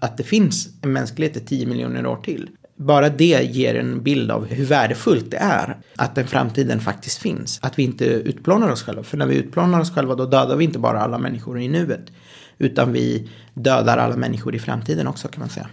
att 0.00 0.16
det 0.16 0.22
finns 0.22 0.68
en 0.82 0.92
mänsklighet 0.92 1.36
i 1.36 1.40
10 1.40 1.66
miljoner 1.66 2.06
år 2.06 2.16
till. 2.16 2.50
Bara 2.76 3.08
det 3.08 3.50
ger 3.52 3.74
en 3.74 4.02
bild 4.02 4.30
av 4.30 4.46
hur 4.46 4.64
värdefullt 4.64 5.30
det 5.30 5.36
är 5.36 5.76
att 5.96 6.14
den 6.14 6.26
framtiden 6.26 6.80
faktiskt 6.80 7.18
finns. 7.18 7.58
Att 7.62 7.78
vi 7.78 7.82
inte 7.82 8.04
utplånar 8.04 8.70
oss 8.70 8.82
själva. 8.82 9.02
För 9.02 9.16
när 9.16 9.26
vi 9.26 9.36
utplånar 9.36 9.80
oss 9.80 9.94
själva 9.94 10.14
då 10.14 10.26
dödar 10.26 10.56
vi 10.56 10.64
inte 10.64 10.78
bara 10.78 11.00
alla 11.00 11.18
människor 11.18 11.60
i 11.60 11.68
nuet. 11.68 12.12
Utan 12.58 12.92
vi 12.92 13.28
dödar 13.54 13.98
alla 13.98 14.16
människor 14.16 14.54
i 14.54 14.58
framtiden 14.58 15.06
också 15.06 15.28
kan 15.28 15.40
man 15.40 15.48
säga. 15.48 15.68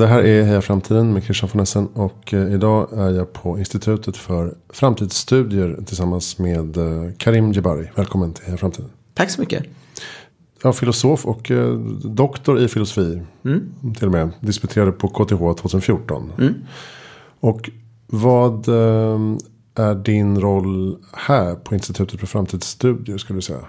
Det 0.00 0.06
här 0.06 0.22
är 0.22 0.42
Heja 0.42 0.62
Framtiden 0.62 1.12
med 1.12 1.24
Christian 1.24 1.50
von 1.52 1.62
Essen 1.62 1.86
och 1.86 2.34
eh, 2.34 2.54
idag 2.54 2.88
är 2.92 3.10
jag 3.10 3.32
på 3.32 3.58
Institutet 3.58 4.16
för 4.16 4.54
framtidsstudier 4.68 5.78
tillsammans 5.86 6.38
med 6.38 6.76
eh, 6.76 7.12
Karim 7.18 7.52
Jebari. 7.52 7.90
Välkommen 7.94 8.32
till 8.32 8.44
Heja 8.44 8.56
Framtiden. 8.56 8.90
Tack 9.14 9.30
så 9.30 9.40
mycket. 9.40 9.64
Ja, 10.62 10.72
filosof 10.72 11.26
och 11.26 11.50
eh, 11.50 11.74
doktor 12.04 12.60
i 12.60 12.68
filosofi. 12.68 13.22
Mm. 13.44 13.94
Till 13.98 14.06
och 14.06 14.12
med. 14.12 14.30
Disputerade 14.40 14.92
på 14.92 15.08
KTH 15.08 15.60
2014. 15.60 16.32
Mm. 16.38 16.54
Och 17.40 17.70
vad 18.06 18.68
är 19.74 19.94
din 19.94 20.40
roll 20.40 20.98
här 21.12 21.54
på 21.54 21.74
Institutet 21.74 22.20
för 22.20 22.26
framtidsstudier 22.26 23.18
skulle 23.18 23.36
du 23.36 23.42
säga? 23.42 23.64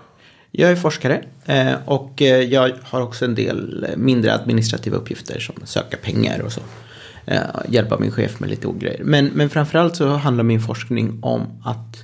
Jag 0.52 0.72
är 0.72 0.76
forskare 0.76 1.24
eh, 1.46 1.74
och 1.86 2.22
eh, 2.22 2.42
jag 2.42 2.72
har 2.84 3.02
också 3.02 3.26
en 3.26 3.36
del 3.36 3.84
eh, 3.90 3.98
mindre 3.98 4.34
administrativa 4.34 4.98
uppgifter 4.98 5.40
som 5.40 5.56
söka 5.64 5.98
pengar 5.98 6.40
och 6.40 6.52
så. 6.52 6.62
Hjälpa 7.70 8.00
min 8.00 8.12
chef 8.12 8.40
med 8.40 8.50
lite 8.50 8.68
ogrejer. 8.68 9.04
Men, 9.04 9.26
men 9.26 9.50
framförallt 9.50 9.96
så 9.96 10.08
handlar 10.08 10.44
min 10.44 10.62
forskning 10.62 11.20
om 11.24 11.42
att 11.64 12.04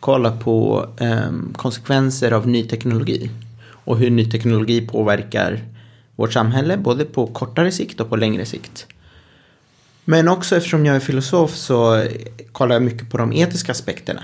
kolla 0.00 0.32
på 0.32 0.86
ehm, 1.00 1.54
konsekvenser 1.56 2.32
av 2.32 2.48
ny 2.48 2.64
teknologi. 2.64 3.30
Och 3.68 3.98
hur 3.98 4.10
ny 4.10 4.30
teknologi 4.30 4.86
påverkar 4.86 5.60
vårt 6.16 6.32
samhälle 6.32 6.76
både 6.76 7.04
på 7.04 7.26
kortare 7.26 7.72
sikt 7.72 8.00
och 8.00 8.08
på 8.08 8.16
längre 8.16 8.44
sikt. 8.44 8.86
Men 10.04 10.28
också 10.28 10.56
eftersom 10.56 10.86
jag 10.86 10.96
är 10.96 11.00
filosof 11.00 11.54
så 11.54 12.04
kollar 12.52 12.74
jag 12.74 12.82
mycket 12.82 13.10
på 13.10 13.18
de 13.18 13.32
etiska 13.32 13.72
aspekterna. 13.72 14.22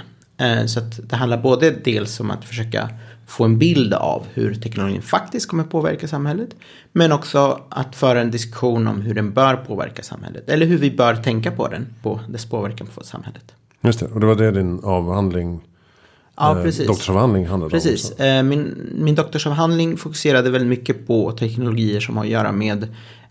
Så 0.67 0.78
att 0.78 1.00
det 1.11 1.17
handlar 1.17 1.39
både 1.39 1.70
dels 1.70 2.20
om 2.20 2.31
att 2.31 2.45
försöka 2.45 2.89
få 3.33 3.44
en 3.44 3.58
bild 3.58 3.94
av 3.94 4.27
hur 4.34 4.55
teknologin 4.55 5.02
faktiskt 5.02 5.48
kommer 5.48 5.64
påverka 5.64 6.08
samhället. 6.08 6.48
Men 6.92 7.12
också 7.12 7.61
att 7.69 7.97
föra 7.97 8.20
en 8.20 8.30
diskussion 8.30 8.86
om 8.86 9.00
hur 9.00 9.14
den 9.14 9.33
bör 9.33 9.56
påverka 9.56 10.02
samhället. 10.02 10.48
Eller 10.48 10.66
hur 10.66 10.78
vi 10.78 10.91
bör 10.91 11.14
tänka 11.16 11.50
på 11.50 11.69
den, 11.69 11.86
på 12.03 12.20
dess 12.28 12.47
påverkan 12.47 12.86
på 12.94 13.05
samhället. 13.05 13.44
Just 13.80 14.00
det, 14.00 14.06
och 14.06 14.20
det 14.20 14.27
var 14.27 14.34
det 14.34 14.50
din 14.50 14.80
avhandling 14.84 15.60
Ja, 16.36 16.56
eh, 16.56 16.62
precis. 16.62 16.86
Doktorsavhandling 16.86 17.47
handlade 17.47 17.70
precis. 17.70 18.10
om. 18.10 18.16
Precis. 18.16 18.44
Min, 18.44 18.91
min 18.94 19.14
doktorsavhandling 19.14 19.97
fokuserade 19.97 20.50
väldigt 20.50 20.69
mycket 20.69 21.06
på 21.06 21.33
teknologier 21.33 22.00
som 22.00 22.16
har 22.16 22.25
att 22.25 22.30
göra 22.30 22.53
med 22.53 22.83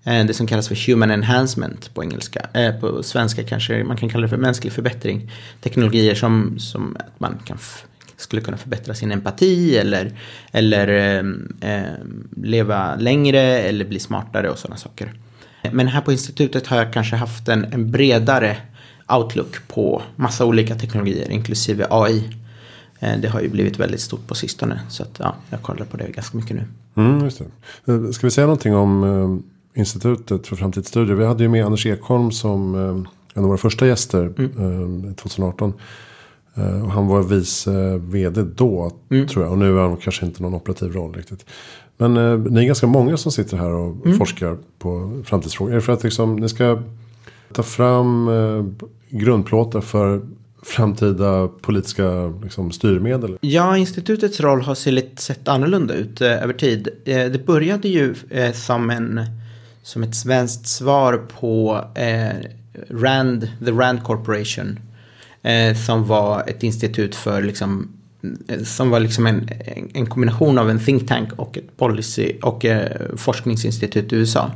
eh, 0.04 0.26
det 0.26 0.34
som 0.34 0.48
kallas 0.48 0.68
för 0.68 0.88
human 0.88 1.12
enhancement 1.12 1.94
på 1.94 2.04
engelska. 2.04 2.50
Eh, 2.54 2.80
på 2.80 3.04
svenska 3.04 3.44
kanske 3.44 3.84
man 3.84 3.98
kan 3.98 4.10
kalla 4.10 4.22
det 4.22 4.30
för 4.30 4.38
mänsklig 4.38 4.74
förbättring. 4.74 5.32
Teknologier 5.62 6.16
som, 6.16 6.60
som 6.60 6.98
att 7.00 7.20
man 7.20 7.40
kan 7.46 7.58
skulle 8.22 8.42
kunna 8.42 8.58
förbättra 8.58 8.94
sin 8.94 9.12
empati 9.12 9.78
eller, 9.78 10.12
eller 10.52 11.18
eh, 11.62 11.84
leva 12.36 12.96
längre 12.96 13.42
eller 13.42 13.86
bli 13.86 14.00
smartare 14.00 14.50
och 14.50 14.58
sådana 14.58 14.78
saker. 14.78 15.14
Men 15.72 15.88
här 15.88 16.02
på 16.02 16.12
institutet 16.12 16.68
har 16.68 16.78
jag 16.78 16.94
kanske 16.94 17.16
haft 17.16 17.48
en, 17.48 17.66
en 17.66 17.92
bredare 17.92 18.58
outlook 19.08 19.68
på 19.68 20.02
massa 20.16 20.46
olika 20.46 20.76
teknologier, 20.76 21.32
inklusive 21.32 21.88
AI. 21.90 22.30
Eh, 23.00 23.20
det 23.20 23.28
har 23.28 23.42
ju 23.42 23.50
blivit 23.50 23.80
väldigt 23.80 24.02
stort 24.02 24.28
på 24.28 24.36
sistone. 24.36 24.80
Så 24.90 25.04
att, 25.04 25.20
ja, 25.20 25.36
jag 25.50 25.62
kollar 25.62 25.86
på 25.86 25.98
det 25.98 26.12
ganska 26.12 26.38
mycket 26.38 26.56
nu. 26.56 26.64
Mm, 26.96 27.24
just 27.24 27.42
det. 27.86 27.94
Eh, 27.94 28.10
ska 28.10 28.28
vi 28.28 28.32
säga 28.32 28.48
någonting 28.48 28.76
om 28.76 29.04
eh, 29.04 29.80
Institutet 29.80 30.48
för 30.48 30.56
framtidsstudier? 30.56 31.16
Vi 31.16 31.26
hade 31.26 31.44
ju 31.44 31.50
med 31.50 31.66
Anders 31.66 31.86
Ekholm 31.86 32.32
som 32.32 32.76
en 33.34 33.44
av 33.44 33.44
våra 33.44 33.58
första 33.58 33.88
gäster 33.88 34.34
mm. 34.38 35.14
2018. 35.16 35.74
Uh, 36.58 36.88
han 36.88 37.08
var 37.08 37.24
vice 37.24 37.98
vd 37.98 38.42
då 38.42 38.92
mm. 39.10 39.28
tror 39.28 39.44
jag. 39.44 39.52
Och 39.52 39.58
nu 39.58 39.78
är 39.78 39.82
han 39.82 39.98
kanske 39.98 40.26
inte 40.26 40.42
någon 40.42 40.54
operativ 40.54 40.92
roll 40.92 41.14
riktigt. 41.14 41.46
Men 41.98 42.18
uh, 42.18 42.40
ni 42.40 42.60
är 42.62 42.66
ganska 42.66 42.88
många 42.88 43.18
som 43.18 43.32
sitter 43.32 43.58
här 43.58 43.70
och 43.70 44.06
mm. 44.06 44.18
forskar 44.18 44.58
på 44.80 45.22
framtidsfrågor. 45.26 45.72
Är 45.72 45.76
det 45.76 45.82
för 45.82 45.94
att 45.94 46.04
liksom, 46.04 46.36
ni 46.36 46.50
ska 46.50 46.82
ta 47.54 47.64
fram 47.64 48.28
uh, 48.28 48.66
grundplåtar 49.10 49.82
för 49.82 50.22
framtida 50.64 51.48
politiska 51.48 52.34
liksom, 52.44 52.72
styrmedel? 52.72 53.38
Ja, 53.42 53.78
institutets 53.78 54.40
roll 54.40 54.62
har 54.62 54.76
sett 55.20 55.48
annorlunda 55.48 55.94
ut 55.94 56.22
eh, 56.22 56.44
över 56.44 56.54
tid. 56.54 56.88
Eh, 57.06 57.26
det 57.26 57.46
började 57.46 57.88
ju 57.88 58.16
eh, 58.30 58.52
som, 58.52 58.90
en, 58.90 59.22
som 59.84 60.04
ett 60.04 60.16
svenskt 60.16 60.68
svar 60.68 61.22
på 61.40 61.86
Rand, 62.90 63.50
The 63.66 63.72
Rand 63.72 64.04
Corporation 64.04 64.80
eh, 65.44 65.76
som 65.76 66.08
var 66.08 66.44
ett 66.48 66.64
institut 66.64 67.16
för 67.16 67.42
liksom 67.42 67.92
eh, 68.48 68.64
som 68.64 68.90
var 68.90 69.00
liksom 69.00 69.28
en, 69.28 69.50
en 69.94 70.06
kombination 70.06 70.58
av 70.58 70.70
en 70.70 70.80
think 70.80 71.08
tank 71.08 71.30
och 71.36 71.58
ett 71.58 71.78
policy 71.78 72.34
och 72.42 72.66
eh, 72.66 73.16
forskningsinstitut 73.16 74.14
i 74.14 74.16
USA. 74.16 74.52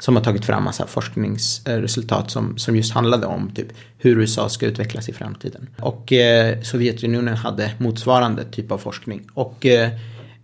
Som 0.00 0.16
har 0.16 0.22
tagit 0.22 0.44
fram 0.44 0.64
massa 0.64 0.86
forskningsresultat 0.86 2.30
som, 2.30 2.58
som 2.58 2.76
just 2.76 2.92
handlade 2.92 3.26
om 3.26 3.50
typ 3.54 3.68
hur 3.98 4.18
USA 4.18 4.48
ska 4.48 4.66
utvecklas 4.66 5.08
i 5.08 5.12
framtiden. 5.12 5.68
Och 5.80 6.12
eh, 6.12 6.60
Sovjetunionen 6.62 7.36
hade 7.36 7.72
motsvarande 7.78 8.44
typ 8.44 8.72
av 8.72 8.78
forskning. 8.78 9.22
Och 9.34 9.66
eh, 9.66 9.90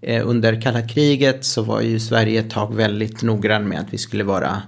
eh 0.00 0.28
under 0.28 0.60
kalla 0.60 0.88
kriget 0.88 1.44
så 1.44 1.62
var 1.62 1.80
ju 1.80 2.00
Sverige 2.00 2.40
ett 2.40 2.50
tag 2.50 2.74
väldigt 2.74 3.22
noggrann 3.22 3.68
med 3.68 3.80
att 3.80 3.92
vi 3.92 3.98
skulle 3.98 4.24
vara 4.24 4.62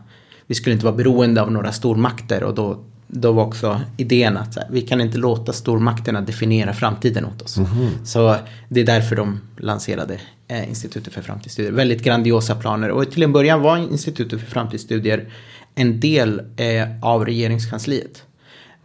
vi 0.46 0.54
skulle 0.54 0.72
inte 0.72 0.84
vara 0.84 0.96
beroende 0.96 1.42
av 1.42 1.52
några 1.52 1.72
stormakter 1.72 2.42
och 2.42 2.54
då 2.54 2.84
då 3.08 3.32
var 3.32 3.44
också 3.44 3.80
idén 3.96 4.36
att 4.36 4.56
här, 4.56 4.66
vi 4.70 4.82
kan 4.82 5.00
inte 5.00 5.18
låta 5.18 5.52
stormakterna 5.52 6.20
definiera 6.20 6.72
framtiden 6.72 7.24
åt 7.24 7.42
oss. 7.42 7.56
Mm. 7.56 8.04
Så 8.04 8.36
det 8.68 8.80
är 8.80 8.84
därför 8.84 9.16
de 9.16 9.40
lanserade 9.58 10.20
eh, 10.48 10.68
Institutet 10.68 11.12
för 11.14 11.22
framtidsstudier. 11.22 11.72
Väldigt 11.72 12.02
grandiosa 12.02 12.54
planer 12.54 12.90
och 12.90 13.10
till 13.10 13.22
en 13.22 13.32
början 13.32 13.62
var 13.62 13.76
Institutet 13.76 14.40
för 14.40 14.46
framtidsstudier 14.46 15.28
en 15.74 16.00
del 16.00 16.40
eh, 16.56 16.86
av 17.02 17.24
regeringskansliet. 17.24 18.22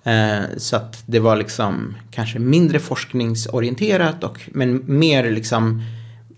Eh, 0.04 0.40
så 0.58 0.76
att 0.76 1.04
det 1.06 1.20
var 1.20 1.36
liksom 1.36 1.96
kanske 2.12 2.40
mindre 2.40 2.80
forskningsorienterat 2.80 4.24
och 4.24 4.42
men 4.48 5.00
mer 5.00 5.32
liksom 5.32 5.84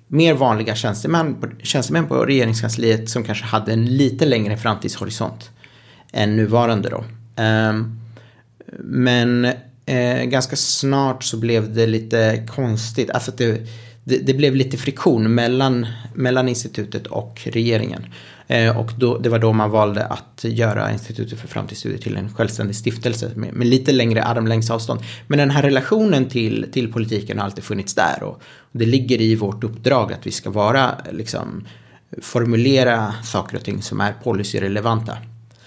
mer 0.08 0.34
vanliga 0.34 0.76
tjänstemän, 0.76 1.56
tjänstemän 1.64 2.08
på 2.08 2.26
regeringskansliet 2.26 3.10
som 3.10 3.24
kanske 3.24 3.46
hade 3.46 3.74
en 3.74 3.86
lite 3.86 4.26
längre 4.26 4.58
framtidshorisont 4.58 5.50
än 6.12 6.36
nuvarande 6.36 6.90
då. 6.90 7.04
Ehm, 7.36 8.00
men 8.80 9.46
eh, 9.86 10.24
ganska 10.24 10.56
snart 10.56 11.24
så 11.24 11.38
blev 11.38 11.74
det 11.74 11.88
lite 11.88 12.48
konstigt. 12.48 13.10
Alltså 13.10 13.32
det, 13.38 13.68
det, 14.04 14.18
det, 14.18 14.34
blev 14.34 14.56
lite 14.56 14.78
friktion 14.78 15.36
mellan, 15.36 15.86
mellan 16.14 16.50
institutet 16.50 17.08
och 17.08 17.42
regeringen. 17.46 18.06
Eh, 18.48 18.78
och 18.78 18.92
då, 18.98 19.18
det 19.18 19.30
var 19.30 19.40
då 19.40 19.54
man 19.54 19.70
valde 19.70 20.06
att 20.06 20.44
göra 20.44 20.92
Institutet 20.92 21.40
för 21.40 21.48
framtidsstudier 21.48 22.00
till 22.00 22.18
en 22.18 22.34
självständig 22.34 22.76
stiftelse 22.76 23.32
med, 23.36 23.54
med, 23.54 23.68
lite 23.68 23.92
längre 23.92 24.24
armlängds 24.24 24.70
avstånd. 24.70 25.02
Men 25.28 25.40
den 25.40 25.50
här 25.50 25.62
relationen 25.62 26.30
till, 26.30 26.66
till 26.74 26.94
politiken 26.94 27.38
har 27.38 27.46
alltid 27.46 27.64
funnits 27.64 27.96
där. 27.96 28.24
Och 28.24 28.42
det 28.72 28.86
ligger 28.86 29.22
i 29.22 29.36
vårt 29.36 29.64
uppdrag 29.64 30.14
att 30.14 30.28
vi 30.28 30.32
ska 30.32 30.50
vara, 30.50 30.96
liksom, 31.12 31.68
formulera 32.22 33.14
saker 33.24 33.58
och 33.58 33.64
ting 33.64 33.82
som 33.82 34.02
är 34.02 34.14
policyrelevanta. 34.24 35.18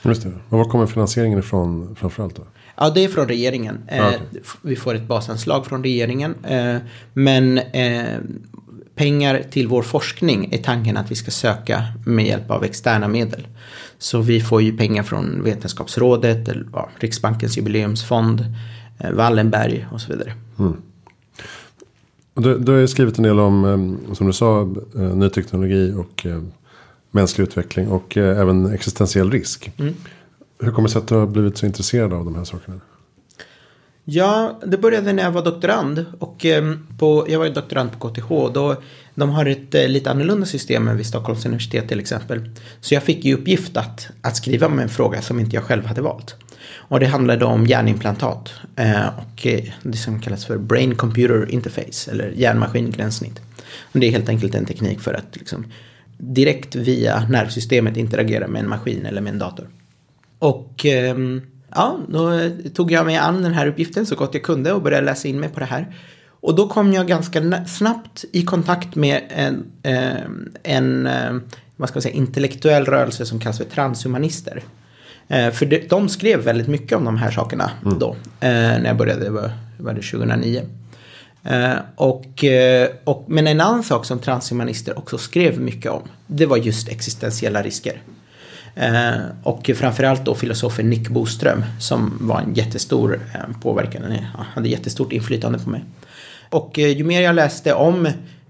Just 0.09 0.23
det. 0.23 0.33
Och 0.49 0.59
var 0.59 0.65
kommer 0.65 0.87
finansieringen 0.87 1.39
ifrån 1.39 1.97
framförallt 2.01 2.37
då? 2.37 2.43
Ja, 2.77 2.91
det 2.91 3.05
är 3.05 3.09
från 3.09 3.29
regeringen. 3.29 3.79
Ah, 3.91 4.09
okay. 4.09 4.19
Vi 4.63 4.77
får 4.77 4.95
ett 4.95 5.09
basanslag 5.09 5.67
från 5.67 5.83
regeringen. 5.83 6.35
Eh, 6.45 6.77
men 7.13 7.59
eh, 7.59 8.19
pengar 8.95 9.43
till 9.51 9.69
vår 9.69 9.83
forskning 9.83 10.49
är 10.53 10.59
tanken 10.59 10.97
att 10.97 11.11
vi 11.11 11.15
ska 11.15 11.31
söka 11.31 11.83
med 12.07 12.27
hjälp 12.27 12.51
av 12.51 12.65
externa 12.65 13.09
medel. 13.09 13.47
Så 13.99 14.21
vi 14.21 14.41
får 14.41 14.63
ju 14.63 14.77
pengar 14.77 15.03
från 15.03 15.43
Vetenskapsrådet, 15.43 16.49
Riksbankens 16.99 17.57
jubileumsfond, 17.57 18.45
eh, 18.99 19.11
Wallenberg 19.11 19.87
och 19.93 20.01
så 20.01 20.13
vidare. 20.13 20.33
Mm. 20.59 20.77
Du, 22.35 22.59
du 22.59 22.73
har 22.73 22.87
skrivit 22.87 23.19
en 23.19 23.25
del 23.25 23.41
om, 23.41 23.99
som 24.13 24.27
du 24.27 24.33
sa, 24.33 24.75
ny 25.15 25.29
teknologi 25.29 25.95
och 25.97 26.27
mänsklig 27.17 27.45
utveckling 27.45 27.89
och 27.89 28.17
eh, 28.17 28.41
även 28.41 28.75
existentiell 28.75 29.31
risk. 29.31 29.73
Mm. 29.79 29.95
Hur 30.61 30.71
kommer 30.71 30.89
det 30.89 30.93
sig 30.93 30.99
att 30.99 31.09
du 31.09 31.15
har 31.15 31.27
blivit 31.27 31.59
så 31.59 31.67
intresserad 31.67 32.13
av 32.13 32.25
de 32.25 32.35
här 32.35 32.45
sakerna? 32.45 32.81
Ja, 34.09 34.61
det 34.67 34.79
började 34.79 35.13
när 35.13 35.23
jag 35.23 35.33
var 35.33 35.45
doktorand. 35.45 36.05
Och 36.19 36.47
eh, 36.47 36.75
på, 36.99 37.27
jag 37.29 37.39
var 37.39 37.47
ju 37.47 37.53
doktorand 37.53 37.91
på 37.99 38.09
KTH. 38.09 38.29
Då, 38.29 38.83
de 39.15 39.31
har 39.31 39.47
ett 39.47 39.75
eh, 39.75 39.89
lite 39.89 40.11
annorlunda 40.11 40.47
system 40.47 40.89
än 40.89 40.97
vid 40.97 41.07
Stockholms 41.07 41.47
universitet 41.47 41.89
till 41.89 42.01
exempel. 42.01 42.51
Så 42.81 42.95
jag 42.95 43.03
fick 43.03 43.25
ju 43.25 43.35
uppgift 43.35 43.77
att, 43.77 44.09
att 44.23 44.37
skriva 44.37 44.69
med 44.69 44.83
en 44.83 44.89
fråga 44.89 45.23
som 45.23 45.41
inte 45.41 45.57
jag 45.57 45.65
själv 45.65 45.87
hade 45.87 46.03
valt. 46.03 46.37
Och 46.69 47.01
det 47.01 47.07
handlade 47.07 47.45
om 47.45 47.67
hjärnimplantat. 47.67 48.53
Eh, 48.77 49.07
och 49.07 49.47
det 49.83 49.97
som 49.97 50.21
kallas 50.21 50.45
för 50.45 50.59
Brain 50.59 50.95
Computer 50.95 51.51
Interface. 51.51 52.11
Eller 52.11 52.31
hjärnmaskingränssnitt. 52.31 53.41
Och 53.93 54.01
det 54.01 54.07
är 54.07 54.11
helt 54.11 54.29
enkelt 54.29 54.55
en 54.55 54.65
teknik 54.65 55.01
för 55.01 55.15
att 55.15 55.37
liksom, 55.37 55.67
direkt 56.19 56.75
via 56.75 57.29
nervsystemet 57.29 57.97
interagera 57.97 58.49
med 58.49 58.63
en 58.63 58.69
maskin 58.69 59.07
eller 59.07 59.21
med 59.21 59.33
en 59.33 59.39
dator. 59.39 59.69
Och 60.39 60.87
ehm, 60.87 61.43
ja, 61.75 61.99
då 62.09 62.51
tog 62.75 62.93
jag 62.93 63.07
mig 63.07 63.17
an 63.17 63.43
den 63.43 63.53
här 63.53 63.67
uppgiften 63.67 64.07
så 64.07 64.15
gott 64.15 64.35
jag 64.35 64.43
kunde 64.43 64.73
och 64.73 64.83
började 64.83 65.07
läsa 65.07 65.29
in 65.29 65.41
mig 65.41 65.49
på 65.49 65.61
det 65.61 65.67
här. 65.67 65.97
Och 66.41 66.55
då 66.55 66.69
kom 66.69 66.93
jag 66.93 67.07
ganska 67.09 67.65
snabbt 67.65 68.25
i 68.33 68.43
kontakt 68.43 68.95
med 68.95 69.23
en, 69.29 69.65
ehm, 69.83 70.53
en, 70.63 71.07
en 71.07 71.43
vad 71.77 71.89
ska 71.89 71.97
man 71.97 72.03
säga, 72.03 72.15
intellektuell 72.15 72.85
rörelse 72.85 73.27
som 73.27 73.41
kallas 73.41 73.59
för 73.59 73.65
transhumanister. 73.65 74.63
Eh, 75.29 75.51
för 75.51 75.89
de 75.89 76.09
skrev 76.09 76.41
väldigt 76.41 76.69
mycket 76.69 76.99
om 76.99 77.05
de 77.05 77.17
här 77.17 77.31
sakerna 77.31 77.71
mm. 77.85 77.99
då, 77.99 78.11
eh, 78.41 78.51
när 78.51 78.87
jag 78.87 78.97
började, 78.97 79.31
var, 79.31 79.51
var 79.79 79.93
det 79.93 80.03
2009. 80.03 80.63
Eh, 81.47 81.77
och, 81.97 82.45
eh, 82.45 82.89
och, 83.05 83.25
men 83.29 83.47
en 83.47 83.61
annan 83.61 83.85
sak 83.85 84.05
som 84.05 84.19
transhumanister 84.19 84.99
också 84.99 85.19
skrev 85.19 85.61
mycket 85.61 85.93
om, 85.93 86.03
det 86.27 86.47
var 86.47 86.57
just 86.57 86.89
existentiella 86.89 87.63
risker. 87.63 88.03
Eh, 88.75 89.15
och 89.43 89.71
framförallt 89.75 90.25
då 90.25 90.35
filosofen 90.35 90.91
Nick 90.91 91.09
Boström 91.09 91.65
som 91.81 92.19
var 92.21 92.41
en 92.41 92.55
jättestor 92.55 93.21
påverkan, 93.63 94.03
han 94.35 94.47
hade 94.55 94.69
jättestort 94.69 95.13
inflytande 95.13 95.59
på 95.59 95.71
mig. 95.71 95.85
Och 96.51 96.79
ju 96.79 97.05
mer 97.05 97.21
jag 97.21 97.35
läste 97.35 97.75
om 97.75 98.09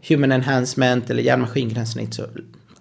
human 0.08 0.32
enhancement 0.32 1.10
eller 1.10 1.22
hjärnmaskingränssnitt 1.22 2.14
så 2.14 2.22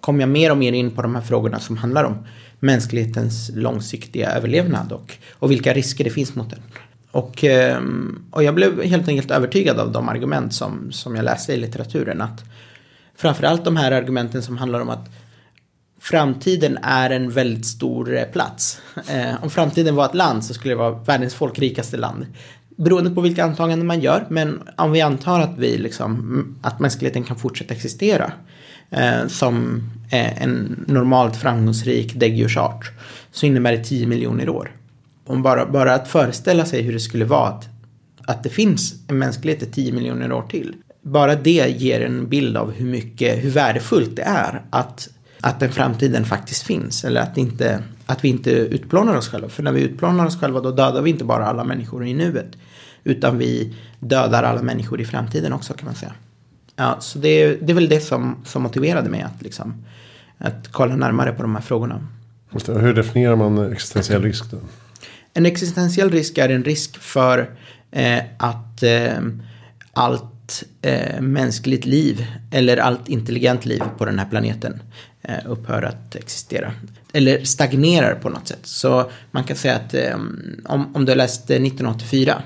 kom 0.00 0.20
jag 0.20 0.28
mer 0.28 0.50
och 0.50 0.56
mer 0.56 0.72
in 0.72 0.90
på 0.90 1.02
de 1.02 1.14
här 1.14 1.22
frågorna 1.22 1.60
som 1.60 1.76
handlar 1.76 2.04
om 2.04 2.26
mänsklighetens 2.60 3.50
långsiktiga 3.54 4.30
överlevnad 4.30 4.92
och, 4.92 5.12
och 5.32 5.50
vilka 5.50 5.74
risker 5.74 6.04
det 6.04 6.10
finns 6.10 6.34
mot 6.34 6.50
den. 6.50 6.62
Och, 7.16 7.44
ehm, 7.44 8.24
och 8.30 8.42
jag 8.42 8.54
blev 8.54 8.82
helt 8.82 9.08
enkelt 9.08 9.30
övertygad 9.30 9.80
av 9.80 9.92
de 9.92 10.08
argument 10.08 10.54
som, 10.54 10.92
som 10.92 11.16
jag 11.16 11.24
läste 11.24 11.52
i 11.52 11.56
litteraturen. 11.56 12.20
Att 12.20 12.44
framförallt 13.14 13.64
de 13.64 13.76
här 13.76 13.92
argumenten 13.92 14.42
som 14.42 14.56
handlar 14.56 14.80
om 14.80 14.88
att 14.88 15.08
framtiden 16.00 16.78
är 16.82 17.10
en 17.10 17.30
väldigt 17.30 17.66
stor 17.66 18.16
eh, 18.16 18.24
plats. 18.24 18.80
Eh, 19.08 19.44
om 19.44 19.50
framtiden 19.50 19.94
var 19.94 20.04
ett 20.04 20.14
land 20.14 20.44
så 20.44 20.54
skulle 20.54 20.74
det 20.74 20.78
vara 20.78 20.90
världens 20.90 21.34
folkrikaste 21.34 21.96
land. 21.96 22.26
Beroende 22.76 23.10
på 23.10 23.20
vilka 23.20 23.44
antaganden 23.44 23.86
man 23.86 24.00
gör, 24.00 24.26
men 24.30 24.60
om 24.76 24.92
vi 24.92 25.00
antar 25.00 25.40
att 25.40 25.58
vi 25.58 25.78
liksom, 25.78 26.12
mm, 26.12 26.58
att 26.62 26.80
mänskligheten 26.80 27.24
kan 27.24 27.36
fortsätta 27.36 27.74
existera 27.74 28.32
eh, 28.90 29.26
som 29.28 29.82
eh, 30.10 30.42
en 30.42 30.84
normalt 30.88 31.36
framgångsrik 31.36 32.14
däggdjursart 32.14 32.90
så 33.32 33.46
innebär 33.46 33.72
det 33.72 33.84
10 33.84 34.06
miljoner 34.06 34.48
år 34.48 34.70
om 35.26 35.42
bara, 35.42 35.66
bara 35.66 35.94
att 35.94 36.08
föreställa 36.08 36.64
sig 36.64 36.82
hur 36.82 36.92
det 36.92 37.00
skulle 37.00 37.24
vara 37.24 37.48
att, 37.48 37.68
att 38.26 38.42
det 38.42 38.48
finns 38.48 38.94
en 39.08 39.18
mänsklighet 39.18 39.62
i 39.62 39.66
10 39.66 39.92
miljoner 39.92 40.32
år 40.32 40.42
till. 40.42 40.74
Bara 41.02 41.34
det 41.34 41.74
ger 41.78 42.00
en 42.00 42.28
bild 42.28 42.56
av 42.56 42.72
hur 42.72 42.86
mycket, 42.86 43.44
hur 43.44 43.50
värdefullt 43.50 44.16
det 44.16 44.22
är 44.22 44.62
att, 44.70 45.08
att 45.40 45.60
den 45.60 45.72
framtiden 45.72 46.24
faktiskt 46.24 46.62
finns. 46.62 47.04
Eller 47.04 47.20
att, 47.20 47.38
inte, 47.38 47.82
att 48.06 48.24
vi 48.24 48.28
inte 48.28 48.50
utplånar 48.50 49.16
oss 49.16 49.28
själva. 49.28 49.48
För 49.48 49.62
när 49.62 49.72
vi 49.72 49.80
utplånar 49.80 50.26
oss 50.26 50.40
själva 50.40 50.60
då 50.60 50.70
dödar 50.70 51.02
vi 51.02 51.10
inte 51.10 51.24
bara 51.24 51.46
alla 51.46 51.64
människor 51.64 52.06
i 52.06 52.14
nuet. 52.14 52.56
Utan 53.04 53.38
vi 53.38 53.74
dödar 54.00 54.42
alla 54.42 54.62
människor 54.62 55.00
i 55.00 55.04
framtiden 55.04 55.52
också 55.52 55.74
kan 55.74 55.86
man 55.86 55.94
säga. 55.94 56.12
Ja, 56.76 56.96
så 57.00 57.18
det 57.18 57.28
är, 57.28 57.58
det 57.62 57.72
är 57.72 57.74
väl 57.74 57.88
det 57.88 58.00
som, 58.00 58.36
som 58.44 58.62
motiverade 58.62 59.10
mig 59.10 59.22
att, 59.22 59.42
liksom, 59.42 59.84
att 60.38 60.68
kolla 60.72 60.96
närmare 60.96 61.32
på 61.32 61.42
de 61.42 61.54
här 61.54 61.62
frågorna. 61.62 62.06
Hur 62.66 62.94
definierar 62.94 63.36
man 63.36 63.72
existentiell 63.72 64.22
risk 64.22 64.50
då? 64.50 64.56
En 65.36 65.46
existentiell 65.46 66.10
risk 66.10 66.38
är 66.38 66.48
en 66.48 66.64
risk 66.64 66.98
för 66.98 67.50
eh, 67.90 68.18
att 68.38 68.82
eh, 68.82 69.18
allt 69.92 70.64
eh, 70.82 71.20
mänskligt 71.20 71.84
liv 71.86 72.26
eller 72.50 72.76
allt 72.76 73.08
intelligent 73.08 73.66
liv 73.66 73.82
på 73.98 74.04
den 74.04 74.18
här 74.18 74.26
planeten 74.26 74.82
eh, 75.22 75.34
upphör 75.46 75.82
att 75.82 76.14
existera. 76.14 76.72
Eller 77.12 77.44
stagnerar 77.44 78.14
på 78.14 78.28
något 78.28 78.48
sätt. 78.48 78.58
Så 78.62 79.10
man 79.30 79.44
kan 79.44 79.56
säga 79.56 79.76
att 79.76 79.94
eh, 79.94 80.16
om, 80.64 80.96
om 80.96 81.04
du 81.04 81.14
läst 81.14 81.50
eh, 81.50 81.56
1984 81.56 82.42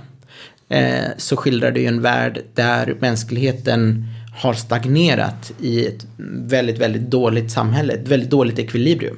eh, 0.69 1.05
så 1.17 1.37
skildrar 1.37 1.71
det 1.71 1.81
ju 1.81 1.87
en 1.87 2.03
värld 2.03 2.43
där 2.55 2.97
mänskligheten 3.01 4.07
har 4.37 4.55
stagnerat 4.55 5.53
i 5.61 5.87
ett 5.87 6.07
väldigt, 6.47 6.79
väldigt 6.79 7.11
dåligt 7.11 7.51
samhälle, 7.51 7.93
ett 7.93 8.09
väldigt 8.09 8.31
dåligt 8.31 8.59
ekvilibrium. 8.59 9.17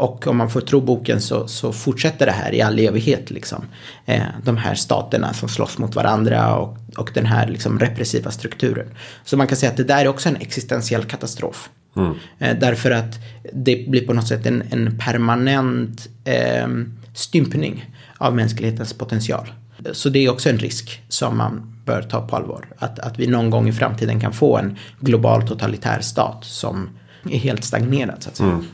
Och 0.00 0.26
om 0.26 0.36
man 0.36 0.50
får 0.50 0.60
tro 0.60 0.80
boken 0.80 1.20
så, 1.20 1.48
så 1.48 1.72
fortsätter 1.72 2.26
det 2.26 2.32
här 2.32 2.54
i 2.54 2.62
all 2.62 2.78
evighet. 2.78 3.30
Liksom. 3.30 3.64
Eh, 4.06 4.22
de 4.44 4.56
här 4.56 4.74
staterna 4.74 5.34
som 5.34 5.48
slåss 5.48 5.78
mot 5.78 5.94
varandra 5.94 6.56
och, 6.56 6.76
och 6.96 7.10
den 7.14 7.26
här 7.26 7.48
liksom, 7.48 7.78
repressiva 7.78 8.30
strukturen. 8.30 8.86
Så 9.24 9.36
man 9.36 9.46
kan 9.46 9.56
säga 9.56 9.70
att 9.70 9.76
det 9.76 9.84
där 9.84 10.04
är 10.04 10.08
också 10.08 10.28
en 10.28 10.36
existentiell 10.36 11.04
katastrof. 11.04 11.70
Mm. 11.96 12.14
Eh, 12.38 12.58
därför 12.58 12.90
att 12.90 13.18
det 13.52 13.88
blir 13.88 14.06
på 14.06 14.12
något 14.12 14.28
sätt 14.28 14.46
en, 14.46 14.62
en 14.70 14.98
permanent 14.98 16.08
eh, 16.24 16.68
stympning 17.14 17.94
av 18.18 18.36
mänsklighetens 18.36 18.92
potential. 18.92 19.52
Så 19.92 20.08
det 20.08 20.24
är 20.24 20.30
också 20.30 20.50
en 20.50 20.58
risk 20.58 21.02
som 21.08 21.36
man 21.36 21.82
bör 21.86 22.02
ta 22.02 22.26
på 22.26 22.36
allvar. 22.36 22.66
Att, 22.78 22.98
att 22.98 23.18
vi 23.18 23.26
någon 23.26 23.50
gång 23.50 23.68
i 23.68 23.72
framtiden 23.72 24.20
kan 24.20 24.32
få 24.32 24.58
en 24.58 24.76
global 25.00 25.48
totalitär 25.48 26.00
stat 26.00 26.44
som 26.44 26.88
är 27.30 27.38
helt 27.38 27.64
stagnerad. 27.64 28.22
Så 28.22 28.28
att 28.28 28.36
säga. 28.36 28.50
Mm. 28.50 28.64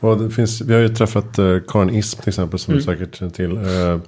Och 0.00 0.32
finns, 0.32 0.60
vi 0.60 0.74
har 0.74 0.80
ju 0.80 0.88
träffat 0.88 1.38
eh, 1.38 1.58
Karin 1.68 1.90
Ism 1.90 2.20
till 2.20 2.28
exempel 2.28 2.58
som 2.58 2.74
mm. 2.74 2.78
du 2.78 2.84
säkert 2.84 3.16
känner 3.16 3.32
till. 3.32 3.56
Eh, 3.56 3.98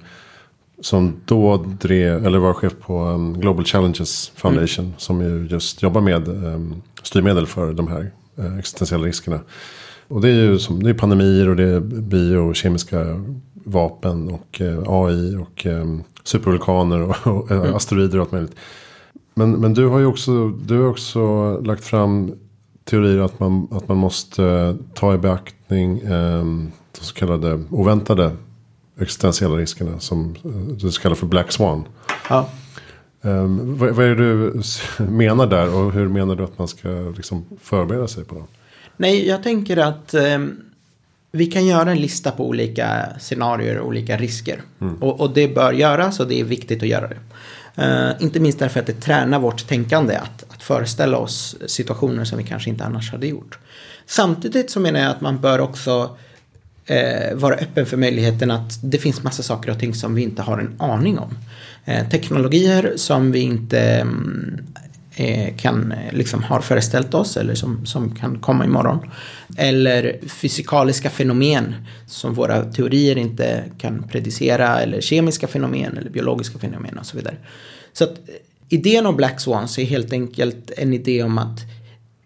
som 0.81 1.15
då 1.25 1.65
drev, 1.81 2.25
eller 2.25 2.39
var 2.39 2.53
chef 2.53 2.73
på 2.79 3.03
um, 3.03 3.39
Global 3.39 3.65
Challenges 3.65 4.31
Foundation. 4.35 4.85
Mm. 4.85 4.97
Som 4.97 5.21
ju 5.21 5.47
just 5.47 5.83
jobbar 5.83 6.01
med 6.01 6.27
um, 6.27 6.81
styrmedel 7.03 7.47
för 7.47 7.73
de 7.73 7.87
här 7.87 8.11
uh, 8.39 8.57
existentiella 8.59 9.07
riskerna. 9.07 9.39
Och 10.07 10.21
det 10.21 10.29
är 10.29 10.33
ju 10.33 10.59
som, 10.59 10.83
det 10.83 10.89
är 10.89 10.93
pandemier 10.93 11.49
och 11.49 11.55
det 11.55 11.63
är 11.63 11.79
biokemiska 11.79 13.23
vapen 13.53 14.31
och 14.31 14.61
uh, 14.61 14.67
eh, 14.67 14.83
AI 14.87 15.35
och 15.35 15.65
um, 15.65 16.03
supervulkaner 16.23 17.01
och, 17.01 17.27
och 17.27 17.51
uh, 17.51 17.57
mm. 17.57 17.75
asteroider 17.75 18.17
och 18.17 18.21
allt 18.21 18.31
möjligt. 18.31 18.55
Men, 19.33 19.51
men 19.51 19.73
du 19.73 19.87
har 19.87 19.99
ju 19.99 20.05
också, 20.05 20.49
du 20.49 20.81
har 20.81 20.89
också 20.89 21.53
lagt 21.59 21.83
fram 21.83 22.31
teorier 22.83 23.19
att 23.19 23.39
man, 23.39 23.67
att 23.71 23.87
man 23.87 23.97
måste 23.97 24.77
ta 24.93 25.13
i 25.13 25.17
beaktning 25.17 25.62
eh, 25.81 26.45
de 26.91 27.05
så 27.05 27.13
kallade 27.13 27.63
oväntade 27.69 28.31
existentiella 28.99 29.57
riskerna. 29.57 29.99
Som 29.99 30.35
du 30.77 30.91
kallar 30.91 31.15
för 31.15 31.27
Black 31.27 31.51
Swan. 31.51 31.83
Ja. 32.29 32.49
Um, 33.21 33.77
vad, 33.77 33.89
vad, 33.89 34.05
är 34.05 34.15
det 34.15 34.15
du 34.15 34.61
menar 35.03 35.47
där 35.47 35.75
och 35.75 35.91
hur 35.91 36.07
menar 36.07 36.35
du 36.35 36.43
att 36.43 36.57
man 36.57 36.67
ska 36.67 37.13
liksom 37.17 37.45
förbereda 37.61 38.07
sig 38.07 38.25
på 38.25 38.35
dem? 38.35 38.47
Nej, 38.97 39.27
jag 39.27 39.43
tänker 39.43 39.77
att 39.77 40.13
um, 40.13 40.57
vi 41.31 41.45
kan 41.45 41.65
göra 41.65 41.91
en 41.91 41.97
lista 41.97 42.31
på 42.31 42.47
olika 42.47 43.05
scenarier 43.19 43.77
och 43.77 43.87
olika 43.87 44.17
risker. 44.17 44.61
Mm. 44.81 44.95
Och, 44.95 45.21
och, 45.21 45.33
det 45.33 45.47
bör 45.47 45.73
göras 45.73 46.19
och 46.19 46.27
det 46.27 46.39
är 46.39 46.43
viktigt 46.43 46.83
att 46.83 46.89
göra 46.89 47.07
det. 47.07 47.19
Uh, 47.83 48.23
inte 48.23 48.39
minst 48.39 48.59
därför 48.59 48.79
att 48.79 48.85
det 48.85 49.01
tränar 49.01 49.39
vårt 49.39 49.67
tänkande 49.67 50.15
att 50.15 50.52
föreställa 50.63 51.17
oss 51.17 51.55
situationer 51.65 52.25
som 52.25 52.37
vi 52.37 52.43
kanske 52.43 52.69
inte 52.69 52.83
annars 52.83 53.11
hade 53.11 53.27
gjort. 53.27 53.59
Samtidigt 54.05 54.71
så 54.71 54.79
menar 54.79 54.99
jag 54.99 55.09
att 55.09 55.21
man 55.21 55.41
bör 55.41 55.59
också 55.59 56.17
eh, 56.85 57.35
vara 57.35 57.55
öppen 57.55 57.85
för 57.85 57.97
möjligheten 57.97 58.51
att 58.51 58.79
det 58.83 58.97
finns 58.97 59.23
massa 59.23 59.43
saker 59.43 59.71
och 59.71 59.79
ting 59.79 59.93
som 59.93 60.15
vi 60.15 60.21
inte 60.21 60.41
har 60.41 60.57
en 60.59 60.75
aning 60.77 61.19
om. 61.19 61.37
Eh, 61.85 62.09
teknologier 62.09 62.93
som 62.95 63.31
vi 63.31 63.39
inte 63.39 63.79
mm, 63.79 64.61
eh, 65.15 65.55
kan, 65.55 65.91
eh, 65.91 66.13
liksom 66.13 66.43
har 66.43 66.61
föreställt 66.61 67.13
oss 67.13 67.37
eller 67.37 67.55
som, 67.55 67.85
som 67.85 68.15
kan 68.15 68.39
komma 68.39 68.65
imorgon. 68.65 69.11
Eller 69.57 70.19
fysikaliska 70.27 71.09
fenomen 71.09 71.75
som 72.07 72.33
våra 72.33 72.63
teorier 72.63 73.17
inte 73.17 73.63
kan 73.77 74.03
predicera 74.03 74.79
eller 74.79 75.01
kemiska 75.01 75.47
fenomen 75.47 75.97
eller 75.97 76.09
biologiska 76.09 76.59
fenomen 76.59 76.97
och 76.97 77.05
så 77.05 77.17
vidare. 77.17 77.35
Så 77.93 78.03
att 78.03 78.13
eh, 78.29 78.35
idén 78.73 79.05
om 79.05 79.15
Black 79.15 79.41
Swans 79.41 79.79
är 79.79 79.83
helt 79.83 80.13
enkelt 80.13 80.71
en 80.77 80.93
idé 80.93 81.23
om 81.23 81.37
att 81.37 81.59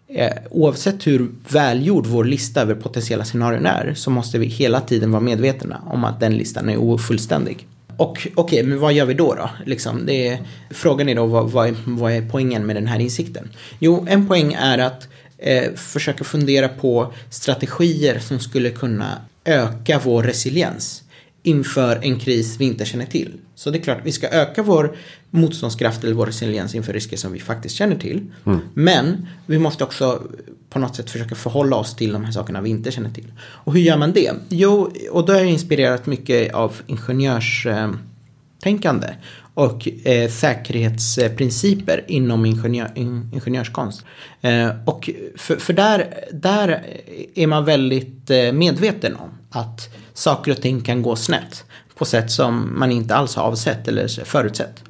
eh, 0.08 0.32
oavsett 0.50 1.06
hur 1.06 1.30
välgjord 1.48 2.06
vår 2.06 2.24
lista 2.24 2.60
över 2.60 2.74
potentiella 2.74 3.24
scenarion 3.24 3.66
är 3.66 3.94
så 3.94 4.10
måste 4.10 4.38
vi 4.38 4.46
hela 4.46 4.80
tiden 4.80 5.12
vara 5.12 5.22
medvetna 5.22 5.82
om 5.86 6.04
att 6.04 6.20
den 6.20 6.36
listan 6.36 6.68
är 6.68 6.76
ofullständig. 6.76 7.66
Och 7.96 8.10
okej, 8.10 8.32
okay, 8.36 8.62
men 8.62 8.80
vad 8.80 8.92
gör 8.92 9.06
vi 9.06 9.14
då? 9.14 9.34
då? 9.34 9.50
Liksom, 9.66 10.06
det 10.06 10.28
är, 10.28 10.38
frågan 10.70 11.08
är 11.08 11.14
då 11.14 11.26
vad, 11.26 11.50
vad, 11.50 11.68
är, 11.68 11.74
vad 11.86 12.12
är 12.12 12.28
poängen 12.30 12.66
med 12.66 12.76
den 12.76 12.86
här 12.86 12.98
insikten? 12.98 13.48
Jo, 13.78 14.06
en 14.08 14.28
poäng 14.28 14.52
är 14.52 14.78
att 14.78 15.08
eh, 15.38 15.72
försöka 15.74 16.24
fundera 16.24 16.68
på 16.68 17.12
strategier 17.30 18.18
som 18.18 18.40
skulle 18.40 18.70
kunna 18.70 19.20
öka 19.44 20.00
vår 20.04 20.22
resiliens 20.22 21.02
inför 21.42 21.98
en 22.02 22.20
kris 22.20 22.56
vi 22.58 22.64
inte 22.64 22.84
känner 22.84 23.06
till. 23.06 23.32
Så 23.58 23.70
det 23.70 23.78
är 23.78 23.82
klart, 23.82 23.98
vi 24.02 24.12
ska 24.12 24.28
öka 24.28 24.62
vår 24.62 24.96
motståndskraft 25.30 26.04
eller 26.04 26.14
vår 26.14 26.26
resiliens 26.26 26.74
inför 26.74 26.92
risker 26.92 27.16
som 27.16 27.32
vi 27.32 27.40
faktiskt 27.40 27.74
känner 27.74 27.96
till. 27.96 28.26
Mm. 28.46 28.58
Men 28.74 29.28
vi 29.46 29.58
måste 29.58 29.84
också 29.84 30.22
på 30.70 30.78
något 30.78 30.96
sätt 30.96 31.10
försöka 31.10 31.34
förhålla 31.34 31.76
oss 31.76 31.96
till 31.96 32.12
de 32.12 32.24
här 32.24 32.32
sakerna 32.32 32.60
vi 32.60 32.70
inte 32.70 32.90
känner 32.90 33.10
till. 33.10 33.32
Och 33.40 33.72
hur 33.72 33.80
gör 33.80 33.96
man 33.96 34.12
det? 34.12 34.32
Jo, 34.48 34.92
och 35.10 35.26
då 35.26 35.32
har 35.32 35.40
jag 35.40 35.48
inspirerat 35.48 36.06
mycket 36.06 36.54
av 36.54 36.76
ingenjörstänkande 36.86 39.08
och 39.54 39.88
eh, 40.04 40.30
säkerhetsprinciper 40.30 42.04
inom 42.08 42.46
ingenjör, 42.46 42.92
in, 42.94 43.30
ingenjörskonst. 43.32 44.04
Eh, 44.40 44.70
och 44.84 45.10
för, 45.36 45.56
för, 45.56 45.72
där, 45.72 46.14
där 46.32 46.86
är 47.34 47.46
man 47.46 47.64
väldigt 47.64 48.30
eh, 48.30 48.52
medveten 48.52 49.16
om 49.16 49.30
att 49.50 49.88
saker 50.14 50.52
och 50.52 50.62
ting 50.62 50.80
kan 50.80 51.02
gå 51.02 51.16
snett 51.16 51.64
på 51.98 52.04
sätt 52.04 52.30
som 52.30 52.78
man 52.78 52.90
inte 52.90 53.14
alls 53.14 53.36
har 53.36 53.42
avsett 53.42 53.88
eller 53.88 54.24
förutsett. 54.24 54.82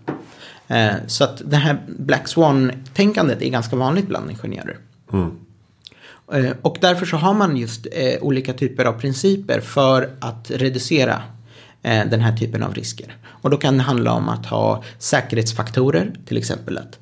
Eh, 0.69 0.95
så 1.07 1.25
att 1.25 1.43
det 1.45 1.57
här 1.57 1.79
Black 1.87 2.29
Swan-tänkandet 2.29 3.43
är 3.43 3.49
ganska 3.49 3.77
vanligt 3.77 4.07
bland 4.07 4.31
ingenjörer. 4.31 4.77
Mm. 5.13 5.31
Eh, 6.33 6.53
och 6.63 6.79
därför 6.81 7.07
så 7.07 7.17
har 7.17 7.35
man 7.35 7.57
just 7.57 7.87
eh, 7.93 8.23
olika 8.23 8.53
typer 8.53 8.85
av 8.85 8.93
principer 8.93 9.61
för 9.61 10.11
att 10.21 10.51
reducera 10.51 11.23
den 11.83 12.21
här 12.21 12.37
typen 12.37 12.63
av 12.63 12.75
risker. 12.75 13.17
Och 13.27 13.51
då 13.51 13.57
kan 13.57 13.77
det 13.77 13.83
handla 13.83 14.13
om 14.13 14.29
att 14.29 14.47
ha 14.47 14.85
säkerhetsfaktorer, 14.99 16.13
till 16.27 16.37
exempel 16.37 16.79
att 16.79 16.99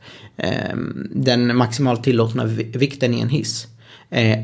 den 1.10 1.56
maximalt 1.56 2.04
tillåtna 2.04 2.44
vikten 2.44 3.14
i 3.14 3.20
en 3.20 3.28
hiss 3.28 3.66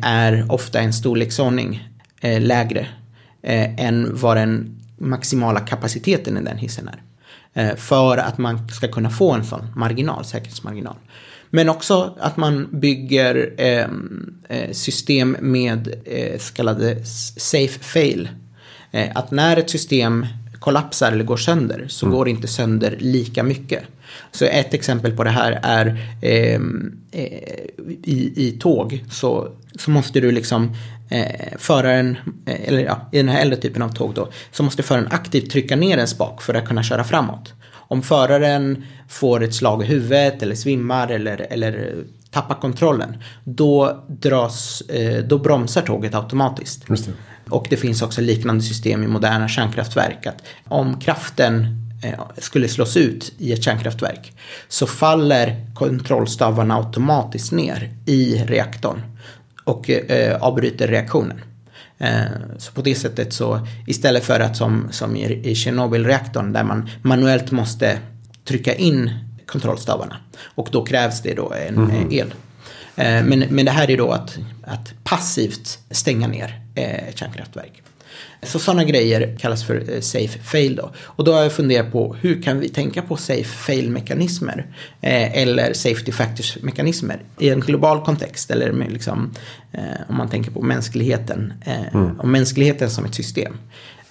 är 0.03 0.53
ofta 0.53 0.81
en 0.81 0.93
storleksordning 0.93 1.89
lägre 2.23 2.89
än 3.43 4.09
vad 4.13 4.37
den 4.37 4.82
maximala 5.03 5.61
kapaciteten 5.61 6.39
i 6.39 6.43
den 6.43 6.59
hissen 6.59 6.89
är. 6.89 7.03
Eh, 7.55 7.77
för 7.77 8.17
att 8.17 8.39
man 8.39 8.69
ska 8.69 8.89
kunna 8.89 9.11
få 9.11 9.33
en 9.33 9.45
sån 9.45 9.67
marginal, 9.77 10.25
säkerhetsmarginal. 10.25 10.97
Men 11.51 11.69
också 11.69 12.17
att 12.21 12.37
man 12.37 12.69
bygger 12.71 13.55
ehm, 13.59 14.35
eh, 14.49 14.73
system 14.73 15.37
med 15.41 15.95
eh, 16.05 16.39
så 16.39 16.55
kallade 16.55 17.05
safe 17.37 17.79
fail. 17.79 18.29
Att 19.15 19.31
när 19.31 19.57
ett 19.57 19.71
system 19.71 20.27
kollapsar 20.59 21.13
eller 21.13 21.25
går 21.25 21.37
sönder 21.37 21.87
så 21.89 22.07
mm. 22.07 22.17
går 22.17 22.25
det 22.25 22.31
inte 22.31 22.49
sönder 22.49 22.97
lika 22.99 23.43
mycket. 23.43 23.83
Så 24.31 24.45
ett 24.45 24.75
exempel 24.75 25.17
på 25.17 25.25
det 25.25 25.31
här 25.31 25.61
är 25.63 25.99
ehm, 26.23 26.99
eh, 27.13 27.23
i, 28.03 28.33
i 28.37 28.57
tåg 28.61 29.05
så, 29.11 29.49
så 29.79 29.91
måste 29.91 30.21
du 30.21 30.33
liksom 30.33 30.77
eh, 31.11 31.57
föraren, 31.59 32.17
eh, 32.47 32.69
eller 32.69 32.85
ja, 32.85 33.09
i 33.13 33.17
den 33.17 33.29
här 33.29 33.41
äldre 33.41 33.61
typen 33.61 33.83
av 33.83 33.89
tåg 33.89 34.15
då, 34.15 34.29
så 34.53 34.63
måste 34.63 34.83
föraren 34.83 35.09
aktivt 35.11 35.51
trycka 35.51 35.77
ner 35.77 35.99
en 35.99 36.09
spak 36.09 36.43
för 36.43 36.55
att 36.55 36.69
kunna 36.69 36.83
köra 36.83 37.05
framåt. 37.05 37.53
Om 37.73 38.03
föraren 38.03 38.85
får 39.09 39.43
ett 39.43 39.55
slag 39.55 39.83
i 39.83 39.87
huvudet 39.87 40.43
eller 40.43 40.55
svimmar 40.55 41.09
eller, 41.09 41.47
eller 41.51 41.95
tappar 42.31 42.55
kontrollen, 42.55 43.17
då, 43.45 44.05
dras, 44.09 44.81
eh, 44.81 45.25
då 45.25 45.39
bromsar 45.39 45.83
tåget 45.83 46.15
automatiskt. 46.15 46.89
Det. 46.89 47.13
Och 47.49 47.67
det 47.71 47.77
finns 47.77 48.03
också 48.03 48.21
liknande 48.21 48.63
system 48.63 49.03
i 49.03 49.07
moderna 49.07 49.49
kärnkraftverk. 49.49 50.27
Att 50.27 50.43
om 50.69 51.01
kraften 51.01 51.67
skulle 52.39 52.69
slås 52.69 52.97
ut 52.97 53.33
i 53.39 53.53
ett 53.53 53.63
kärnkraftverk 53.63 54.33
så 54.69 54.87
faller 54.87 55.67
kontrollstavarna 55.75 56.77
automatiskt 56.77 57.53
ner 57.53 57.91
i 58.07 58.45
reaktorn 58.47 59.03
och 59.65 59.91
eh, 59.91 60.43
avbryter 60.43 60.89
reaktionen. 60.89 61.41
Eh, 61.99 62.25
så 62.59 62.73
på 62.73 62.83
det 62.83 62.95
sättet 62.95 63.33
så 63.33 63.67
istället 63.87 64.25
för 64.25 64.41
att 64.41 64.57
som, 64.57 64.89
som 64.91 65.17
i, 65.17 65.55
Tjernobylreaktorn 65.55 66.53
där 66.53 66.65
man 66.65 66.91
manuellt 67.03 67.51
måste 67.51 67.99
trycka 68.45 68.75
in 68.75 69.11
kontrollstavarna 69.47 70.17
och 70.43 70.69
då 70.73 70.85
krävs 70.85 71.23
det 71.23 71.35
då 71.35 71.53
en 71.69 71.75
mm. 71.75 72.13
el. 72.13 72.35
Eh, 72.97 73.25
men, 73.25 73.45
men 73.51 73.65
det 73.65 73.71
här 73.71 73.91
är 73.91 73.97
då 73.97 74.11
att, 74.11 74.39
att 74.63 74.95
passivt 75.05 75.79
stänga 75.91 76.29
ner 76.29 76.61
eh, 76.75 77.09
ett 77.09 77.19
kärnkraftverk. 77.19 77.83
Så 78.43 78.59
sådana 78.59 78.85
grejer 78.85 79.37
kallas 79.41 79.65
för 79.65 79.95
eh, 79.95 80.01
safe 80.01 80.39
fail 80.39 80.77
då. 80.77 80.91
Och 80.99 81.25
då 81.25 81.33
har 81.33 81.43
jag 81.43 81.53
funderat 81.53 81.93
på 81.93 82.17
hur 82.21 82.43
kan 82.43 82.61
vi 82.61 82.69
tänka 82.69 83.03
på 83.03 83.17
safe 83.17 83.45
fail 83.45 83.91
mekanismer 83.91 84.67
eh, 85.01 85.43
eller 85.43 85.73
safety 85.73 86.13
factors 86.13 86.59
mekanismer 86.63 87.23
i 87.39 87.49
en 87.49 87.61
global 87.61 88.05
kontext 88.05 88.51
eller 88.51 88.73
med 88.73 88.93
liksom, 88.93 89.35
eh, 89.73 89.83
om 90.09 90.17
man 90.17 90.29
tänker 90.29 90.51
på 90.51 90.63
mänskligheten 90.63 91.53
eh, 91.67 91.95
mm. 91.95 92.21
och 92.21 92.29
mänskligheten 92.29 92.91
som 92.91 93.05
ett 93.05 93.15
system. 93.15 93.57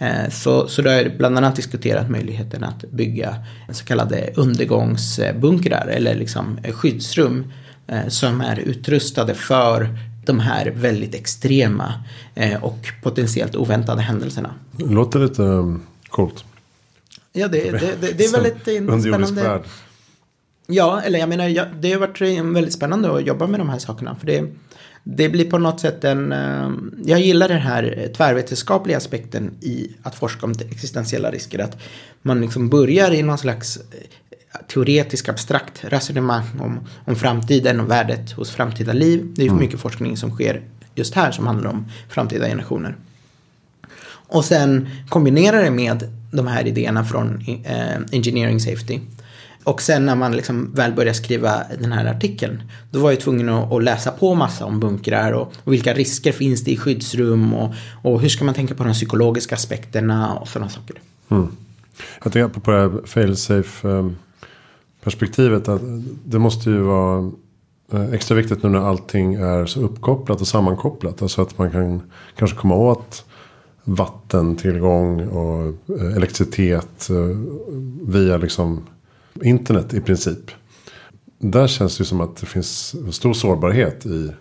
Eh, 0.02 0.30
så, 0.30 0.68
så 0.68 0.82
då 0.82 0.90
har 0.90 0.98
jag 0.98 1.18
bland 1.18 1.38
annat 1.38 1.56
diskuterat 1.56 2.10
möjligheten 2.10 2.64
att 2.64 2.92
bygga 2.92 3.36
så 3.70 3.86
kallade 3.86 4.30
undergångsbunkrar 4.36 5.88
eller 5.88 6.16
liksom 6.16 6.60
skyddsrum 6.74 7.52
eh, 7.88 8.08
som 8.08 8.42
är 8.42 8.60
utrustade 8.60 9.34
för 9.34 9.90
de 10.26 10.40
här 10.40 10.72
väldigt 10.76 11.16
extrema 11.16 11.94
eh, 12.36 12.64
och 12.64 12.88
potentiellt 13.04 13.56
oväntade 13.56 14.02
händelserna. 14.02 14.54
Det 14.72 14.86
låter 14.86 15.20
lite 15.20 15.42
um, 15.42 15.82
coolt. 16.10 16.46
Ja, 17.34 17.48
det, 17.48 17.72
det, 17.72 17.96
det, 18.02 18.12
det 18.18 18.26
är 18.26 18.32
väldigt 18.32 19.04
spännande. 19.04 19.62
Ja, 20.68 21.02
eller 21.02 21.20
jag 21.20 21.30
menar, 21.30 21.70
det 21.82 21.92
har 21.92 22.00
varit 22.00 22.22
väldigt 22.56 22.74
spännande 22.74 23.16
att 23.16 23.26
jobba 23.28 23.48
med 23.48 23.60
de 23.60 23.70
här 23.70 23.80
sakerna. 23.80 24.16
För 24.16 24.28
det, 24.28 24.46
det 25.04 25.30
blir 25.30 25.50
på 25.50 25.58
något 25.58 25.80
sätt 25.80 26.04
en... 26.04 26.32
Eh, 26.32 26.72
jag 27.06 27.20
gillar 27.20 27.48
den 27.48 27.62
här 27.62 28.12
tvärvetenskapliga 28.18 28.98
aspekten 28.98 29.52
i 29.62 29.92
att 30.04 30.16
forska 30.16 30.46
om 30.46 30.52
existentiella 30.52 31.32
risker. 31.32 31.60
Att 31.60 31.78
man 32.22 32.42
liksom 32.42 32.70
börjar 32.70 33.12
i 33.12 33.24
någon 33.24 33.38
slags 33.38 33.80
teoretisk 34.68 35.30
abstrakt 35.30 35.84
resonemang 35.84 36.44
om, 36.60 36.80
om 37.06 37.16
framtiden 37.16 37.80
och 37.80 37.92
värdet 37.92 38.32
hos 38.32 38.52
framtida 38.52 38.94
liv. 38.94 39.34
Det 39.36 39.42
är 39.42 39.48
mm. 39.48 39.60
mycket 39.60 39.80
forskning 39.80 40.18
som 40.18 40.32
sker 40.32 40.62
just 40.96 41.16
här 41.16 41.32
som 41.32 41.48
handlar 41.48 41.70
om 41.70 41.86
framtida 42.10 42.48
generationer. 42.48 42.96
Och 44.08 44.46
sen 44.46 44.90
kombinera 45.10 45.62
det 45.62 45.72
med 45.72 46.04
de 46.32 46.48
här 46.48 46.68
idéerna 46.68 47.06
från 47.06 47.46
eh, 47.64 47.96
Engineering 48.12 48.60
Safety. 48.60 49.00
Och 49.64 49.82
sen 49.82 50.06
när 50.06 50.16
man 50.16 50.36
liksom 50.36 50.74
väl 50.74 50.94
började 50.94 51.18
skriva 51.18 51.64
den 51.80 51.92
här 51.92 52.06
artikeln, 52.06 52.64
då 52.92 53.00
var 53.00 53.12
jag 53.12 53.20
tvungen 53.20 53.50
att, 53.50 53.84
läsa 53.84 54.12
på 54.12 54.36
massa 54.36 54.66
om 54.66 54.80
bunkrar 54.80 55.32
och, 55.32 55.54
och, 55.64 55.74
vilka 55.74 55.94
risker 55.94 56.32
finns 56.32 56.64
det 56.64 56.72
i 56.72 56.78
skyddsrum 56.78 57.54
och, 57.54 57.74
och 58.02 58.22
hur 58.22 58.30
ska 58.30 58.46
man 58.46 58.56
tänka 58.56 58.76
på 58.76 58.84
de 58.84 58.94
psykologiska 58.94 59.56
aspekterna 59.56 60.34
och 60.34 60.48
sådana 60.48 60.70
saker. 60.70 60.96
Mm. 61.30 61.48
Jag 62.24 62.34
tänker 62.34 62.60
på 62.60 62.72
det 62.72 62.78
här 62.78 63.02
fail-safe 63.06 63.88
um 63.88 64.16
perspektivet 65.04 65.68
att 65.68 65.82
det 66.26 66.40
måste 66.40 66.70
ju 66.70 66.82
vara 66.82 67.32
eh, 67.92 68.14
extra 68.14 68.36
viktigt 68.36 68.64
nu 68.64 68.70
när 68.70 68.80
allting 68.80 69.34
är 69.34 69.66
så 69.66 69.82
uppkopplat 69.82 70.42
och 70.42 70.48
sammankopplat. 70.48 71.22
Alltså 71.22 71.42
att 71.42 71.58
man 71.58 71.72
kan 71.72 72.02
kanske 72.36 72.58
komma 72.58 72.76
åt 72.76 73.26
vattentillgång 73.84 75.28
och 75.28 75.74
eh, 76.00 76.16
elektricitet 76.16 77.10
eh, 77.10 77.38
via 78.02 78.38
liksom 78.38 78.88
internet 79.42 79.94
i 79.94 80.02
princip. 80.02 80.52
Där 81.38 81.68
känns 81.68 81.98
det 81.98 82.06
som 82.06 82.22
att 82.22 82.38
det 82.38 82.46
finns 82.46 82.96
stor 83.16 83.34
sårbarhet 83.34 84.06
i 84.06 84.32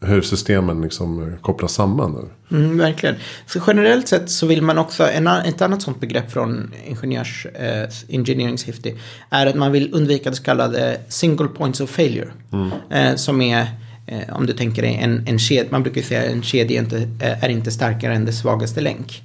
hur 0.00 0.22
systemen 0.22 0.82
liksom 0.82 1.36
kopplas 1.40 1.72
samman. 1.72 2.28
Nu. 2.48 2.56
Mm, 2.58 2.78
verkligen. 2.78 3.14
Så 3.46 3.60
generellt 3.66 4.08
sett 4.08 4.30
så 4.30 4.46
vill 4.46 4.62
man 4.62 4.78
också, 4.78 5.08
en, 5.10 5.26
ett 5.26 5.62
annat 5.62 5.82
sånt 5.82 6.00
begrepp 6.00 6.32
från 6.32 6.74
ingenjörs, 6.86 7.46
eh, 7.46 7.88
engineering 8.08 8.58
safety, 8.58 8.94
är 9.30 9.46
att 9.46 9.54
man 9.54 9.72
vill 9.72 9.94
undvika 9.94 10.30
det 10.30 10.36
så 10.36 10.42
kallade 10.42 11.00
single 11.08 11.48
points 11.48 11.80
of 11.80 11.90
failure. 11.90 12.28
Mm. 12.52 12.70
Eh, 12.90 13.16
som 13.16 13.40
är, 13.40 13.66
eh, 14.06 14.36
om 14.36 14.46
du 14.46 14.52
tänker 14.52 14.82
dig 14.82 14.98
en, 15.02 15.26
en 15.26 15.38
kedja, 15.38 15.70
man 15.70 15.82
brukar 15.82 16.02
säga 16.02 16.20
att 16.20 16.26
en 16.26 16.42
kedja 16.42 16.80
inte, 16.80 16.96
eh, 16.96 17.44
är 17.44 17.48
inte 17.48 17.70
starkare 17.70 18.14
än 18.14 18.24
dess 18.24 18.40
svagaste 18.40 18.80
länk. 18.80 19.22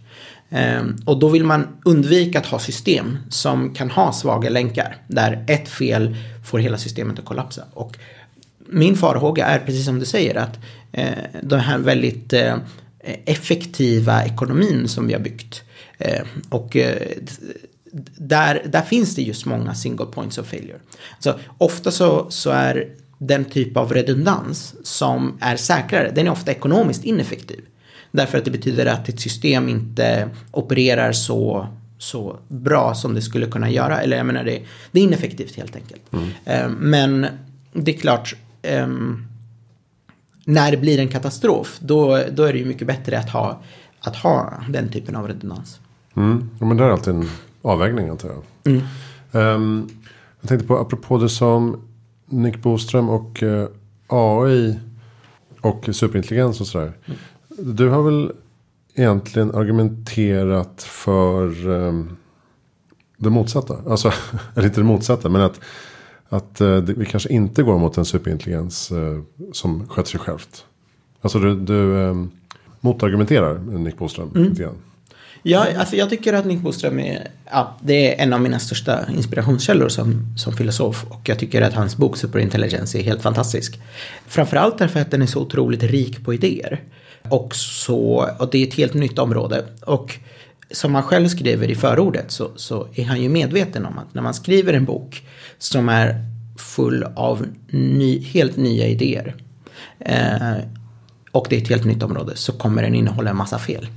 Eh, 0.49 0.83
och 1.05 1.19
då 1.19 1.27
vill 1.27 1.43
man 1.43 1.67
undvika 1.85 2.39
att 2.39 2.45
ha 2.45 2.59
system 2.59 3.17
som 3.29 3.73
kan 3.73 3.91
ha 3.91 4.13
svaga 4.13 4.49
länkar, 4.49 4.97
där 5.07 5.45
ett 5.47 5.69
fel 5.69 6.15
får 6.45 6.59
hela 6.59 6.77
systemet 6.77 7.19
att 7.19 7.25
kollapsa. 7.25 7.63
Och 7.73 7.97
min 8.67 8.97
farhåga 8.97 9.45
är 9.45 9.59
precis 9.59 9.85
som 9.85 9.99
du 9.99 10.05
säger 10.05 10.35
att 10.35 10.59
eh, 10.91 11.13
den 11.41 11.59
här 11.59 11.77
väldigt 11.77 12.33
eh, 12.33 12.57
effektiva 13.25 14.25
ekonomin 14.25 14.87
som 14.87 15.07
vi 15.07 15.13
har 15.13 15.19
byggt 15.19 15.63
eh, 15.97 16.23
och 16.49 16.75
eh, 16.75 16.97
där, 18.17 18.61
där 18.65 18.81
finns 18.81 19.15
det 19.15 19.21
just 19.21 19.45
många 19.45 19.75
single 19.75 20.05
points 20.05 20.37
of 20.37 20.47
failure. 20.47 20.79
Alltså, 21.13 21.39
ofta 21.57 21.91
så, 21.91 22.25
så 22.29 22.49
är 22.49 22.87
den 23.17 23.45
typ 23.45 23.77
av 23.77 23.93
redundans 23.93 24.75
som 24.83 25.37
är 25.41 25.55
säkrare, 25.55 26.11
den 26.15 26.27
är 26.27 26.31
ofta 26.31 26.51
ekonomiskt 26.51 27.03
ineffektiv. 27.03 27.61
Därför 28.11 28.37
att 28.37 28.45
det 28.45 28.51
betyder 28.51 28.85
att 28.85 29.09
ett 29.09 29.19
system 29.19 29.69
inte 29.69 30.29
opererar 30.51 31.11
så, 31.11 31.67
så 31.97 32.39
bra 32.47 32.93
som 32.93 33.13
det 33.13 33.21
skulle 33.21 33.45
kunna 33.45 33.69
göra. 33.69 34.01
Eller 34.01 34.17
jag 34.17 34.25
menar, 34.25 34.43
det, 34.43 34.61
det 34.91 34.99
är 34.99 35.03
ineffektivt 35.03 35.55
helt 35.55 35.75
enkelt. 35.75 36.01
Mm. 36.13 36.29
Eh, 36.45 36.69
men 36.69 37.27
det 37.73 37.95
är 37.95 37.97
klart, 37.97 38.35
um, 38.83 39.27
när 40.45 40.71
det 40.71 40.77
blir 40.77 40.99
en 40.99 41.07
katastrof, 41.07 41.77
då, 41.79 42.19
då 42.31 42.43
är 42.43 42.53
det 42.53 42.59
ju 42.59 42.65
mycket 42.65 42.87
bättre 42.87 43.19
att 43.19 43.29
ha, 43.29 43.61
att 43.99 44.15
ha 44.15 44.53
den 44.69 44.89
typen 44.89 45.15
av 45.15 45.27
redundans. 45.27 45.79
Mm. 46.15 46.49
Ja, 46.59 46.65
men 46.65 46.77
det 46.77 46.83
är 46.83 46.89
alltid 46.89 47.13
en 47.13 47.29
avvägning 47.61 48.09
antar 48.09 48.29
jag. 48.29 48.73
Mm. 48.73 48.83
Um, 49.31 49.89
jag 50.41 50.49
tänkte 50.49 50.67
på 50.67 50.77
apropå 50.77 51.17
det 51.17 51.29
som 51.29 51.81
Nick 52.25 52.57
Boström 52.57 53.09
och 53.09 53.43
uh, 53.43 53.61
eh, 53.61 53.67
AI 54.07 54.79
och 55.61 55.89
superintelligens 55.91 56.61
och 56.61 56.67
sådär. 56.67 56.93
Mm. 57.05 57.19
Du 57.75 57.89
har 57.89 58.03
väl 58.03 58.31
egentligen 58.95 59.55
argumenterat 59.55 60.83
för 60.83 61.67
um, 61.67 62.17
det 63.17 63.29
motsatta. 63.29 63.77
Alltså, 63.89 64.11
eller 64.55 64.67
inte 64.67 64.79
det 64.79 64.85
motsatta, 64.85 65.29
men 65.29 65.41
att, 65.41 65.59
att 66.29 66.61
uh, 66.61 66.77
vi 66.77 67.05
kanske 67.05 67.29
inte 67.29 67.63
går 67.63 67.79
mot 67.79 67.97
en 67.97 68.05
superintelligens 68.05 68.91
uh, 68.91 69.21
som 69.51 69.87
sköter 69.87 70.09
sig 70.09 70.19
självt. 70.19 70.65
Alltså 71.21 71.39
du, 71.39 71.55
du 71.55 71.73
um, 71.73 72.31
motargumenterar 72.79 73.59
Nick 73.59 73.97
Boström 73.97 74.31
mm. 74.35 74.49
lite 74.49 74.61
grann. 74.61 74.75
Ja, 75.47 75.67
alltså 75.77 75.95
jag 75.95 76.09
tycker 76.09 76.33
att 76.33 76.45
Nick 76.45 76.59
Boström 76.59 76.99
är, 76.99 77.27
ja, 77.51 77.77
det 77.81 78.15
är 78.15 78.23
en 78.23 78.33
av 78.33 78.41
mina 78.41 78.59
största 78.59 79.11
inspirationskällor 79.11 79.89
som, 79.89 80.37
som 80.37 80.53
filosof. 80.53 81.05
Och 81.09 81.29
jag 81.29 81.39
tycker 81.39 81.61
att 81.61 81.73
hans 81.73 81.97
bok 81.97 82.17
Superintelligence 82.17 82.99
är 82.99 83.03
helt 83.03 83.21
fantastisk. 83.21 83.79
Framförallt 84.27 84.77
därför 84.77 84.99
att 84.99 85.11
den 85.11 85.21
är 85.21 85.25
så 85.25 85.41
otroligt 85.41 85.83
rik 85.83 86.25
på 86.25 86.33
idéer. 86.33 86.83
Och, 87.29 87.55
så, 87.55 88.29
och 88.39 88.49
det 88.51 88.63
är 88.63 88.67
ett 88.67 88.73
helt 88.73 88.93
nytt 88.93 89.19
område. 89.19 89.65
Och 89.81 90.19
som 90.75 90.95
han 90.95 91.03
själv 91.03 91.27
skriver 91.27 91.71
i 91.71 91.75
förordet 91.75 92.31
så, 92.31 92.51
så 92.55 92.87
är 92.95 93.05
han 93.05 93.21
ju 93.21 93.29
medveten 93.29 93.85
om 93.85 93.97
att 93.97 94.13
när 94.13 94.21
man 94.21 94.33
skriver 94.33 94.73
en 94.73 94.85
bok 94.85 95.23
som 95.57 95.89
är 95.89 96.25
full 96.57 97.03
av 97.15 97.45
ny, 97.69 98.23
helt 98.23 98.57
nya 98.57 98.87
idéer 98.87 99.35
eh, 99.99 100.57
och 101.31 101.47
det 101.49 101.55
är 101.55 101.61
ett 101.61 101.69
helt 101.69 101.85
nytt 101.85 102.03
område 102.03 102.35
så 102.35 102.51
kommer 102.51 102.81
den 102.81 102.95
innehålla 102.95 103.29
en 103.29 103.37
massa 103.37 103.59
fel. 103.59 103.87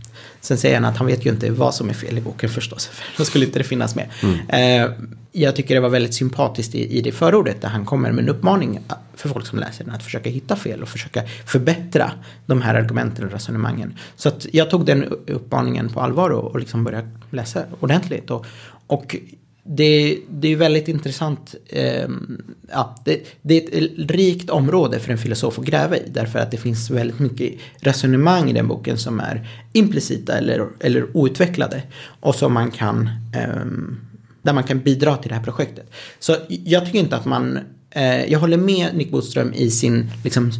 Sen 0.41 0.59
säger 0.59 0.75
han 0.75 0.85
att 0.85 0.97
han 0.97 1.07
vet 1.07 1.27
ju 1.27 1.31
inte 1.31 1.51
vad 1.51 1.75
som 1.75 1.89
är 1.89 1.95
fel 1.95 2.19
i 2.19 2.21
boken 2.21 2.49
förstås, 2.49 2.87
för 2.93 3.05
då 3.19 3.25
skulle 3.25 3.45
inte 3.45 3.59
det 3.59 3.65
finnas 3.65 3.95
med. 3.95 4.09
Mm. 4.23 4.49
Eh, 4.49 4.91
jag 5.33 5.57
tycker 5.57 5.75
det 5.75 5.81
var 5.81 5.89
väldigt 5.89 6.15
sympatiskt 6.15 6.75
i, 6.75 6.99
i 6.99 7.01
det 7.01 7.13
förordet 7.13 7.61
där 7.61 7.69
han 7.69 7.85
kommer 7.85 8.13
med 8.13 8.25
en 8.25 8.29
uppmaning 8.29 8.81
för 9.15 9.29
folk 9.29 9.47
som 9.47 9.59
läser 9.59 9.85
den 9.85 9.95
att 9.95 10.03
försöka 10.03 10.31
hitta 10.31 10.57
fel 10.57 10.83
och 10.83 10.89
försöka 10.89 11.23
förbättra 11.47 12.13
de 12.47 12.63
här 12.63 12.75
argumenten 12.75 13.25
och 13.25 13.33
resonemangen. 13.33 13.99
Så 14.17 14.29
att 14.29 14.47
jag 14.53 14.71
tog 14.71 14.87
den 14.87 15.05
uppmaningen 15.27 15.89
på 15.89 16.01
allvar 16.01 16.31
och, 16.31 16.45
och 16.45 16.61
liksom 16.61 16.85
började 16.85 17.09
läsa 17.31 17.65
ordentligt. 17.81 18.31
Och, 18.31 18.47
och 18.87 19.17
det, 19.71 20.19
det 20.31 20.53
är 20.53 20.57
väldigt 20.57 20.89
intressant. 20.89 21.55
Eh, 21.69 22.09
ja, 22.71 22.97
det, 23.05 23.21
det, 23.43 23.57
är 23.57 23.85
ett 23.85 24.11
rikt 24.11 24.51
område 24.51 24.99
för 24.99 25.13
en 25.13 25.19
filosof 25.19 25.59
att 25.59 25.65
gräva 25.65 25.97
i. 25.97 26.03
Därför 26.11 26.39
att 26.39 26.51
det 26.51 26.57
finns 26.57 26.91
väldigt 26.91 27.19
mycket 27.19 27.53
resonemang 27.81 28.51
i 28.51 28.53
den 28.53 28.69
boken 28.69 28.99
som 28.99 29.21
är 29.21 29.49
implicita 29.73 30.39
eller, 30.39 30.69
eller 30.81 31.17
outvecklade. 31.17 31.83
Och 32.21 32.35
som 32.35 32.53
man 32.53 32.71
kan, 32.71 33.11
eh, 33.35 33.65
där 34.43 34.53
man 34.53 34.65
kan 34.65 34.81
bidra 34.81 35.17
till 35.17 35.29
det 35.29 35.35
här 35.35 35.45
projektet. 35.45 35.91
Så 36.19 36.37
jag 36.49 36.87
tycker 36.87 36.99
inte 36.99 37.17
att 37.17 37.27
man, 37.27 37.59
eh, 37.91 38.25
jag 38.33 38.39
håller 38.39 38.57
med 38.57 38.97
Nick 38.97 39.11
Boström 39.11 39.53
i 39.55 39.71
sin 39.71 40.11
liksom, 40.25 40.51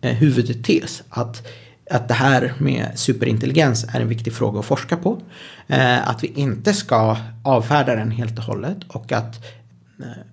eh, 0.00 0.14
huvudtes. 0.14 1.02
Att 1.08 1.48
att 1.90 2.08
det 2.08 2.14
här 2.14 2.54
med 2.58 2.90
superintelligens 2.94 3.84
är 3.94 4.00
en 4.00 4.08
viktig 4.08 4.32
fråga 4.32 4.60
att 4.60 4.66
forska 4.66 4.96
på. 4.96 5.20
Eh, 5.66 6.08
att 6.08 6.24
vi 6.24 6.32
inte 6.34 6.74
ska 6.74 7.16
avfärda 7.42 7.96
den 7.96 8.10
helt 8.10 8.38
och 8.38 8.44
hållet 8.44 8.78
och 8.88 9.12
att, 9.12 9.44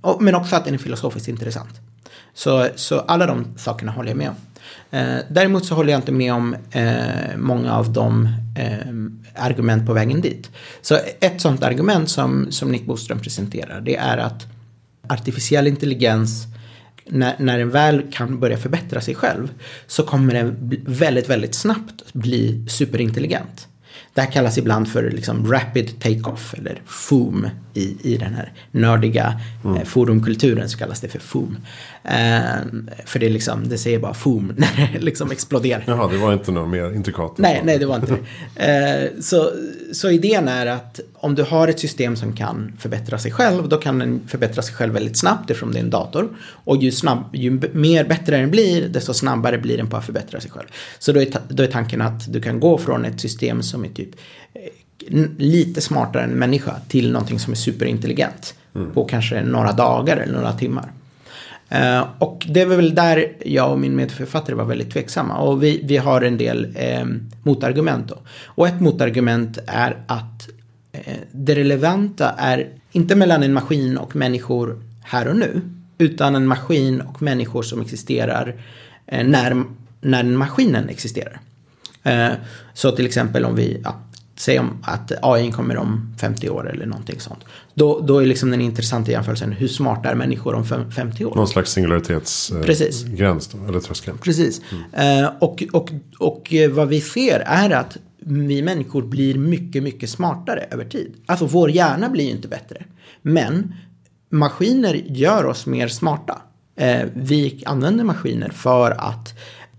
eh, 0.03 0.17
men 0.19 0.35
också 0.35 0.55
att 0.55 0.65
den 0.65 0.73
är 0.73 0.77
filosofiskt 0.77 1.27
intressant. 1.27 1.79
Så, 2.33 2.67
så 2.75 2.99
alla 2.99 3.25
de 3.27 3.45
sakerna 3.57 3.91
håller 3.91 4.09
jag 4.09 4.17
med 4.17 4.29
om. 4.29 4.35
Eh, 4.91 5.17
däremot 5.29 5.65
så 5.65 5.75
håller 5.75 5.91
jag 5.91 5.97
inte 5.97 6.11
med 6.11 6.33
om 6.33 6.55
många 7.37 7.73
av 7.73 7.93
de 7.93 8.29
argument 9.35 9.85
på 9.85 9.93
vägen 9.93 10.21
dit. 10.21 10.51
Så 10.81 10.99
ett 11.19 11.41
sånt 11.41 11.63
argument 11.63 12.09
som, 12.09 12.51
som 12.51 12.71
Nick 12.71 12.85
Boström 12.85 13.19
presenterar 13.19 13.81
det 13.81 13.95
är 13.95 14.17
att 14.17 14.45
artificiell 15.07 15.67
intelligens 15.67 16.47
när, 17.09 17.35
när 17.39 17.57
den 17.57 17.69
väl 17.69 18.03
kan 18.11 18.39
börja 18.39 18.57
förbättra 18.57 19.01
sig 19.01 19.15
själv 19.15 19.53
så 19.87 20.03
kommer 20.03 20.33
den 20.33 20.73
väldigt, 20.85 21.29
väldigt 21.29 21.55
snabbt 21.55 22.13
bli 22.13 22.65
superintelligent. 22.69 23.67
Det 24.13 24.21
här 24.21 24.31
kallas 24.31 24.57
ibland 24.57 24.87
för 24.87 25.11
liksom 25.11 25.51
rapid 25.51 25.99
take-off 25.99 26.53
eller 26.53 26.81
FOOM 26.85 27.47
i, 27.73 27.97
i 28.13 28.17
den 28.17 28.33
här 28.33 28.53
nördiga 28.71 29.41
mm. 29.63 29.77
eh, 29.77 29.83
forumkulturen 29.83 30.69
så 30.69 30.77
kallas 30.77 31.01
det 31.01 31.07
för 31.07 31.19
FOOM. 31.19 31.57
Eh, 32.07 32.65
för 33.05 33.19
det, 33.19 33.29
liksom, 33.29 33.69
det 33.69 33.77
säger 33.77 33.99
bara 33.99 34.13
FOOM 34.13 34.53
när 34.57 34.89
det 34.93 34.99
liksom 35.05 35.31
exploderar. 35.31 35.83
Jaha, 35.87 36.07
det 36.11 36.17
var 36.17 36.33
inte 36.33 36.51
något 36.51 36.69
mer 36.69 36.95
intrikat? 36.95 37.37
Nej, 37.37 37.61
nej, 37.63 37.79
det 37.79 37.85
var 37.85 37.95
inte 37.95 38.17
det. 38.55 38.65
Eh, 38.65 39.21
så, 39.21 39.51
så 39.93 40.09
idén 40.09 40.47
är 40.47 40.65
att 40.65 40.99
om 41.13 41.35
du 41.35 41.43
har 41.43 41.67
ett 41.67 41.79
system 41.79 42.15
som 42.15 42.35
kan 42.35 42.73
förbättra 42.79 43.17
sig 43.17 43.31
själv, 43.31 43.69
då 43.69 43.77
kan 43.77 43.99
den 43.99 44.21
förbättra 44.27 44.61
sig 44.61 44.75
själv 44.75 44.93
väldigt 44.93 45.17
snabbt 45.17 45.51
eftersom 45.51 45.71
det 45.71 45.79
är 45.79 45.83
en 45.83 45.89
dator. 45.89 46.29
Och 46.47 46.77
ju, 46.77 46.91
snabb, 46.91 47.23
ju 47.33 47.61
mer 47.73 48.03
bättre 48.03 48.37
den 48.37 48.51
blir, 48.51 48.87
desto 48.87 49.13
snabbare 49.13 49.57
blir 49.57 49.77
den 49.77 49.89
på 49.89 49.97
att 49.97 50.05
förbättra 50.05 50.39
sig 50.39 50.51
själv. 50.51 50.67
Så 50.99 51.11
då 51.11 51.21
är, 51.21 51.27
då 51.47 51.63
är 51.63 51.67
tanken 51.67 52.01
att 52.01 52.33
du 52.33 52.41
kan 52.41 52.59
gå 52.59 52.77
från 52.77 53.05
ett 53.05 53.21
system 53.21 53.63
som 53.63 53.85
är 53.85 53.89
typ 53.89 54.09
eh, 54.53 55.25
lite 55.37 55.81
smartare 55.81 56.23
än 56.23 56.29
människa 56.29 56.75
till 56.87 57.11
någonting 57.11 57.39
som 57.39 57.53
är 57.53 57.57
superintelligent. 57.57 58.55
Mm. 58.75 58.91
På 58.91 59.05
kanske 59.05 59.43
några 59.43 59.71
dagar 59.71 60.17
eller 60.17 60.33
några 60.33 60.53
timmar. 60.53 60.91
Eh, 61.69 62.07
och 62.19 62.45
det 62.49 62.65
var 62.65 62.75
väl 62.75 62.95
där 62.95 63.31
jag 63.45 63.71
och 63.71 63.79
min 63.79 63.95
medförfattare 63.95 64.55
var 64.55 64.65
väldigt 64.65 64.93
tveksamma. 64.93 65.37
Och 65.37 65.63
vi, 65.63 65.81
vi 65.83 65.97
har 65.97 66.21
en 66.21 66.37
del 66.37 66.75
eh, 66.75 67.05
motargument 67.43 68.07
då. 68.07 68.17
Och 68.45 68.67
ett 68.67 68.81
motargument 68.81 69.59
är 69.67 69.97
att 70.07 70.49
eh, 70.91 71.17
det 71.31 71.55
relevanta 71.55 72.29
är 72.37 72.69
inte 72.91 73.15
mellan 73.15 73.43
en 73.43 73.53
maskin 73.53 73.97
och 73.97 74.15
människor 74.15 74.81
här 75.03 75.27
och 75.27 75.35
nu. 75.35 75.61
Utan 75.97 76.35
en 76.35 76.47
maskin 76.47 77.01
och 77.01 77.21
människor 77.21 77.63
som 77.63 77.81
existerar 77.81 78.55
eh, 79.07 79.27
när, 79.27 79.63
när 80.01 80.23
maskinen 80.23 80.89
existerar. 80.89 81.39
Eh, 82.03 82.29
så 82.73 82.91
till 82.91 83.05
exempel 83.05 83.45
om 83.45 83.55
vi, 83.55 83.81
ja, 83.83 83.99
säg 84.35 84.59
om 84.59 84.77
att 84.83 85.11
AI 85.21 85.51
kommer 85.51 85.77
om 85.77 86.15
50 86.19 86.49
år 86.49 86.69
eller 86.69 86.85
någonting 86.85 87.19
sånt. 87.19 87.39
Då, 87.73 87.99
då 87.99 88.19
är 88.19 88.25
liksom 88.25 88.51
den 88.51 88.61
intressanta 88.61 89.11
jämförelsen 89.11 89.51
hur 89.51 89.67
smarta 89.67 90.09
är 90.09 90.15
människor 90.15 90.55
om 90.55 90.91
50 90.91 91.25
år? 91.25 91.35
Någon 91.35 91.47
slags 91.47 91.71
singularitetsgräns 91.71 93.53
eh, 93.53 93.69
eller 93.69 93.79
tröskel. 93.79 94.17
Precis. 94.17 94.61
Mm. 94.93 95.23
Eh, 95.23 95.31
och, 95.39 95.63
och, 95.73 95.91
och 96.19 96.53
eh, 96.53 96.71
vad 96.71 96.87
vi 96.87 97.01
ser 97.01 97.39
är 97.39 97.69
att 97.69 97.97
vi 98.19 98.61
människor 98.61 99.01
blir 99.01 99.35
mycket, 99.35 99.83
mycket 99.83 100.09
smartare 100.09 100.67
över 100.71 100.85
tid. 100.85 101.13
Alltså 101.25 101.45
vår 101.45 101.71
hjärna 101.71 102.09
blir 102.09 102.25
ju 102.25 102.31
inte 102.31 102.47
bättre. 102.47 102.85
Men 103.21 103.75
maskiner 104.29 104.93
gör 105.07 105.45
oss 105.45 105.65
mer 105.65 105.87
smarta. 105.87 106.41
Eh, 106.75 107.01
vi 107.13 107.63
använder 107.65 108.03
maskiner 108.03 108.49
för 108.49 108.91
att 108.91 109.33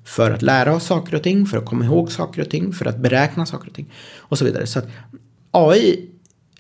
för 0.06 0.30
att 0.30 0.42
lära 0.42 0.74
oss 0.74 0.84
saker 0.84 1.16
och 1.16 1.22
ting, 1.22 1.46
för 1.46 1.58
att 1.58 1.64
komma 1.64 1.84
ihåg 1.84 2.12
saker 2.12 2.42
och 2.42 2.50
ting, 2.50 2.72
för 2.72 2.86
att 2.86 2.98
beräkna 2.98 3.46
saker 3.46 3.68
och 3.68 3.74
ting 3.74 3.92
och 4.16 4.38
så 4.38 4.44
vidare. 4.44 4.66
Så 4.66 4.78
att 4.78 4.88
AI 5.50 6.08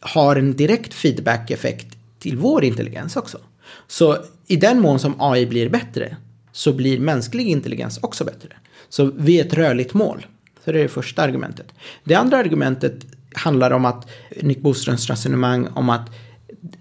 har 0.00 0.36
en 0.36 0.56
direkt 0.56 0.94
feedback-effekt 0.94 1.96
till 2.18 2.36
vår 2.36 2.64
intelligens 2.64 3.16
också. 3.16 3.38
Så 3.86 4.18
i 4.46 4.56
den 4.56 4.80
mån 4.80 4.98
som 4.98 5.14
AI 5.18 5.46
blir 5.46 5.68
bättre 5.68 6.16
så 6.52 6.72
blir 6.72 7.00
mänsklig 7.00 7.46
intelligens 7.46 7.98
också 7.98 8.24
bättre. 8.24 8.48
Så 8.88 9.12
vi 9.16 9.40
är 9.40 9.44
ett 9.44 9.54
rörligt 9.54 9.94
mål. 9.94 10.26
Så 10.64 10.72
det 10.72 10.78
är 10.78 10.82
det 10.82 10.88
första 10.88 11.22
argumentet. 11.22 11.66
Det 12.04 12.14
andra 12.14 12.36
argumentet 12.36 13.06
handlar 13.34 13.70
om 13.70 13.84
att 13.84 14.08
Nick 14.42 14.60
Boströms 14.60 15.10
resonemang 15.10 15.66
om 15.74 15.90
att 15.90 16.10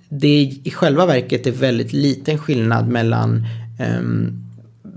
det 0.09 0.61
i 0.63 0.71
själva 0.71 1.05
verket 1.05 1.47
är 1.47 1.51
väldigt 1.51 1.93
liten 1.93 2.37
skillnad 2.37 2.87
mellan 2.87 3.45
um, 3.99 4.44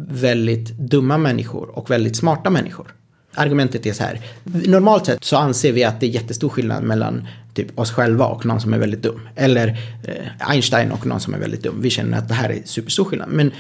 väldigt 0.07 0.69
dumma 0.79 1.19
människor 1.19 1.79
och 1.79 1.91
väldigt 1.91 2.17
smarta 2.17 2.51
människor. 2.51 2.95
Argumentet 3.35 3.87
är 3.87 3.93
så 3.93 4.03
här. 4.03 4.21
Normalt 4.45 5.07
sett 5.07 5.25
så 5.25 5.37
anser 5.37 5.73
vi 5.73 5.85
att 5.85 6.01
det 6.01 6.07
är 6.07 6.11
jättestor 6.11 6.49
skillnad 6.49 6.83
mellan 6.83 7.29
typ 7.55 7.79
oss 7.79 7.91
själva 7.91 8.27
och 8.27 8.47
någon 8.47 8.61
som 8.61 8.75
är 8.75 8.79
väldigt 8.79 9.03
dum. 9.03 9.21
Eller 9.37 9.69
eh, 10.05 10.51
Einstein 10.51 10.91
och 10.91 11.07
någon 11.07 11.21
som 11.21 11.35
är 11.35 11.39
väldigt 11.39 11.63
dum. 11.63 11.81
Vi 11.81 11.91
känner 11.91 12.19
att 12.19 12.29
det 12.29 12.35
här 12.35 12.51
är 12.51 12.63
superstor 12.65 13.05
skillnad. 13.05 13.29
Men 13.29 13.47
eh, 13.47 13.55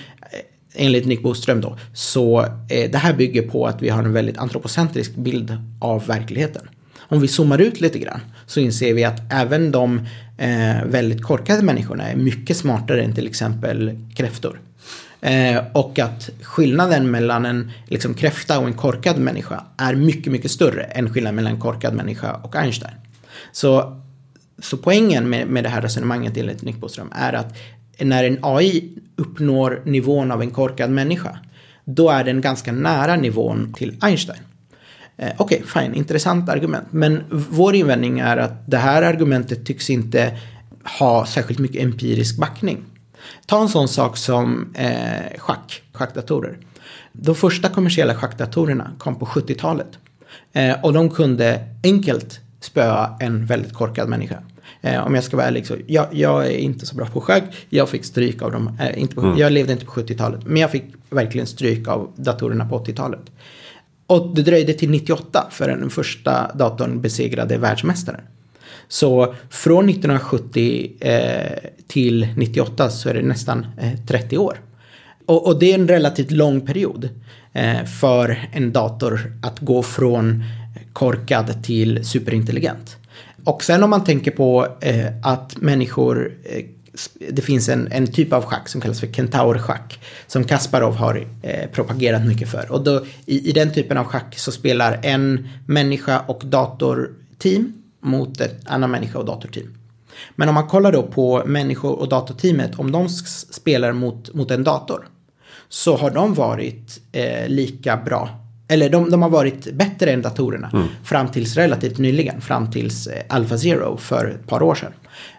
enligt 0.75 1.07
Nick 1.07 1.23
Boström 1.23 1.61
då, 1.61 1.79
så 1.95 2.41
eh, 2.69 2.91
det 2.91 2.99
här 2.99 3.15
bygger 3.15 3.43
på 3.43 3.67
att 3.67 3.83
vi 3.83 3.89
har 3.89 4.03
en 4.03 4.13
väldigt 4.13 4.39
antropocentrisk 4.39 5.15
bild 5.15 5.57
av 5.81 6.07
verkligheten. 6.07 6.69
Om 6.99 7.21
vi 7.21 7.29
zoomar 7.29 7.61
ut 7.61 7.81
lite 7.81 7.99
grann 7.99 8.21
så 8.47 8.61
inser 8.61 8.95
vi 8.95 9.05
att 9.05 9.33
även 9.33 9.71
de 9.71 10.07
eh, 10.39 10.85
väldigt 10.85 11.23
korkade 11.23 11.63
människorna 11.63 12.09
är 12.09 12.17
mycket 12.17 12.57
smartare 12.57 13.03
än 13.03 13.15
till 13.15 13.27
exempel 13.27 13.99
kräftor. 14.15 14.61
Eh, 15.21 15.65
och 15.73 15.99
att 15.99 16.31
skillnaden 16.43 17.11
mellan 17.11 17.47
en 17.47 17.71
liksom, 17.87 18.15
kräfta 18.15 18.59
och 18.59 18.67
en 18.67 18.75
korkad 18.75 19.19
människa 19.19 19.65
är 19.77 19.95
mycket, 19.95 20.33
mycket 20.33 20.51
större 20.51 20.83
än 20.83 21.13
skillnaden 21.13 21.35
mellan 21.37 21.53
en 21.53 21.61
korkad 21.61 21.95
människa 21.95 22.33
och 22.33 22.57
Einstein. 22.57 22.95
Så, 23.53 24.01
så 24.59 24.77
poängen 24.77 25.31
med, 25.31 25.47
med 25.47 25.65
det 25.65 25.69
här 25.69 25.83
resonemanget 25.83 26.37
enligt 26.37 26.63
Nick 26.63 26.77
Boström 26.77 27.13
är 27.13 27.33
att 27.33 27.57
när 27.99 28.25
en 28.25 28.39
AI 28.43 28.99
uppnår 29.17 29.83
nivån 29.85 30.31
av 30.31 30.43
en 30.43 30.51
korkad 30.51 30.91
människa, 30.91 31.39
då 31.85 32.11
är 32.11 32.25
den 32.25 32.41
ganska 32.41 32.73
nära 32.73 33.17
nivån 33.17 33.75
till 33.77 33.97
Einstein. 34.01 34.41
Eh, 35.17 35.33
Okej, 35.37 35.63
okay, 35.65 35.83
fine, 35.83 35.95
intressant 35.95 36.49
argument. 36.49 36.87
Men 36.91 37.25
vår 37.31 37.75
invändning 37.75 38.19
är 38.19 38.37
att 38.37 38.71
det 38.71 38.77
här 38.77 39.03
argumentet 39.03 39.67
tycks 39.67 39.91
inte 39.91 40.39
ha 40.99 41.27
särskilt 41.27 41.59
mycket 41.59 41.83
empirisk 41.83 42.39
backning. 42.39 42.85
Ta 43.47 43.63
en 43.63 43.69
sån 43.69 43.89
sak 43.89 44.17
som 44.17 44.75
eh, 44.75 45.39
schack, 45.39 45.83
schackdatorer. 45.93 46.59
De 47.13 47.35
första 47.35 47.69
kommersiella 47.69 48.15
schackdatorerna 48.15 48.91
kom 48.99 49.19
på 49.19 49.27
70-talet. 49.27 49.99
Eh, 50.53 50.85
och 50.85 50.93
de 50.93 51.11
kunde 51.11 51.65
enkelt 51.85 52.41
spöa 52.61 53.17
en 53.21 53.47
väldigt 53.47 53.75
korkad 53.75 54.09
människa. 54.09 54.43
Eh, 54.81 55.07
om 55.07 55.15
jag 55.15 55.25
ska 55.25 55.37
vara 55.37 55.47
ärlig 55.47 55.67
så, 55.67 55.77
jag, 55.87 56.07
jag, 56.11 56.47
är 56.47 56.59
inte 56.59 56.87
så 56.87 56.97
bra 56.97 57.07
på 57.07 57.21
schack. 57.21 57.45
Jag 57.69 57.89
fick 57.89 58.05
stryk 58.05 58.43
av 58.43 58.53
dem. 58.53 58.79
Eh, 58.81 59.03
inte 59.03 59.15
på, 59.15 59.21
mm. 59.21 59.39
Jag 59.39 59.53
levde 59.53 59.73
inte 59.73 59.85
på 59.85 59.93
70-talet. 59.93 60.41
Men 60.47 60.57
jag 60.57 60.71
fick 60.71 60.85
verkligen 61.11 61.47
stryk 61.47 61.89
av 61.89 62.13
datorerna 62.17 62.69
på 62.69 62.79
80-talet. 62.79 63.21
Och 64.07 64.35
det 64.35 64.43
dröjde 64.43 64.73
till 64.73 64.91
98 64.91 65.47
förrän 65.51 65.81
den 65.81 65.91
första 65.91 66.53
datorn 66.55 67.01
besegrade 67.01 67.59
världsmästaren. 67.59 68.21
Så 68.89 69.35
från 69.51 69.89
1970 69.89 70.93
eh, 71.01 71.71
till 71.89 72.29
98 72.37 72.91
så 72.91 73.09
är 73.09 73.15
det 73.15 73.23
nästan 73.23 73.67
eh, 73.79 73.93
30 74.07 74.39
år. 74.39 74.61
Och, 75.27 75.47
och, 75.47 75.59
det 75.59 75.71
är 75.71 75.75
en 75.75 75.89
relativt 75.89 76.31
lång 76.31 76.61
period 76.61 77.09
eh, 77.53 77.85
för 77.85 78.49
en 78.53 78.73
dator 78.73 79.33
att 79.43 79.61
gå 79.61 79.83
från 79.83 80.45
korkad 80.93 81.65
till 81.65 82.05
superintelligent. 82.05 82.97
Och 83.45 83.65
sen 83.65 83.83
om 83.83 83.91
man 83.91 84.05
tänker 84.05 84.31
på 84.31 84.77
eh, 84.81 85.07
att 85.23 85.57
människor 85.61 86.33
det 87.31 87.43
finns 87.43 87.69
en, 87.69 87.89
en 87.93 88.07
typ 88.07 88.33
av 88.33 88.45
schack 88.45 88.69
som 88.69 88.81
kallas 88.81 89.01
för 89.01 89.07
kentaurschack. 89.07 90.01
Som 90.27 90.45
Kasparov 90.45 90.95
har 90.95 91.27
eh, 91.43 91.71
propagerat 91.71 92.27
mycket 92.27 92.49
för. 92.49 92.73
Och 92.73 92.85
då, 92.85 93.05
i, 93.27 93.49
i, 93.49 93.53
den 93.53 93.73
typen 93.73 93.99
av 93.99 94.05
schack 94.05 94.39
så 94.39 94.53
spelar 94.53 95.01
en 95.03 95.49
människa 95.67 96.21
och 96.21 96.43
datorteam 96.45 97.73
mot 98.01 98.41
en 98.41 98.51
annan 98.65 98.91
människa 98.91 99.19
och 99.19 99.25
datorteam. 99.25 99.78
Men 100.37 100.49
om 100.49 100.55
man 100.55 100.67
kollar 100.67 100.93
då 100.93 101.03
på 101.03 101.43
människor 101.47 101.99
och 101.99 102.09
datorteamet, 102.09 102.79
om 102.79 102.93
de 102.93 103.09
spelar 103.09 103.93
mot, 103.93 104.35
mot 104.35 104.51
en 104.51 104.65
dator. 104.65 105.09
Så 105.69 105.97
har 105.97 106.11
de 106.11 106.35
varit 106.35 107.01
eh, 107.13 107.49
lika 107.49 107.97
bra 107.97 108.29
eller 108.69 108.91
de, 108.91 109.11
de, 109.11 109.23
har 109.23 109.31
varit 109.31 109.73
bättre 109.73 110.11
än 110.13 110.23
datorerna 110.23 110.71
mm. 110.73 110.89
fram 111.05 111.29
tills 111.29 111.57
relativt 111.57 111.99
nyligen, 111.99 112.41
fram 112.41 112.71
tills 112.71 113.07
eh, 113.07 113.23
Alpha 113.29 113.59
Zero 113.59 113.97
för 113.97 114.27
ett 114.27 114.47
par 114.47 114.63
år 114.63 114.75
sedan. 114.75 114.93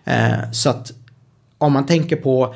Eh, 0.06 0.52
så 0.52 0.70
att 0.70 0.92
om 1.58 1.74
man 1.74 1.86
tänker 1.86 2.16
på 2.16 2.56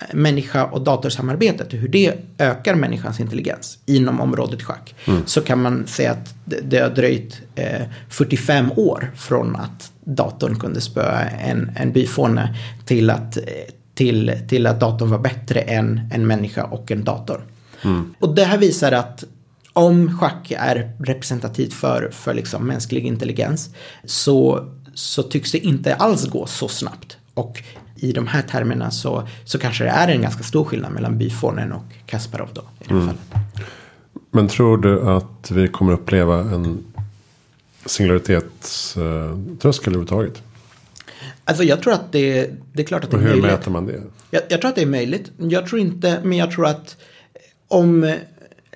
eh, 0.00 0.14
människa 0.14 0.64
och 0.64 0.80
datorsamarbetet 0.80 1.72
och 1.72 1.78
hur 1.78 1.88
det 1.88 2.14
ökar 2.38 2.74
människans 2.74 3.20
intelligens 3.20 3.78
inom 3.86 4.20
området 4.20 4.62
schack. 4.62 4.94
Mm. 5.04 5.22
Så 5.26 5.40
kan 5.40 5.62
man 5.62 5.86
säga 5.86 6.10
att 6.10 6.34
det, 6.44 6.60
det 6.60 6.78
har 6.78 6.90
dröjt 6.90 7.40
eh, 7.54 7.82
45 8.08 8.72
år 8.76 9.10
från 9.16 9.56
att 9.56 9.91
datorn 10.04 10.54
kunde 10.54 10.80
spöa 10.80 11.20
en, 11.28 11.70
en 11.76 11.92
byfåne 11.92 12.56
till 12.84 13.10
att, 13.10 13.38
till, 13.94 14.32
till 14.48 14.66
att 14.66 14.80
datorn 14.80 15.10
var 15.10 15.18
bättre 15.18 15.60
än 15.60 16.00
en 16.12 16.26
människa 16.26 16.64
och 16.64 16.90
en 16.90 17.04
dator. 17.04 17.44
Mm. 17.82 18.14
Och 18.18 18.34
det 18.34 18.44
här 18.44 18.58
visar 18.58 18.92
att 18.92 19.24
om 19.72 20.18
schack 20.18 20.52
är 20.58 20.92
representativt 20.98 21.74
för, 21.74 22.10
för 22.12 22.34
liksom 22.34 22.66
mänsklig 22.66 23.06
intelligens 23.06 23.74
så, 24.04 24.68
så 24.94 25.22
tycks 25.22 25.52
det 25.52 25.58
inte 25.58 25.94
alls 25.94 26.26
gå 26.26 26.46
så 26.46 26.68
snabbt. 26.68 27.16
Och 27.34 27.62
i 27.96 28.12
de 28.12 28.26
här 28.26 28.42
termerna 28.42 28.90
så, 28.90 29.28
så 29.44 29.58
kanske 29.58 29.84
det 29.84 29.90
är 29.90 30.08
en 30.08 30.22
ganska 30.22 30.42
stor 30.42 30.64
skillnad 30.64 30.92
mellan 30.92 31.18
byfånen 31.18 31.72
och 31.72 31.84
Kasparov 32.06 32.48
då. 32.52 32.60
I 32.60 32.84
det 32.88 32.94
mm. 32.94 33.06
fallet. 33.06 33.22
Men 34.30 34.48
tror 34.48 34.78
du 34.78 35.10
att 35.10 35.50
vi 35.50 35.68
kommer 35.68 35.92
uppleva 35.92 36.38
en 36.40 36.84
singularitetströskel 37.86 39.92
överhuvudtaget? 39.92 40.42
Alltså 41.44 41.64
jag 41.64 41.82
tror 41.82 41.92
att 41.92 42.12
det, 42.12 42.50
det 42.72 42.82
är 42.82 42.86
klart 42.86 43.04
att 43.04 43.10
det 43.10 43.16
är 43.16 43.20
möjligt. 43.20 43.44
Hur 43.44 43.50
mäter 43.50 43.70
man 43.70 43.86
det? 43.86 44.02
Jag, 44.30 44.42
jag, 44.48 44.60
tror 44.60 44.68
att 44.68 44.74
det 44.74 44.82
är 44.82 44.86
möjligt. 44.86 45.30
Jag 45.36 45.66
tror 45.66 45.80
inte, 45.80 46.20
men 46.22 46.38
jag 46.38 46.50
tror 46.50 46.66
att 46.66 46.96
om 47.68 48.14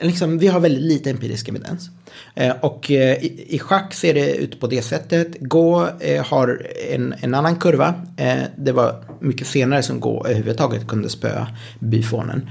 liksom, 0.00 0.38
vi 0.38 0.46
har 0.46 0.60
väldigt 0.60 0.82
lite 0.82 1.10
empirisk 1.10 1.48
evidens. 1.48 1.90
Eh, 2.34 2.56
och 2.60 2.90
eh, 2.90 3.24
i, 3.24 3.46
i 3.48 3.58
schack 3.58 3.94
ser 3.94 4.14
det 4.14 4.34
ut 4.34 4.60
på 4.60 4.66
det 4.66 4.82
sättet. 4.82 5.36
Gå 5.40 5.88
eh, 6.00 6.24
har 6.24 6.66
en, 6.90 7.14
en 7.20 7.34
annan 7.34 7.56
kurva. 7.56 7.94
Det 8.56 8.72
var 8.72 9.04
mycket 9.20 9.46
senare 9.46 9.82
som 9.82 10.00
Gå 10.00 10.26
överhuvudtaget 10.26 10.88
kunde 10.88 11.08
spöa 11.08 11.48
byfånen. 11.78 12.50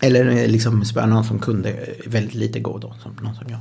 Eller 0.00 0.48
liksom 0.48 0.84
spöa 0.84 1.06
någon 1.06 1.24
som 1.24 1.38
kunde 1.38 1.74
väldigt 2.06 2.34
lite 2.34 2.60
Gå 2.60 2.78
då, 2.78 2.94
som 3.02 3.16
någon 3.22 3.34
som 3.34 3.46
jag. 3.48 3.58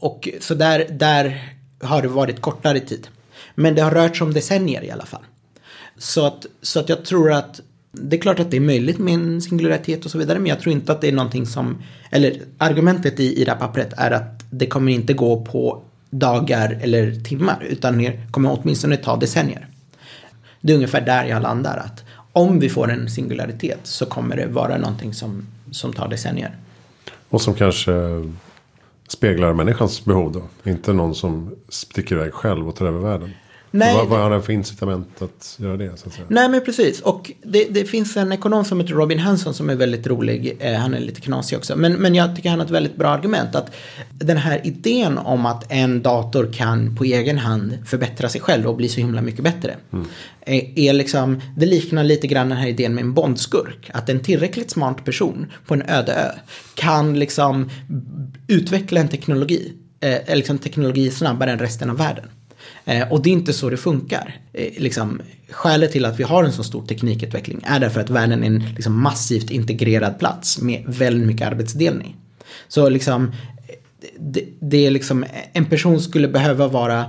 Och 0.00 0.28
så 0.40 0.54
där, 0.54 0.86
där 0.90 1.54
har 1.80 2.02
det 2.02 2.08
varit 2.08 2.40
kortare 2.40 2.80
tid. 2.80 3.08
Men 3.54 3.74
det 3.74 3.82
har 3.82 3.90
rört 3.90 4.16
sig 4.16 4.24
om 4.24 4.32
decennier 4.32 4.84
i 4.84 4.90
alla 4.90 5.06
fall. 5.06 5.22
Så 5.98 6.26
att, 6.26 6.46
så 6.62 6.80
att 6.80 6.88
jag 6.88 7.04
tror 7.04 7.32
att 7.32 7.60
det 7.92 8.16
är 8.16 8.20
klart 8.20 8.40
att 8.40 8.50
det 8.50 8.56
är 8.56 8.60
möjligt 8.60 8.98
med 8.98 9.14
en 9.14 9.42
singularitet 9.42 10.04
och 10.04 10.10
så 10.10 10.18
vidare, 10.18 10.38
men 10.38 10.46
jag 10.46 10.60
tror 10.60 10.72
inte 10.72 10.92
att 10.92 11.00
det 11.00 11.08
är 11.08 11.12
någonting 11.12 11.46
som, 11.46 11.82
eller 12.10 12.42
argumentet 12.58 13.20
i, 13.20 13.40
i 13.40 13.44
det 13.44 13.50
här 13.50 13.58
pappret 13.58 13.92
är 13.96 14.10
att 14.10 14.44
det 14.50 14.66
kommer 14.66 14.92
inte 14.92 15.12
gå 15.12 15.44
på 15.44 15.82
dagar 16.10 16.78
eller 16.82 17.20
timmar, 17.20 17.66
utan 17.68 17.98
det 17.98 18.20
kommer 18.30 18.58
åtminstone 18.60 18.96
ta 18.96 19.16
decennier. 19.16 19.66
Det 20.60 20.72
är 20.72 20.74
ungefär 20.74 21.00
där 21.00 21.24
jag 21.24 21.42
landar, 21.42 21.76
att 21.76 22.04
om 22.32 22.60
vi 22.60 22.68
får 22.68 22.90
en 22.90 23.10
singularitet 23.10 23.80
så 23.82 24.06
kommer 24.06 24.36
det 24.36 24.46
vara 24.46 24.78
någonting 24.78 25.14
som, 25.14 25.46
som 25.70 25.92
tar 25.92 26.08
decennier. 26.08 26.56
Och 27.28 27.42
som 27.42 27.54
kanske 27.54 27.92
speglar 29.12 29.52
människans 29.52 30.04
behov 30.04 30.32
då, 30.32 30.70
inte 30.70 30.92
någon 30.92 31.14
som 31.14 31.54
sticker 31.68 32.16
iväg 32.16 32.32
själv 32.32 32.68
och 32.68 32.76
tar 32.76 32.86
över 32.86 33.00
världen. 33.00 33.30
Nej, 33.70 33.94
vad, 33.94 34.08
vad 34.08 34.20
har 34.20 34.30
den 34.30 34.42
för 34.42 34.52
incitament 34.52 35.22
att 35.22 35.56
göra 35.58 35.76
det? 35.76 35.96
Så 35.96 36.08
att 36.08 36.14
säga? 36.14 36.26
Nej 36.28 36.48
men 36.48 36.64
precis. 36.64 37.00
Och 37.00 37.32
det, 37.42 37.64
det, 37.70 37.84
finns 37.84 38.16
en 38.16 38.32
ekonom 38.32 38.64
som 38.64 38.80
heter 38.80 38.94
Robin 38.94 39.18
Hanson 39.18 39.54
som 39.54 39.70
är 39.70 39.74
väldigt 39.74 40.06
rolig. 40.06 40.56
Eh, 40.60 40.74
han 40.74 40.94
är 40.94 41.00
lite 41.00 41.20
knasig 41.20 41.58
också. 41.58 41.76
Men, 41.76 41.92
men 41.92 42.14
jag 42.14 42.36
tycker 42.36 42.50
han 42.50 42.58
har 42.58 42.66
ett 42.66 42.72
väldigt 42.72 42.96
bra 42.96 43.08
argument. 43.08 43.54
Att 43.54 43.74
den 44.10 44.36
här 44.36 44.60
idén 44.64 45.18
om 45.18 45.46
att 45.46 45.72
en 45.72 46.02
dator 46.02 46.52
kan 46.52 46.96
på 46.96 47.04
egen 47.04 47.38
hand 47.38 47.78
förbättra 47.86 48.28
sig 48.28 48.40
själv 48.40 48.66
och 48.66 48.76
bli 48.76 48.88
så 48.88 49.00
himla 49.00 49.22
mycket 49.22 49.44
bättre. 49.44 49.76
Mm. 49.92 50.06
Är, 50.40 50.78
är 50.78 50.92
liksom, 50.92 51.40
det 51.56 51.66
liknar 51.66 52.04
lite 52.04 52.26
grann 52.26 52.48
den 52.48 52.58
här 52.58 52.68
idén 52.68 52.94
med 52.94 53.04
en 53.04 53.14
bondskurk. 53.14 53.90
Att 53.94 54.08
en 54.08 54.20
tillräckligt 54.20 54.70
smart 54.70 55.04
person 55.04 55.46
på 55.66 55.74
en 55.74 55.82
öde 55.82 56.12
ö 56.12 56.30
kan 56.74 57.18
liksom 57.18 57.70
utveckla 58.46 59.00
en 59.00 59.08
teknologi. 59.08 59.72
Eh, 60.00 60.36
liksom 60.36 60.58
teknologi 60.58 61.10
snabbare 61.10 61.50
än 61.50 61.58
resten 61.58 61.90
av 61.90 61.96
världen. 61.96 62.24
Eh, 62.88 63.12
och 63.12 63.22
det 63.22 63.30
är 63.30 63.32
inte 63.32 63.52
så 63.52 63.70
det 63.70 63.76
funkar. 63.76 64.36
Eh, 64.52 64.72
liksom, 64.82 65.20
skälet 65.50 65.92
till 65.92 66.04
att 66.04 66.20
vi 66.20 66.24
har 66.24 66.44
en 66.44 66.52
så 66.52 66.64
stor 66.64 66.86
teknikutveckling 66.86 67.60
är 67.64 67.80
därför 67.80 68.00
att 68.00 68.10
världen 68.10 68.42
är 68.42 68.46
en 68.46 68.64
liksom, 68.74 69.02
massivt 69.02 69.50
integrerad 69.50 70.18
plats 70.18 70.60
med 70.60 70.84
väldigt 70.86 71.26
mycket 71.26 71.46
arbetsdelning. 71.46 72.16
Så 72.68 72.88
liksom, 72.88 73.32
det, 74.18 74.44
det 74.60 74.86
är 74.86 74.90
liksom, 74.90 75.24
en 75.52 75.64
person 75.64 76.00
skulle 76.00 76.28
behöva 76.28 76.68
vara 76.68 77.04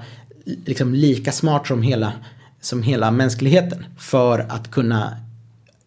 liksom, 0.66 0.94
lika 0.94 1.32
smart 1.32 1.68
som 1.68 1.82
hela, 1.82 2.14
som 2.62 2.84
hela 2.84 3.12
mänskligheten 3.12 3.86
för 3.98 4.40
att 4.40 4.72
kunna 4.72 5.18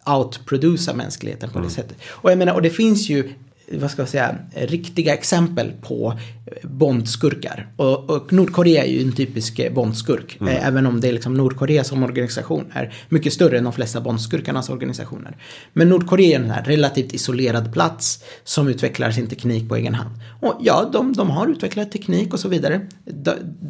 outproduca 0.05 0.93
mänskligheten 0.93 1.49
på 1.49 1.59
det 1.59 1.65
mm. 1.65 1.71
sättet. 1.71 1.97
Och 2.07 2.31
jag 2.31 2.37
menar, 2.37 2.53
och 2.53 2.61
det 2.61 2.69
finns 2.69 3.09
ju 3.09 3.33
vad 3.77 3.91
ska 3.91 4.01
jag 4.01 4.09
säga, 4.09 4.35
riktiga 4.55 5.13
exempel 5.13 5.71
på 5.81 6.19
bondskurkar. 6.63 7.67
Och, 7.75 8.09
och 8.09 8.33
Nordkorea 8.33 8.83
är 8.83 8.91
ju 8.91 9.01
en 9.01 9.11
typisk 9.11 9.73
bondskurk. 9.73 10.37
Mm. 10.41 10.53
Även 10.63 10.85
om 10.85 11.01
det 11.01 11.07
är 11.07 11.13
liksom 11.13 11.33
Nordkorea 11.33 11.83
som 11.83 12.03
organisation 12.03 12.65
är 12.73 12.93
mycket 13.09 13.33
större 13.33 13.57
än 13.57 13.63
de 13.63 13.73
flesta 13.73 14.01
bondskurkarnas 14.01 14.69
organisationer. 14.69 15.37
Men 15.73 15.89
Nordkorea 15.89 16.39
är 16.39 16.43
en 16.43 16.51
här 16.51 16.63
relativt 16.63 17.13
isolerad 17.13 17.73
plats 17.73 18.23
som 18.43 18.67
utvecklar 18.67 19.11
sin 19.11 19.27
teknik 19.27 19.69
på 19.69 19.75
egen 19.75 19.93
hand. 19.93 20.09
Och 20.41 20.57
ja, 20.61 20.89
de, 20.93 21.13
de 21.13 21.29
har 21.29 21.47
utvecklat 21.47 21.91
teknik 21.91 22.33
och 22.33 22.39
så 22.39 22.49
vidare. 22.49 22.81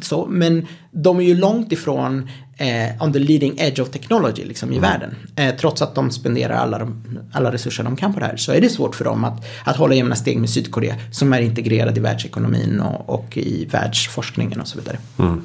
Så, 0.02 0.26
men 0.26 0.66
de 0.90 1.18
är 1.18 1.24
ju 1.24 1.34
långt 1.34 1.72
ifrån 1.72 2.28
eh, 2.56 3.02
on 3.02 3.12
the 3.12 3.18
leading 3.18 3.58
edge 3.58 3.80
of 3.80 3.90
technology 3.90 4.44
liksom, 4.44 4.72
i 4.72 4.76
mm. 4.76 4.90
världen. 4.90 5.16
Eh, 5.36 5.56
trots 5.56 5.82
att 5.82 5.94
de 5.94 6.10
spenderar 6.10 6.54
alla, 6.54 6.78
de, 6.78 7.04
alla 7.32 7.52
resurser 7.52 7.84
de 7.84 7.96
kan 7.96 8.14
på 8.14 8.20
det 8.20 8.26
här 8.26 8.36
så 8.36 8.52
är 8.52 8.60
det 8.60 8.68
svårt 8.68 8.94
för 8.94 9.04
dem 9.04 9.24
att, 9.24 9.44
att 9.64 9.76
hålla 9.76 9.94
jämna 9.94 10.16
steg 10.16 10.38
med 10.38 10.50
Sydkorea 10.50 10.94
som 11.12 11.32
är 11.32 11.40
integrerad 11.40 11.98
i 11.98 12.00
världsekonomin 12.00 12.80
och, 12.80 13.14
och 13.14 13.36
i 13.36 13.64
världsforskningen 13.64 14.60
och 14.60 14.68
så 14.68 14.78
vidare. 14.78 14.98
Mm. 15.18 15.42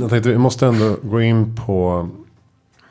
Jag 0.00 0.10
tänkte 0.10 0.28
vi 0.28 0.38
måste 0.38 0.66
ändå 0.66 0.96
gå 1.02 1.22
in 1.22 1.56
på 1.56 2.08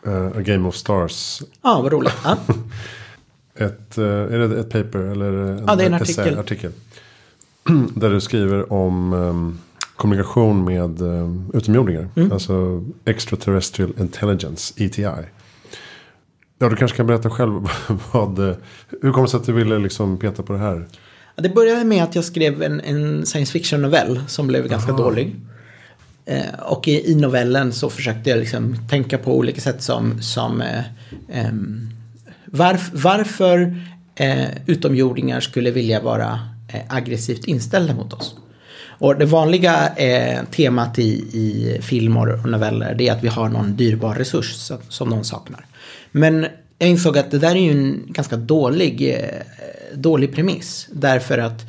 uh, 0.07 0.27
A 0.37 0.41
Game 0.41 0.67
of 0.67 0.75
Stars. 0.75 1.41
Ja, 1.61 1.81
vad 1.81 1.91
roligt. 1.91 2.13
Ja. 2.23 2.37
ett, 3.65 3.97
uh, 3.97 4.05
är 4.05 4.37
det 4.37 4.59
ett 4.59 4.69
paper 4.69 4.99
eller 4.99 5.33
en, 5.33 5.63
ja, 5.67 5.75
det 5.75 5.83
är 5.83 5.87
en 5.87 5.93
artikel. 5.93 6.39
artikel. 6.39 6.71
Där 7.95 8.09
du 8.09 8.21
skriver 8.21 8.73
om 8.73 9.13
um, 9.13 9.59
kommunikation 10.03 10.65
med 10.65 11.01
uh, 11.01 11.41
utomjordingar. 11.53 12.09
Mm. 12.15 12.31
Alltså 12.31 12.83
extraterrestrial 13.05 13.93
intelligence, 13.99 14.73
ETI. 14.77 15.01
Ja, 16.59 16.69
du 16.69 16.75
kanske 16.75 16.97
kan 16.97 17.07
berätta 17.07 17.29
själv 17.29 17.51
vad, 18.11 18.39
hur 19.01 19.11
kommer 19.11 19.21
det 19.21 19.31
sig 19.31 19.37
att 19.37 19.45
du 19.45 19.53
ville 19.53 19.79
liksom 19.79 20.17
peta 20.17 20.43
på 20.43 20.53
det 20.53 20.59
här? 20.59 20.85
Det 21.35 21.49
började 21.49 21.83
med 21.83 22.03
att 22.03 22.15
jag 22.15 22.23
skrev 22.23 22.63
en, 22.63 22.81
en 22.81 23.25
science 23.25 23.51
fiction-novell 23.51 24.21
som 24.27 24.47
blev 24.47 24.67
ganska 24.67 24.91
Aha. 24.91 25.03
dålig. 25.03 25.35
Eh, 26.25 26.59
och 26.59 26.87
i, 26.87 27.11
i 27.11 27.15
novellen 27.15 27.73
så 27.73 27.89
försökte 27.89 28.29
jag 28.29 28.39
liksom 28.39 28.75
tänka 28.89 29.17
på 29.17 29.37
olika 29.37 29.61
sätt 29.61 29.81
som, 29.81 30.21
som 30.21 30.61
eh, 30.61 30.83
ehm, 31.29 31.89
varf, 32.45 32.89
varför 32.93 33.75
eh, 34.15 34.47
utomjordingar 34.65 35.39
skulle 35.39 35.71
vilja 35.71 36.01
vara 36.01 36.39
eh, 36.73 36.81
aggressivt 36.89 37.45
inställda 37.45 37.93
mot 37.93 38.13
oss. 38.13 38.35
Och 38.99 39.15
det 39.19 39.25
vanliga 39.25 39.95
eh, 39.95 40.43
temat 40.45 40.99
i, 40.99 41.11
i 41.33 41.77
filmer 41.81 42.29
och 42.29 42.49
noveller 42.49 42.95
det 42.95 43.07
är 43.07 43.13
att 43.13 43.23
vi 43.23 43.27
har 43.27 43.49
någon 43.49 43.75
dyrbar 43.75 44.15
resurs 44.15 44.53
som, 44.55 44.77
som 44.89 45.09
någon 45.09 45.23
saknar. 45.23 45.65
Men 46.11 46.45
jag 46.79 46.89
insåg 46.89 47.17
att 47.17 47.31
det 47.31 47.39
där 47.39 47.55
är 47.55 47.59
ju 47.59 47.71
en 47.71 48.03
ganska 48.07 48.37
dålig, 48.37 49.09
eh, 49.09 49.95
dålig 49.95 50.35
premiss. 50.35 50.87
Därför 50.91 51.37
att 51.37 51.61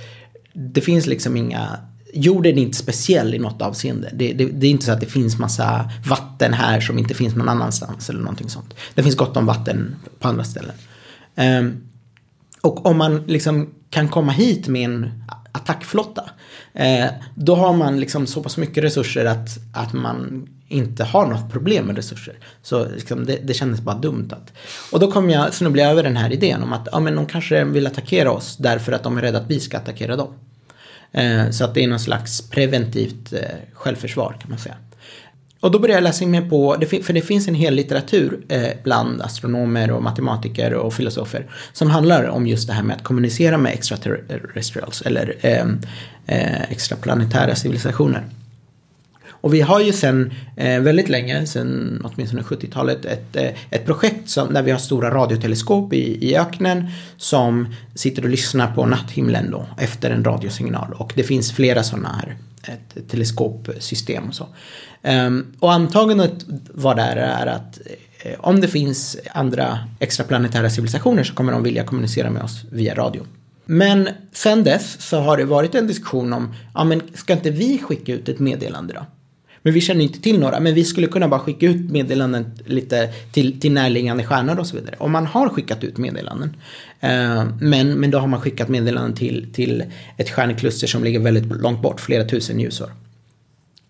det 0.52 0.80
finns 0.80 1.06
liksom 1.06 1.36
inga 1.36 1.78
Jorden 2.16 2.58
är 2.58 2.62
inte 2.62 2.76
speciell 2.76 3.34
i 3.34 3.38
något 3.38 3.62
avseende. 3.62 4.10
Det, 4.12 4.32
det, 4.32 4.44
det, 4.44 4.66
är 4.66 4.70
inte 4.70 4.84
så 4.84 4.92
att 4.92 5.00
det 5.00 5.06
finns 5.06 5.38
massa 5.38 5.90
vatten 6.06 6.52
här 6.52 6.80
som 6.80 6.98
inte 6.98 7.14
finns 7.14 7.34
någon 7.34 7.48
annanstans 7.48 8.10
eller 8.10 8.20
någonting 8.20 8.48
sånt. 8.48 8.74
Det 8.94 9.02
finns 9.02 9.16
gott 9.16 9.36
om 9.36 9.46
vatten 9.46 9.96
på 10.18 10.28
andra 10.28 10.44
ställen. 10.44 10.74
Um, 11.36 11.88
och 12.60 12.86
om 12.86 12.98
man 12.98 13.24
liksom 13.26 13.74
kan 13.90 14.08
komma 14.08 14.32
hit 14.32 14.68
med 14.68 14.84
en 14.84 15.24
attackflotta. 15.54 16.30
Eh, 16.72 17.06
då 17.34 17.54
har 17.54 17.72
man 17.72 18.00
liksom 18.00 18.26
så 18.26 18.42
pass 18.42 18.56
mycket 18.56 18.84
resurser 18.84 19.24
att, 19.24 19.48
att 19.72 19.92
man 19.92 20.48
inte 20.68 21.04
har 21.04 21.26
något 21.26 21.52
problem 21.52 21.86
med 21.86 21.96
resurser. 21.96 22.34
Så 22.62 22.88
liksom 22.88 23.26
det, 23.26 23.38
det 23.42 23.54
kändes 23.54 23.80
bara 23.80 23.96
dumt. 23.96 24.28
Att, 24.32 24.52
och 24.92 25.00
då 25.00 25.10
kom 25.10 25.30
jag 25.30 25.54
snubbla 25.54 25.82
över 25.82 26.02
den 26.02 26.16
här 26.16 26.32
idén 26.32 26.62
om 26.62 26.72
att 26.72 26.88
ja, 26.92 27.00
men 27.00 27.16
de 27.16 27.26
kanske 27.26 27.64
vill 27.64 27.86
attackera 27.86 28.30
oss 28.30 28.56
därför 28.56 28.92
att 28.92 29.02
de 29.02 29.18
är 29.18 29.22
rädda 29.22 29.38
att 29.38 29.50
vi 29.50 29.60
ska 29.60 29.76
attackera 29.76 30.16
dem. 30.16 30.34
Eh, 31.12 31.50
så 31.50 31.64
att 31.64 31.74
det 31.74 31.84
är 31.84 31.88
någon 31.88 32.00
slags 32.00 32.50
preventivt 32.50 33.32
eh, 33.32 33.40
självförsvar 33.72 34.36
kan 34.40 34.50
man 34.50 34.58
säga. 34.58 34.76
Och 35.64 35.70
då 35.70 35.78
började 35.78 35.96
jag 35.96 36.04
läsa 36.04 36.24
in 36.24 36.30
mig 36.30 36.48
på, 36.50 36.76
för 37.02 37.12
det 37.12 37.20
finns 37.20 37.48
en 37.48 37.54
hel 37.54 37.74
litteratur 37.74 38.40
eh, 38.48 38.68
bland 38.82 39.22
astronomer 39.22 39.90
och 39.90 40.02
matematiker 40.02 40.74
och 40.74 40.94
filosofer 40.94 41.46
som 41.72 41.90
handlar 41.90 42.24
om 42.28 42.46
just 42.46 42.68
det 42.68 42.72
här 42.72 42.82
med 42.82 42.96
att 42.96 43.04
kommunicera 43.04 43.58
med 43.58 43.72
extraterrestrials 43.72 45.02
eller 45.02 45.36
ehm, 45.40 45.80
eh, 46.26 46.62
extraplanetära 46.62 47.54
civilisationer. 47.54 48.24
Och 49.28 49.54
vi 49.54 49.60
har 49.60 49.80
ju 49.80 49.92
sedan 49.92 50.32
eh, 50.56 50.80
väldigt 50.80 51.08
länge, 51.08 51.46
sedan 51.46 52.02
åtminstone 52.04 52.42
70-talet, 52.42 53.04
ett, 53.04 53.36
eh, 53.36 53.50
ett 53.70 53.86
projekt 53.86 54.30
som, 54.30 54.54
där 54.54 54.62
vi 54.62 54.70
har 54.70 54.78
stora 54.78 55.10
radioteleskop 55.10 55.92
i, 55.92 56.30
i 56.30 56.36
öknen 56.36 56.86
som 57.16 57.74
sitter 57.94 58.22
och 58.22 58.30
lyssnar 58.30 58.74
på 58.74 58.86
natthimlen 58.86 59.50
då 59.50 59.66
efter 59.78 60.10
en 60.10 60.24
radiosignal. 60.24 60.92
Och 60.92 61.12
det 61.16 61.22
finns 61.22 61.52
flera 61.52 61.82
sådana 61.82 62.08
här 62.08 62.36
ett 62.72 63.08
teleskopsystem 63.08 64.28
och 64.28 64.34
så. 64.34 64.46
Ehm, 65.04 65.46
och 65.60 65.72
antagandet 65.72 66.32
var 66.74 66.94
där 66.94 67.16
är 67.16 67.46
att 67.46 67.80
eh, 68.22 68.32
om 68.38 68.60
det 68.60 68.68
finns 68.68 69.16
andra 69.32 69.78
extraplanetära 69.98 70.70
civilisationer 70.70 71.24
så 71.24 71.34
kommer 71.34 71.52
de 71.52 71.62
vilja 71.62 71.84
kommunicera 71.84 72.30
med 72.30 72.42
oss 72.42 72.64
via 72.70 72.94
radio. 72.94 73.22
Men 73.64 74.08
sen 74.32 74.64
dess 74.64 75.00
så 75.00 75.20
har 75.20 75.36
det 75.36 75.44
varit 75.44 75.74
en 75.74 75.86
diskussion 75.86 76.32
om, 76.32 76.54
ja 76.74 76.84
men 76.84 77.02
ska 77.14 77.32
inte 77.32 77.50
vi 77.50 77.78
skicka 77.78 78.12
ut 78.12 78.28
ett 78.28 78.38
meddelande 78.38 78.94
då? 78.94 79.06
Men 79.62 79.72
vi 79.72 79.80
känner 79.80 80.04
inte 80.04 80.20
till 80.20 80.40
några, 80.40 80.60
men 80.60 80.74
vi 80.74 80.84
skulle 80.84 81.06
kunna 81.06 81.28
bara 81.28 81.40
skicka 81.40 81.66
ut 81.66 81.90
meddelanden 81.90 82.52
lite 82.66 83.12
till, 83.32 83.60
till 83.60 83.72
närliggande 83.72 84.24
stjärnor 84.24 84.58
och 84.58 84.66
så 84.66 84.76
vidare. 84.76 84.96
Och 84.98 85.10
man 85.10 85.26
har 85.26 85.48
skickat 85.48 85.84
ut 85.84 85.98
meddelanden. 85.98 86.56
Eh, 87.00 87.44
men, 87.60 87.94
men 87.94 88.10
då 88.10 88.18
har 88.18 88.26
man 88.26 88.40
skickat 88.40 88.68
meddelanden 88.68 89.14
till, 89.14 89.52
till 89.52 89.84
ett 90.16 90.30
stjärnkluster 90.30 90.86
som 90.86 91.04
ligger 91.04 91.20
väldigt 91.20 91.60
långt 91.60 91.82
bort, 91.82 92.00
flera 92.00 92.24
tusen 92.24 92.60
ljusår. 92.60 92.90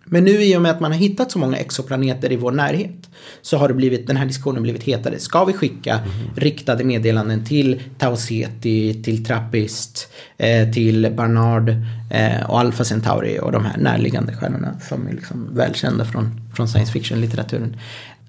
Men 0.07 0.25
nu 0.25 0.43
i 0.43 0.57
och 0.57 0.63
med 0.63 0.71
att 0.71 0.81
man 0.81 0.93
har 0.93 0.99
hittat 0.99 1.31
så 1.31 1.39
många 1.39 1.57
exoplaneter 1.57 2.33
i 2.33 2.37
vår 2.37 2.53
närhet 2.53 3.11
så 3.43 3.57
har 3.57 3.69
det 3.69 3.75
blivit, 3.75 4.07
den 4.07 4.17
här 4.17 4.27
diskussionen 4.27 4.63
blivit 4.63 4.83
hetare. 4.83 5.19
Ska 5.19 5.45
vi 5.45 5.53
skicka 5.53 5.95
mm. 5.95 6.35
riktade 6.37 6.85
meddelanden 6.85 7.45
till 7.45 7.83
Tau 7.99 8.17
Ceti, 8.17 9.03
till 9.03 9.25
Trappist, 9.25 10.09
eh, 10.37 10.71
till 10.71 11.13
Barnard 11.17 11.69
eh, 12.11 12.51
och 12.51 12.61
Alpha 12.61 12.85
Centauri 12.85 13.39
och 13.43 13.53
de 13.53 13.65
här 13.65 13.77
närliggande 13.77 14.37
stjärnorna 14.37 14.81
som 14.89 15.07
är 15.07 15.13
liksom 15.13 15.49
välkända 15.55 16.05
från, 16.05 16.41
från 16.57 16.69
science 16.69 16.93
fiction-litteraturen. 16.93 17.77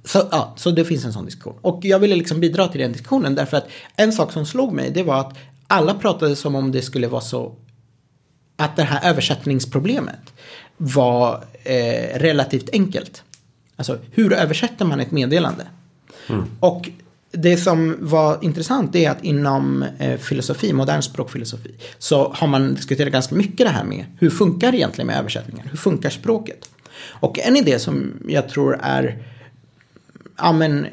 Så, 0.04 0.28
ja, 0.32 0.54
så 0.58 0.72
det 0.72 0.86
finns 0.86 1.06
en 1.06 1.14
sån 1.14 1.26
diskussion. 1.26 1.56
Och 1.62 1.80
jag 1.86 2.00
ville 2.00 2.16
liksom 2.16 2.40
bidra 2.40 2.68
till 2.68 2.82
den 2.82 2.92
diskussionen 2.92 3.36
därför 3.36 3.58
att 3.58 3.68
en 3.96 4.14
sak 4.14 4.32
som 4.32 4.46
slog 4.46 4.74
mig 4.74 4.92
det 4.92 5.04
var 5.04 5.20
att 5.20 5.38
alla 5.68 5.94
pratade 5.94 6.36
som 6.36 6.56
om 6.56 6.72
det 6.72 6.82
skulle 6.82 7.08
vara 7.08 7.22
så 7.22 7.56
att 8.58 8.76
det 8.76 8.84
här 8.84 9.10
översättningsproblemet 9.10 10.34
var 10.78 11.44
eh, 11.64 12.20
relativt 12.20 12.70
enkelt. 12.74 13.24
Alltså 13.76 14.00
hur 14.12 14.34
översätter 14.34 14.86
man 14.86 15.00
ett 15.00 15.12
meddelande? 15.12 15.68
Mm. 16.30 16.46
Och 16.60 16.90
det 17.32 17.58
som 17.58 17.98
var 18.00 18.38
intressant 18.42 18.96
är 18.96 19.10
att 19.10 19.24
inom 19.24 19.86
eh, 20.00 20.18
filosofi, 20.18 20.74
modern 20.74 21.02
språkfilosofi, 21.02 21.72
så 21.98 22.34
har 22.34 22.48
man 22.48 22.76
diskuterat 22.76 23.14
ganska 23.14 23.36
mycket 23.36 23.66
det 23.66 23.70
här 23.70 23.84
med 23.84 24.06
hur 24.20 24.30
funkar 24.30 24.72
det 24.72 24.78
egentligen 24.78 25.08
med 25.08 25.20
översättningar? 25.20 25.66
Hur 25.72 25.78
funkar 25.78 26.10
språket? 26.10 26.70
Och 26.98 27.40
en 27.40 27.56
idé 27.56 27.80
som 27.80 28.14
jag 28.28 28.50
tror 28.50 28.80
är 28.82 29.18
ja, 30.38 30.52
men, 30.52 30.88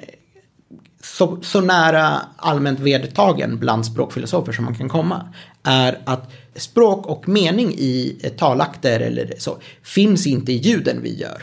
så, 1.04 1.38
så 1.42 1.60
nära 1.60 2.20
allmänt 2.36 2.80
vedertagen 2.80 3.58
bland 3.58 3.86
språkfilosofer 3.86 4.52
som 4.52 4.64
man 4.64 4.74
kan 4.74 4.88
komma 4.88 5.28
är 5.62 5.98
att 6.04 6.32
språk 6.54 7.06
och 7.06 7.28
mening 7.28 7.74
i 7.78 8.18
talakter 8.36 9.00
eller 9.00 9.34
så 9.38 9.58
finns 9.82 10.26
inte 10.26 10.52
i 10.52 10.56
ljuden 10.56 11.02
vi 11.02 11.14
gör. 11.14 11.42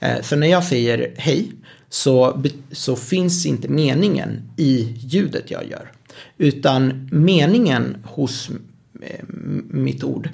Eh, 0.00 0.22
så 0.22 0.36
när 0.36 0.46
jag 0.46 0.64
säger 0.64 1.14
hej 1.16 1.52
så, 1.88 2.42
så 2.72 2.96
finns 2.96 3.46
inte 3.46 3.68
meningen 3.68 4.42
i 4.56 4.94
ljudet 4.98 5.50
jag 5.50 5.70
gör. 5.70 5.92
Utan 6.38 7.08
meningen 7.12 7.96
hos 8.04 8.50
eh, 9.02 9.24
mitt 9.68 10.04
ord 10.04 10.28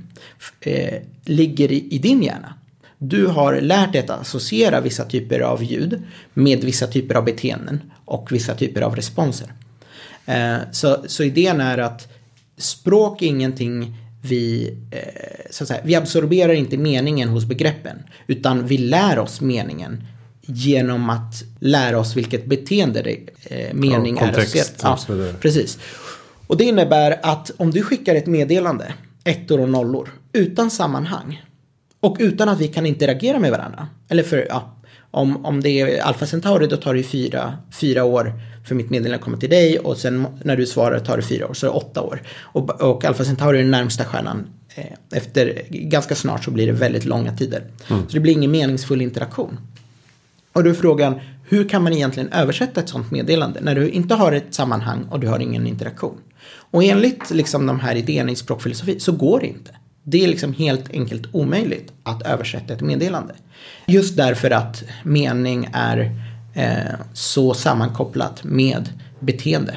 eh, 0.61 1.03
ligger 1.25 1.73
i, 1.73 1.89
i 1.91 1.99
din 1.99 2.23
hjärna. 2.23 2.55
Du 2.99 3.27
har 3.27 3.61
lärt 3.61 3.93
dig 3.93 4.01
att 4.01 4.11
associera 4.11 4.81
vissa 4.81 5.05
typer 5.05 5.41
av 5.41 5.65
ljud 5.65 6.03
med 6.35 6.65
vissa 6.65 6.87
typer 6.87 7.15
av 7.15 7.25
beteenden 7.25 7.81
och 8.11 8.33
vissa 8.33 8.55
typer 8.55 8.83
av 8.83 8.97
responser. 8.97 9.53
Så, 10.71 11.05
så 11.07 11.23
idén 11.23 11.61
är 11.61 11.79
att 11.79 12.09
språk 12.57 13.23
är 13.23 13.27
ingenting 13.27 13.97
vi, 14.23 14.75
eh, 14.91 15.51
så 15.51 15.65
att 15.65 15.69
säga, 15.69 15.81
vi 15.85 15.95
absorberar 15.95 16.53
inte 16.53 16.77
meningen 16.77 17.29
hos 17.29 17.45
begreppen, 17.45 18.03
utan 18.27 18.67
vi 18.67 18.79
lär 18.79 19.19
oss 19.19 19.41
meningen 19.41 20.05
genom 20.43 21.11
att 21.11 21.43
lära 21.61 21.99
oss 21.99 22.17
vilket 22.17 22.47
beteende 22.47 23.03
det, 23.03 23.19
eh, 23.45 23.75
mening 23.75 24.17
ja, 24.17 24.25
kontext, 24.25 24.85
är. 24.85 24.89
Ja, 24.89 25.33
precis. 25.41 25.79
Och 26.47 26.57
det 26.57 26.65
innebär 26.65 27.21
att 27.23 27.51
om 27.57 27.71
du 27.71 27.83
skickar 27.83 28.15
ett 28.15 28.27
meddelande, 28.27 28.95
ettor 29.25 29.61
och 29.61 29.69
nollor, 29.69 30.09
utan 30.33 30.71
sammanhang 30.71 31.45
och 32.01 32.17
utan 32.21 32.49
att 32.49 32.61
vi 32.61 32.69
kan 32.69 32.87
interagera 32.87 33.39
med 33.39 33.51
varandra, 33.51 33.89
eller 34.09 34.23
för, 34.23 34.47
ja, 34.49 34.77
om, 35.11 35.47
om 35.47 35.61
det 35.61 35.81
är 35.81 36.03
Alfa 36.03 36.27
Centauri 36.27 36.67
då 36.67 36.77
tar 36.77 36.95
det 36.95 37.03
fyra, 37.03 37.59
fyra 37.73 38.05
år 38.05 38.33
för 38.67 38.75
mitt 38.75 38.91
meddelande 38.91 39.17
att 39.17 39.23
komma 39.23 39.37
till 39.37 39.51
dig 39.51 39.79
och 39.79 39.97
sen 39.97 40.27
när 40.45 40.57
du 40.57 40.67
svarar 40.67 40.99
tar 40.99 41.17
det 41.17 41.23
fyra 41.23 41.49
år, 41.49 41.55
så 41.55 41.67
är 41.67 41.71
det 41.71 41.77
åtta 41.77 42.03
år. 42.03 42.23
Och, 42.41 42.83
och 42.83 43.05
Alfa 43.05 43.25
Centauri 43.25 43.59
är 43.59 43.63
den 43.63 43.71
närmsta 43.71 44.05
stjärnan. 44.05 44.47
Eh, 44.75 44.85
efter, 45.19 45.63
ganska 45.71 46.15
snart 46.15 46.45
så 46.45 46.51
blir 46.51 46.67
det 46.67 46.73
väldigt 46.73 47.05
långa 47.05 47.37
tider. 47.37 47.65
Mm. 47.91 48.03
Så 48.09 48.15
det 48.15 48.21
blir 48.21 48.33
ingen 48.33 48.51
meningsfull 48.51 49.03
interaktion. 49.03 49.59
Och 50.53 50.65
då 50.65 50.71
är 50.71 50.75
frågan, 50.75 51.21
hur 51.49 51.69
kan 51.69 51.83
man 51.83 51.93
egentligen 51.93 52.33
översätta 52.33 52.81
ett 52.81 52.89
sånt 52.89 53.11
meddelande 53.11 53.61
när 53.61 53.75
du 53.75 53.89
inte 53.89 54.15
har 54.15 54.33
ett 54.33 54.55
sammanhang 54.55 55.07
och 55.11 55.21
du 55.21 55.29
har 55.29 55.39
ingen 55.39 55.67
interaktion? 55.67 56.19
Och 56.53 56.85
enligt 56.85 57.31
liksom 57.31 57.67
de 57.67 57.81
här 57.81 57.95
idéerna 57.95 58.33
i 58.33 58.37
språkfilosofi 58.37 59.01
så 59.01 59.13
går 59.13 59.41
det 59.41 59.47
inte. 59.47 59.71
Det 60.03 60.25
är 60.25 60.29
liksom 60.29 60.53
helt 60.53 60.91
enkelt 60.91 61.27
omöjligt 61.33 61.93
att 62.03 62.23
översätta 62.23 62.75
ett 62.75 62.81
meddelande. 62.81 63.35
Just 63.87 64.17
därför 64.17 64.51
att 64.51 64.85
mening 65.03 65.69
är 65.73 66.17
eh, 66.55 67.01
så 67.13 67.55
sammankopplat 67.55 68.45
med 68.45 68.89
beteende. 69.21 69.77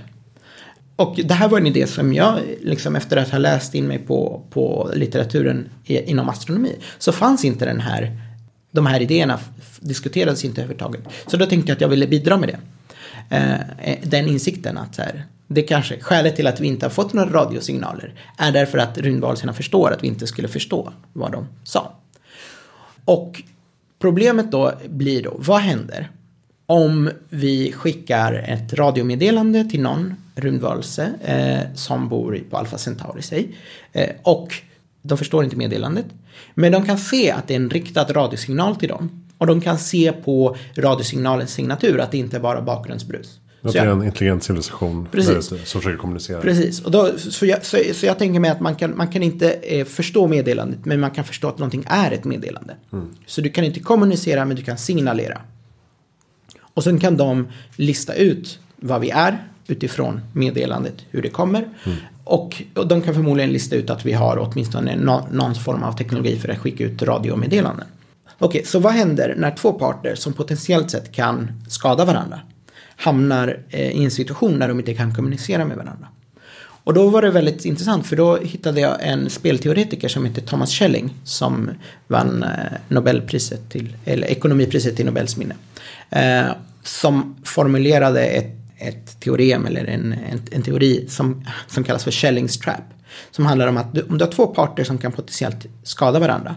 Och 0.96 1.20
det 1.26 1.34
här 1.34 1.50
var 1.50 1.58
en 1.58 1.68
idé 1.68 1.88
som 1.88 2.14
jag, 2.14 2.40
liksom 2.62 2.96
efter 2.96 3.18
att 3.18 3.30
ha 3.30 3.38
läst 3.38 3.76
in 3.76 3.88
mig 3.88 4.00
på, 4.00 4.42
på 4.50 4.92
litteraturen 4.94 5.70
i, 5.86 6.12
inom 6.12 6.30
astronomi, 6.30 6.76
så 7.00 7.12
fanns 7.12 7.46
inte 7.46 7.66
den 7.66 7.80
här, 7.80 8.18
de 8.72 8.86
här 8.86 9.02
idéerna 9.02 9.40
diskuterades 9.80 10.46
inte 10.46 10.62
överhuvudtaget. 10.62 11.02
Så 11.28 11.38
då 11.38 11.46
tänkte 11.46 11.72
jag 11.72 11.76
att 11.76 11.82
jag 11.82 11.88
ville 11.88 12.08
bidra 12.08 12.38
med 12.38 12.50
det. 12.50 12.60
Eh, 13.36 13.54
eh 13.92 13.98
den 14.04 14.28
insikten 14.28 14.78
att 14.78 14.96
så 14.96 15.02
här, 15.02 15.26
det 15.48 15.62
kanske, 15.62 16.00
skälet 16.00 16.36
till 16.36 16.48
att 16.48 16.60
vi 16.60 16.68
inte 16.68 16.86
har 16.86 16.92
fått 16.92 17.14
några 17.14 17.30
radiosignaler 17.30 18.14
är 18.38 18.52
därför 18.52 18.78
att 18.78 18.98
rymdvarelserna 18.98 19.54
förstår 19.54 19.92
att 19.92 20.04
vi 20.04 20.08
inte 20.08 20.28
skulle 20.28 20.48
förstå 20.48 20.94
vad 21.14 21.32
de 21.32 21.48
sa. 21.64 21.94
Och 23.06 23.42
problemet 24.00 24.52
då 24.52 24.74
blir 24.90 25.24
då, 25.24 25.36
vad 25.38 25.62
händer 25.62 26.10
om 26.66 27.10
vi 27.30 27.72
skickar 27.72 28.34
ett 28.34 28.74
radiomeddelande 28.74 29.70
till 29.70 29.82
någon 29.82 30.16
rymdvarelse 30.36 31.10
eh, 31.24 31.76
som 31.76 32.10
bor 32.10 32.44
på 32.50 32.58
Alpha 32.58 32.78
Centauri 32.78 33.22
sig. 33.22 33.56
Eh, 33.92 34.10
och 34.24 34.54
de 35.02 35.18
förstår 35.18 35.44
inte 35.44 35.56
meddelandet. 35.56 36.06
Men 36.54 36.72
de 36.72 36.86
kan 36.86 36.98
se 36.98 37.32
att 37.32 37.48
det 37.48 37.54
är 37.54 37.56
en 37.56 37.70
riktad 37.70 38.04
radiosignal 38.04 38.76
till 38.76 38.90
dem. 38.90 39.24
Och 39.38 39.48
de 39.48 39.62
kan 39.62 39.78
se 39.78 40.12
på 40.12 40.58
radiosignalens 40.76 41.52
signatur 41.52 42.00
att 42.00 42.12
det 42.12 42.18
inte 42.18 42.38
är 42.38 42.42
bara 42.42 42.62
bakgrundsbrus. 42.62 43.40
Att 43.64 43.74
det 43.74 43.80
är 43.80 43.88
en 43.88 44.04
intelligent 44.04 44.44
civilisation 44.44 45.08
Precis. 45.12 45.48
som 45.48 45.82
försöker 45.82 45.98
kommunicera. 45.98 46.42
Precis, 46.42 46.82
och 46.82 46.92
då, 46.92 47.10
så, 47.18 47.46
jag, 47.46 47.66
så, 47.66 47.78
så 47.94 48.06
jag 48.06 48.20
tänker 48.20 48.40
mig 48.40 48.52
att 48.52 48.60
man 48.60 48.76
kan, 48.76 48.98
man 48.98 49.08
kan 49.08 49.24
inte 49.24 49.52
eh, 49.52 49.86
förstå 49.86 50.28
meddelandet 50.28 50.86
men 50.86 51.00
man 51.00 51.12
kan 51.12 51.24
förstå 51.24 51.48
att 51.48 51.58
någonting 51.58 51.84
är 51.88 52.12
ett 52.12 52.24
meddelande. 52.24 52.76
Mm. 52.94 53.08
Så 53.26 53.42
du 53.42 53.50
kan 53.50 53.64
inte 53.64 53.80
kommunicera 53.80 54.46
men 54.46 54.58
du 54.58 54.64
kan 54.64 54.78
signalera. 54.78 55.42
Och 56.74 56.84
sen 56.84 57.00
kan 57.00 57.18
de 57.18 57.48
lista 57.76 58.14
ut 58.14 58.60
vad 58.76 59.02
vi 59.02 59.10
är 59.10 59.48
utifrån 59.68 60.22
meddelandet, 60.34 60.96
hur 61.10 61.22
det 61.22 61.30
kommer. 61.30 61.70
Mm. 61.86 61.98
Och, 62.24 62.62
och 62.76 62.88
de 62.88 63.02
kan 63.02 63.14
förmodligen 63.14 63.52
lista 63.52 63.76
ut 63.76 63.90
att 63.90 64.06
vi 64.06 64.14
har 64.14 64.38
åtminstone 64.38 64.96
no, 64.96 65.28
någon 65.32 65.56
form 65.56 65.84
av 65.84 65.98
teknologi 65.98 66.40
för 66.40 66.50
att 66.50 66.58
skicka 66.58 66.84
ut 66.84 67.02
radiomeddelanden. 67.02 67.86
Okej, 68.40 68.66
så 68.66 68.80
vad 68.80 68.94
händer 68.94 69.36
när 69.38 69.52
två 69.52 69.74
parter 69.74 70.16
som 70.16 70.34
potentiellt 70.34 70.92
sett 70.92 71.12
kan 71.12 71.52
skada 71.68 72.06
varandra 72.06 72.40
hamnar 73.04 73.64
eh, 73.70 73.92
i 73.92 74.04
en 74.04 74.12
situation 74.12 74.60
där 74.60 74.68
de 74.68 74.80
inte 74.80 74.94
kan 74.94 75.16
kommunicera 75.16 75.66
med 75.66 75.78
varandra? 75.78 76.08
Och 76.86 76.94
då 76.94 77.10
var 77.10 77.22
det 77.22 77.32
väldigt 77.32 77.66
intressant 77.66 78.08
för 78.08 78.16
då 78.16 78.38
hittade 78.38 78.82
jag 78.82 78.98
en 79.02 79.30
spelteoretiker 79.30 80.08
som 80.08 80.26
heter 80.26 80.42
Thomas 80.42 80.72
Schelling 80.72 81.14
som 81.24 81.70
vann 82.08 82.44
eh, 82.44 82.50
Nobelpriset 82.88 83.70
till, 83.70 83.98
eller 84.06 84.28
ekonomipriset 84.28 84.96
till 84.96 85.06
Nobels 85.06 85.38
minne. 85.38 85.56
Eh, 86.10 86.52
som 86.84 87.36
formulerade 87.44 88.26
ett, 88.26 88.56
ett 88.78 89.20
teorem 89.20 89.66
eller 89.66 89.86
en, 89.86 90.14
en, 90.14 90.42
en, 90.52 90.62
teori 90.62 91.06
som, 91.10 91.46
som 91.68 91.84
kallas 91.84 92.04
för 92.04 92.12
Schellings 92.12 92.60
trap. 92.60 92.84
Som 93.32 93.46
handlar 93.46 93.68
om 93.68 93.78
att 93.78 93.94
du, 93.94 94.02
om 94.02 94.18
du 94.18 94.26
har 94.26 94.32
två 94.32 94.48
parter 94.48 94.84
som 94.84 94.98
kan 94.98 95.12
potentiellt 95.12 95.66
skada 95.84 96.20
varandra 96.20 96.56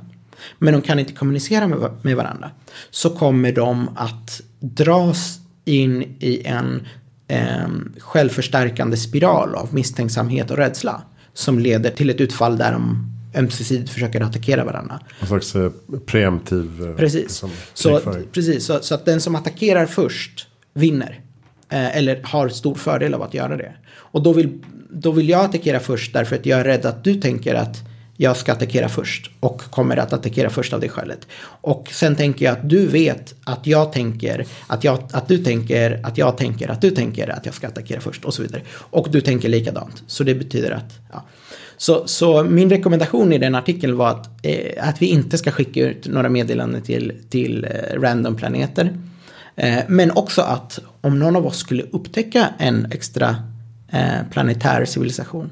men 0.59 0.72
de 0.72 0.82
kan 0.82 0.98
inte 0.98 1.12
kommunicera 1.12 1.68
med, 1.68 1.90
med 2.02 2.16
varandra 2.16 2.50
så 2.90 3.11
kommer 3.11 3.52
de 3.52 3.90
att 3.96 4.40
dras 4.61 5.38
in 5.66 6.16
i 6.20 6.42
en 6.44 6.87
eh, 7.29 7.68
självförstärkande 7.98 8.96
spiral 8.96 9.55
av 9.55 9.74
misstänksamhet 9.74 10.50
och 10.50 10.57
rädsla 10.57 11.02
som 11.35 11.59
leder 11.59 11.90
till 11.90 12.11
ett 12.11 12.20
utfall 12.20 12.59
där 12.59 12.72
de 12.72 13.12
ömsesidigt 13.35 13.90
försöker 13.90 14.20
attackera 14.20 14.64
varandra. 14.64 15.00
En 15.20 15.26
slags 15.26 15.57
eh, 15.57 15.70
preemptiv 16.07 16.83
eh, 16.83 16.96
Precis. 16.96 17.22
Liksom, 17.22 17.50
så, 17.74 18.00
precis 18.33 18.64
så, 18.66 18.79
så, 18.83 18.94
att 18.94 19.05
den 19.05 19.20
som 19.20 19.35
attackerar 19.35 19.87
först 19.87 20.46
vinner. 20.74 21.20
Eh, 21.68 21.96
eller 21.96 22.20
har 22.22 22.48
stor 22.48 22.74
fördel 22.74 23.14
av 23.14 23.22
att 23.22 23.35
göra 23.35 23.57
det. 23.57 23.72
Och 23.88 24.22
då 24.22 24.33
vill, 24.33 24.59
då 24.90 25.11
vill 25.11 25.29
jag 25.29 25.44
attackera 25.44 25.81
först 25.81 26.12
därför 26.12 26.37
att 26.37 26.46
jag 26.46 26.61
är 26.61 26.64
rädd 26.64 26.87
att 26.87 27.05
du 27.05 27.14
tänker 27.14 27.55
att 27.55 27.76
jag 28.16 28.37
ska 28.37 28.52
attackera 28.52 28.88
först 28.88 29.31
och 29.40 29.62
kommer 29.70 29.96
att 29.96 30.12
attackera 30.12 30.50
först 30.50 30.72
av 30.72 30.81
det 30.81 30.88
skälet. 30.88 31.26
Och 31.61 31.88
sen 31.92 32.16
tänker 32.16 32.44
jag 32.44 32.52
att 32.52 32.70
du 32.70 32.87
vet 32.87 33.35
att 33.44 33.66
jag 33.66 33.92
tänker 33.92 34.46
att, 34.66 34.85
jag, 34.85 34.98
att 35.12 35.29
du 35.29 35.38
tänker 35.38 36.00
att 36.02 36.18
jag 36.18 36.37
tänker 36.37 36.70
att 36.70 36.81
du 36.81 36.90
tänker 36.90 37.29
att 37.29 37.46
jag 37.46 37.55
ska 37.55 37.66
attackera 37.66 38.00
först 38.00 38.24
och 38.24 38.35
så 38.35 38.42
vidare. 38.42 38.62
Och 38.72 39.09
du 39.11 39.20
tänker 39.20 39.48
likadant. 39.48 40.02
Så 40.07 40.24
det 40.24 40.35
betyder 40.35 40.70
att 40.70 40.98
ja. 41.12 41.24
Så, 41.79 42.07
så 42.07 42.44
min 42.44 42.70
rekommendation 42.70 43.33
i 43.33 43.38
den 43.38 43.55
artikeln 43.55 43.96
var 43.96 44.09
att, 44.09 44.29
eh, 44.42 44.88
att 44.88 45.02
vi 45.02 45.07
inte 45.07 45.38
ska 45.38 45.50
skicka 45.50 45.81
ut 45.81 46.09
några 46.09 46.29
meddelanden 46.29 46.83
till, 46.83 47.12
till 47.29 47.64
eh, 47.64 48.00
random 48.00 48.37
planeter. 48.37 48.98
Eh, 49.57 49.79
men 49.88 50.11
också 50.11 50.42
att 50.42 50.79
om 51.00 51.18
någon 51.18 51.37
av 51.37 51.46
oss 51.46 51.59
skulle 51.59 51.83
upptäcka 51.83 52.48
en 52.59 52.92
extra 52.92 53.37
eh, 53.92 54.31
planetär 54.31 54.85
civilisation 54.85 55.50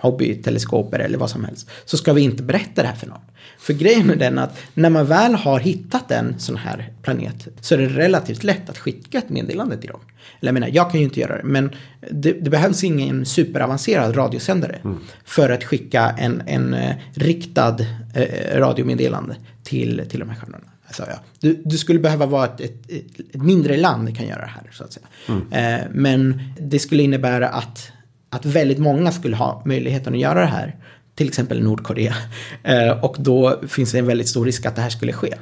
hobbyteleskoper 0.00 0.98
eller 0.98 1.18
vad 1.18 1.30
som 1.30 1.44
helst. 1.44 1.70
Så 1.84 1.96
ska 1.96 2.12
vi 2.12 2.22
inte 2.22 2.42
berätta 2.42 2.82
det 2.82 2.88
här 2.88 2.94
för 2.94 3.06
någon. 3.06 3.20
För 3.58 3.72
grejen 3.72 4.10
är 4.10 4.16
den 4.16 4.38
att 4.38 4.58
när 4.74 4.90
man 4.90 5.06
väl 5.06 5.34
har 5.34 5.60
hittat 5.60 6.10
en 6.10 6.34
sån 6.38 6.56
här 6.56 6.92
planet 7.02 7.48
så 7.60 7.74
är 7.74 7.78
det 7.78 7.88
relativt 7.88 8.44
lätt 8.44 8.70
att 8.70 8.78
skicka 8.78 9.18
ett 9.18 9.28
meddelande 9.28 9.76
till 9.76 9.90
dem. 9.90 10.00
Eller 10.40 10.48
jag 10.48 10.54
menar, 10.54 10.68
jag 10.72 10.90
kan 10.90 11.00
ju 11.00 11.04
inte 11.04 11.20
göra 11.20 11.36
det, 11.36 11.44
men 11.44 11.70
det, 12.10 12.32
det 12.32 12.50
behövs 12.50 12.84
ingen 12.84 13.26
superavancerad 13.26 14.16
radiosändare 14.16 14.80
mm. 14.84 14.98
för 15.24 15.50
att 15.50 15.64
skicka 15.64 16.14
en, 16.18 16.42
en 16.46 16.74
uh, 16.74 16.94
riktad 17.14 17.76
uh, 17.80 18.58
radiomeddelande 18.58 19.36
till, 19.62 20.02
till 20.08 20.20
de 20.20 20.28
här 20.28 20.36
stjärnorna. 20.36 20.64
Alltså, 20.86 21.04
ja. 21.08 21.16
du, 21.40 21.62
du, 21.64 21.78
skulle 21.78 21.98
behöva 21.98 22.26
vara 22.26 22.44
ett, 22.44 22.60
ett, 22.60 22.90
ett, 22.90 23.42
mindre 23.42 23.76
land 23.76 24.16
kan 24.16 24.26
göra 24.26 24.40
det 24.40 24.52
här, 24.54 24.70
så 24.72 24.84
att 24.84 24.92
säga. 24.92 25.06
Mm. 25.28 25.40
Uh, 25.40 25.86
men 25.92 26.42
det 26.60 26.78
skulle 26.78 27.02
innebära 27.02 27.48
att 27.48 27.92
att 28.30 28.46
väldigt 28.46 28.78
många 28.78 29.12
skulle 29.12 29.36
ha 29.36 29.62
möjligheten 29.64 30.14
att 30.14 30.20
göra 30.20 30.40
det 30.40 30.46
här. 30.46 30.76
Till 31.14 31.28
exempel 31.28 31.62
Nordkorea. 31.62 32.14
Eh, 32.62 33.04
och 33.04 33.16
då 33.18 33.60
finns 33.68 33.92
det 33.92 33.98
en 33.98 34.06
väldigt 34.06 34.28
stor 34.28 34.44
risk 34.44 34.66
att 34.66 34.76
det 34.76 34.82
här 34.82 34.90
skulle 34.90 35.12
ske. 35.12 35.34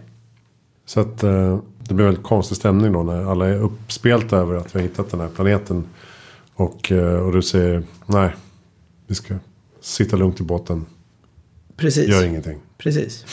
Så 0.87 1.01
att 1.01 1.22
eh, 1.22 1.59
det 1.79 1.94
blir 1.94 2.07
väldigt 2.07 2.25
konstig 2.25 2.57
stämning 2.57 2.92
då 2.92 3.03
när 3.03 3.31
alla 3.31 3.49
är 3.49 3.62
uppspelta 3.62 4.37
över 4.37 4.57
att 4.57 4.75
vi 4.75 4.79
har 4.79 4.88
hittat 4.88 5.11
den 5.11 5.20
här 5.20 5.29
planeten. 5.29 5.85
Och, 6.55 6.92
eh, 6.92 7.27
och 7.27 7.33
du 7.33 7.42
säger 7.42 7.83
nej, 8.07 8.31
vi 9.07 9.14
ska 9.14 9.35
sitta 9.81 10.16
lugnt 10.16 10.40
i 10.40 10.42
båten. 10.42 10.87
Precis. 11.77 12.09
Gör 12.09 12.25
ingenting. 12.25 12.59
Precis. 12.79 13.25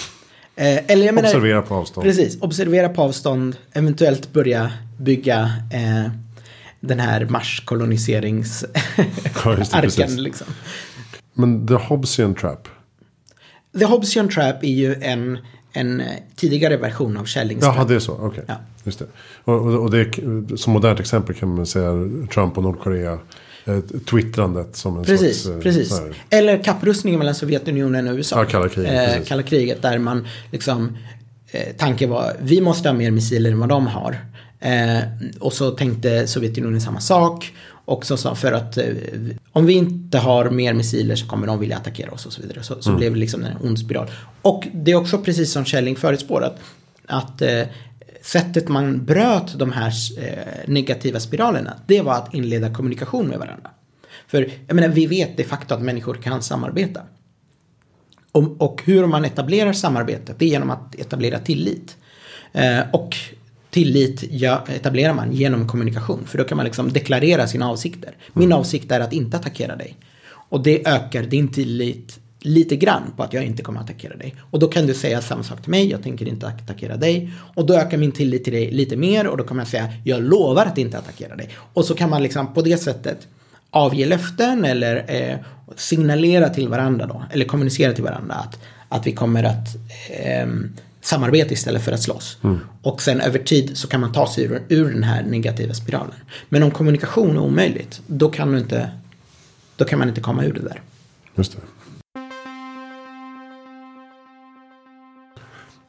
Eh, 0.56 0.92
eller 0.92 1.06
jag 1.06 1.16
menar, 1.16 1.30
observera 1.30 1.62
på 1.62 1.76
avstånd. 1.76 2.06
Precis, 2.06 2.42
observera 2.42 2.90
på 2.90 3.02
avstånd. 3.02 3.56
Eventuellt 3.74 4.34
börja 4.34 4.72
bygga 4.98 5.52
eh, 5.74 6.12
den 6.84 7.00
här 7.00 7.26
Mars-koloniserings-arken. 7.26 9.90
Ja, 9.98 10.08
liksom. 10.22 10.48
Men 11.34 11.68
The 11.68 11.74
Hobbesian 11.74 12.36
Trap? 12.36 12.68
The 13.80 13.86
Hobbesian 13.86 14.30
Trap 14.30 14.64
är 14.64 14.68
ju 14.68 14.96
en, 15.02 15.38
en 15.74 16.04
tidigare 16.36 16.78
version 16.78 17.18
av 17.18 17.26
Schellings 17.26 17.64
Jaha, 17.64 17.86
det 17.86 17.96
är 17.96 18.00
så. 18.00 18.14
Okej. 18.14 18.28
Okay. 18.28 18.44
Ja. 18.48 18.56
Just 18.84 19.00
det. 19.00 19.06
Och, 19.44 19.54
och, 19.54 19.84
och, 19.84 19.92
det 19.92 20.00
är, 20.00 20.56
som 20.56 20.74
modernt 20.74 21.00
exempel 21.00 21.36
kan 21.36 21.56
man 21.56 21.66
säga 21.66 21.92
Trump 22.34 22.58
och 22.58 22.64
Nordkorea. 22.64 23.20
Eh, 23.66 23.80
twittrandet 24.10 24.76
som 24.76 24.98
en 24.98 25.04
precis, 25.04 25.44
sorts... 25.44 25.56
Eh, 25.56 25.62
precis. 25.62 26.02
Eller 26.30 26.64
kapprustningen 26.64 27.20
mellan 27.20 27.36
Sovjetunionen 27.36 28.08
och 28.08 28.16
USA. 28.16 28.40
Ja, 28.40 28.46
kalla 28.46 28.70
kriget. 28.70 29.18
Eh, 29.18 29.24
kalla 29.24 29.44
kriget 29.44 29.82
där 29.82 29.98
man 29.98 30.28
liksom... 30.52 30.98
Eh, 31.52 31.68
tanken 31.78 32.10
var 32.10 32.34
vi 32.42 32.62
måste 32.62 32.90
ha 32.90 32.94
mer 32.94 33.12
missiler 33.12 33.52
än 33.52 33.60
vad 33.60 33.70
de 33.70 33.88
har. 33.88 34.18
Eh, 34.64 35.04
och 35.40 35.54
så 35.54 35.72
tänkte 35.72 36.28
Sovjetunionen 36.28 36.82
samma 36.82 37.00
sak. 37.00 37.54
Och 37.86 38.06
så 38.06 38.18
sa 38.18 38.36
för 38.36 38.52
att 38.52 38.78
eh, 38.78 38.86
om 39.52 39.66
vi 39.66 39.74
inte 39.74 40.18
har 40.18 40.50
mer 40.50 40.74
missiler 40.74 41.16
så 41.16 41.28
kommer 41.28 41.48
de 41.48 41.60
vilja 41.60 41.78
attackera 41.78 42.12
oss 42.12 42.26
och 42.26 42.34
så 42.34 42.42
vidare. 42.42 42.64
Så, 42.64 42.82
så 42.82 42.90
mm. 42.90 43.00
blev 43.00 43.14
det 43.14 43.20
liksom 43.20 43.44
en 43.44 43.58
ond 43.62 43.80
spiral. 43.80 44.12
Och 44.42 44.68
det 44.74 44.92
är 44.92 44.96
också 44.96 45.18
precis 45.18 45.52
som 45.52 45.66
Källing 45.66 45.96
förutspårat. 45.96 46.60
Att 47.08 47.42
eh, 47.42 47.62
sättet 48.22 48.68
man 48.68 49.06
bröt 49.06 49.60
de 49.60 49.72
här 49.72 49.94
eh, 50.18 50.68
negativa 50.68 51.20
spiralerna. 51.20 51.74
Det 51.88 52.02
var 52.02 52.14
att 52.14 52.34
inleda 52.34 52.74
kommunikation 52.74 53.28
med 53.28 53.40
varandra. 53.40 53.70
För 54.28 54.52
jag 54.68 54.76
menar, 54.76 54.88
vi 54.88 55.06
vet 55.06 55.38
de 55.38 55.44
facto 55.44 55.74
att 55.74 55.82
människor 55.82 56.16
kan 56.16 56.42
samarbeta. 56.42 57.02
Och, 58.32 58.62
och 58.62 58.82
hur 58.86 59.06
man 59.06 59.26
etablerar 59.26 59.74
samarbetet, 59.74 60.40
det 60.40 60.46
är 60.46 60.50
genom 60.50 60.70
att 60.70 60.96
etablera 60.96 61.40
tillit. 61.40 61.98
Eh, 62.54 62.80
och 62.92 63.16
tillit 63.74 64.24
etablerar 64.68 65.14
man 65.14 65.32
genom 65.32 65.68
kommunikation. 65.68 66.26
För 66.26 66.38
då 66.38 66.44
kan 66.44 66.56
man 66.58 66.66
liksom 66.66 66.94
deklarera 66.94 67.48
sina 67.48 67.70
avsikter. 67.70 68.12
Min 68.34 68.48
mm. 68.48 68.58
avsikt 68.58 68.92
är 68.92 69.00
att 69.00 69.14
inte 69.14 69.38
attackera 69.38 69.76
dig. 69.76 69.96
Och 70.50 70.64
det 70.64 70.88
ökar 70.88 71.24
din 71.24 71.52
tillit 71.52 72.20
lite 72.40 72.76
grann 72.76 73.04
på 73.18 73.24
att 73.24 73.34
jag 73.34 73.44
inte 73.44 73.64
kommer 73.64 73.80
att 73.80 73.90
attackera 73.90 74.16
dig. 74.16 74.36
Och 74.52 74.60
då 74.60 74.68
kan 74.68 74.88
du 74.88 74.94
säga 74.94 75.22
samma 75.22 75.44
sak 75.44 75.62
till 75.62 75.72
mig, 75.72 75.90
jag 75.90 76.04
tänker 76.04 76.28
inte 76.28 76.48
attackera 76.48 76.98
dig. 76.98 77.32
Och 77.56 77.66
då 77.66 77.74
ökar 77.74 77.98
min 77.98 78.12
tillit 78.12 78.44
till 78.44 78.54
dig 78.54 78.72
lite 78.72 78.96
mer 78.96 79.28
och 79.28 79.38
då 79.38 79.44
kommer 79.44 79.62
jag 79.62 79.68
säga, 79.68 79.90
jag 80.04 80.24
lovar 80.24 80.66
att 80.66 80.78
inte 80.78 80.98
attackera 80.98 81.36
dig. 81.36 81.50
Och 81.74 81.86
så 81.86 81.96
kan 81.96 82.10
man 82.10 82.24
liksom 82.24 82.54
på 82.54 82.62
det 82.62 82.78
sättet 82.78 83.28
avge 83.70 84.06
löften 84.06 84.66
eller 84.66 85.06
eh, 85.08 85.38
signalera 85.76 86.50
till 86.50 86.68
varandra 86.68 87.06
då, 87.06 87.24
eller 87.32 87.46
kommunicera 87.46 87.94
till 87.94 88.04
varandra 88.04 88.36
att, 88.36 88.60
att 88.90 89.08
vi 89.08 89.12
kommer 89.12 89.44
att 89.44 89.76
eh, 90.10 90.48
samarbete 91.04 91.54
istället 91.54 91.84
för 91.84 91.92
att 91.92 92.02
slåss. 92.02 92.38
Mm. 92.44 92.60
Och 92.82 93.02
sen 93.02 93.22
över 93.22 93.40
tid 93.40 93.78
så 93.78 93.88
kan 93.88 94.02
man 94.02 94.12
ta 94.12 94.28
sig 94.28 94.44
ur, 94.44 94.62
ur 94.70 94.94
den 94.94 95.04
här 95.04 95.24
negativa 95.24 95.74
spiralen. 95.74 96.16
Men 96.50 96.64
om 96.64 96.72
kommunikation 96.72 97.38
är 97.38 97.42
omöjligt, 97.42 98.02
då 98.08 98.30
kan, 98.30 98.52
du 98.52 98.58
inte, 98.58 98.92
då 99.76 99.86
kan 99.86 100.00
man 100.00 100.10
inte 100.10 100.22
komma 100.22 100.46
ur 100.46 100.54
det 100.54 100.62
där. 100.62 100.82
Just 101.36 101.52
det. 101.52 101.58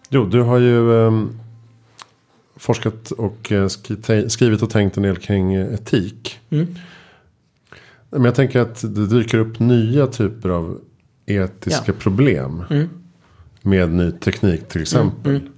Jo, 0.08 0.24
du 0.24 0.40
har 0.40 0.58
ju 0.58 1.06
eh, 1.06 1.24
forskat 2.56 3.10
och 3.10 3.52
eh, 3.52 3.68
skrivit 4.28 4.62
och 4.62 4.70
tänkt 4.70 4.96
en 4.96 5.02
del 5.02 5.16
kring 5.16 5.54
etik. 5.54 6.38
Mm. 6.50 6.74
Men 8.10 8.24
jag 8.24 8.34
tänker 8.34 8.60
att 8.60 8.80
det 8.80 9.06
dyker 9.06 9.38
upp 9.38 9.58
nya 9.58 10.06
typer 10.06 10.48
av 10.48 10.80
etiska 11.26 11.82
ja. 11.86 11.94
problem. 11.98 12.64
Mm 12.70 12.88
med 13.64 13.92
ny 13.92 14.12
teknik 14.12 14.68
till 14.68 14.82
exempel. 14.82 15.30
Mm, 15.30 15.42
mm. 15.42 15.52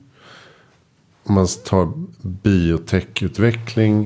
Om 1.23 1.35
man 1.35 1.47
tar 1.65 1.93
biotechutveckling, 2.23 3.97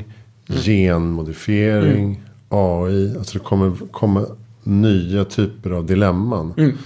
mm. 0.48 0.62
genmodifiering, 0.62 2.22
AI, 2.48 3.16
alltså 3.16 3.38
det 3.38 3.44
kommer 3.44 3.76
komma 3.90 4.26
nya 4.62 5.24
typer 5.24 5.70
av 5.70 5.86
dilemman. 5.86 6.54
Mm. 6.56 6.78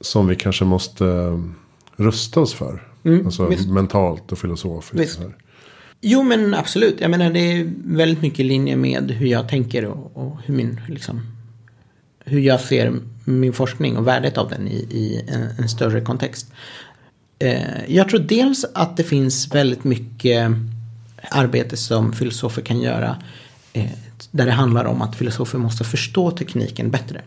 Som 0.00 0.26
vi 0.26 0.36
kanske 0.36 0.64
måste 0.64 1.38
rusta 1.96 2.40
oss 2.40 2.54
för. 2.54 2.88
Mm, 3.04 3.26
alltså 3.26 3.46
visst. 3.46 3.68
mentalt 3.68 4.32
och 4.32 4.38
filosofiskt. 4.38 5.00
Visst. 5.00 5.20
Jo 6.00 6.22
men 6.22 6.54
absolut. 6.54 7.00
Jag 7.00 7.10
menar 7.10 7.30
det 7.30 7.40
är 7.40 7.72
väldigt 7.84 8.22
mycket 8.22 8.40
i 8.40 8.44
linje 8.44 8.76
med 8.76 9.10
hur 9.10 9.26
jag 9.26 9.48
tänker 9.48 9.84
och, 9.84 10.10
och 10.14 10.36
hur 10.44 10.54
min 10.54 10.80
liksom 10.88 11.20
hur 12.30 12.40
jag 12.40 12.60
ser 12.60 12.92
min 13.24 13.52
forskning 13.52 13.96
och 13.96 14.06
värdet 14.06 14.38
av 14.38 14.48
den 14.48 14.68
i, 14.68 14.76
i 14.76 15.24
en, 15.28 15.48
en 15.58 15.68
större 15.68 16.00
kontext. 16.00 16.52
Eh, 17.38 17.84
jag 17.88 18.08
tror 18.08 18.20
dels 18.20 18.64
att 18.74 18.96
det 18.96 19.04
finns 19.04 19.54
väldigt 19.54 19.84
mycket 19.84 20.50
arbete 21.30 21.76
som 21.76 22.12
filosofer 22.12 22.62
kan 22.62 22.80
göra 22.80 23.16
eh, 23.72 23.90
där 24.30 24.46
det 24.46 24.52
handlar 24.52 24.84
om 24.84 25.02
att 25.02 25.16
filosofer 25.16 25.58
måste 25.58 25.84
förstå 25.84 26.30
tekniken 26.30 26.90
bättre. 26.90 27.20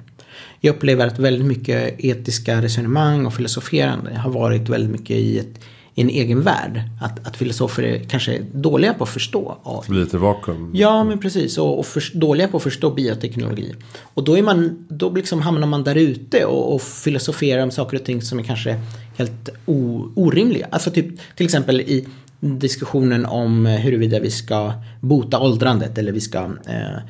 Jag 0.59 0.75
upplever 0.75 1.07
att 1.07 1.19
väldigt 1.19 1.47
mycket 1.47 1.95
etiska 1.97 2.61
resonemang 2.61 3.25
och 3.25 3.33
filosoferande 3.33 4.15
har 4.17 4.31
varit 4.31 4.69
väldigt 4.69 4.91
mycket 4.91 5.17
i, 5.17 5.39
ett, 5.39 5.59
i 5.95 6.01
en 6.01 6.09
egen 6.09 6.41
värld. 6.41 6.81
Att, 7.01 7.27
att 7.27 7.37
filosofer 7.37 7.83
är 7.83 7.99
kanske 7.99 8.39
dåliga 8.53 8.93
på 8.93 9.03
att 9.03 9.09
förstå 9.09 9.57
AI. 9.63 9.81
Det 9.85 9.91
blir 9.91 10.03
lite 10.03 10.17
vakuum. 10.17 10.71
Ja, 10.73 11.03
men 11.03 11.19
precis. 11.19 11.57
Och, 11.57 11.79
och 11.79 11.85
för, 11.85 12.17
dåliga 12.17 12.47
på 12.47 12.57
att 12.57 12.63
förstå 12.63 12.89
bioteknologi. 12.89 13.75
Och 14.01 14.23
då, 14.23 14.37
är 14.37 14.43
man, 14.43 14.85
då 14.89 15.09
liksom 15.09 15.41
hamnar 15.41 15.67
man 15.67 15.83
där 15.83 15.95
ute 15.95 16.45
och, 16.45 16.75
och 16.75 16.81
filosoferar 16.81 17.63
om 17.63 17.71
saker 17.71 17.97
och 17.97 18.05
ting 18.05 18.21
som 18.21 18.39
är 18.39 18.43
kanske 18.43 18.79
helt 19.17 19.49
o, 19.65 20.09
orimliga. 20.15 20.67
Alltså 20.69 20.91
typ, 20.91 21.35
till 21.35 21.45
exempel 21.45 21.81
i 21.81 22.07
diskussionen 22.39 23.25
om 23.25 23.65
huruvida 23.65 24.19
vi 24.19 24.31
ska 24.31 24.73
bota 25.01 25.39
åldrandet 25.39 25.97
eller 25.97 26.11
vi 26.11 26.21
ska 26.21 26.39
eh, 26.43 27.01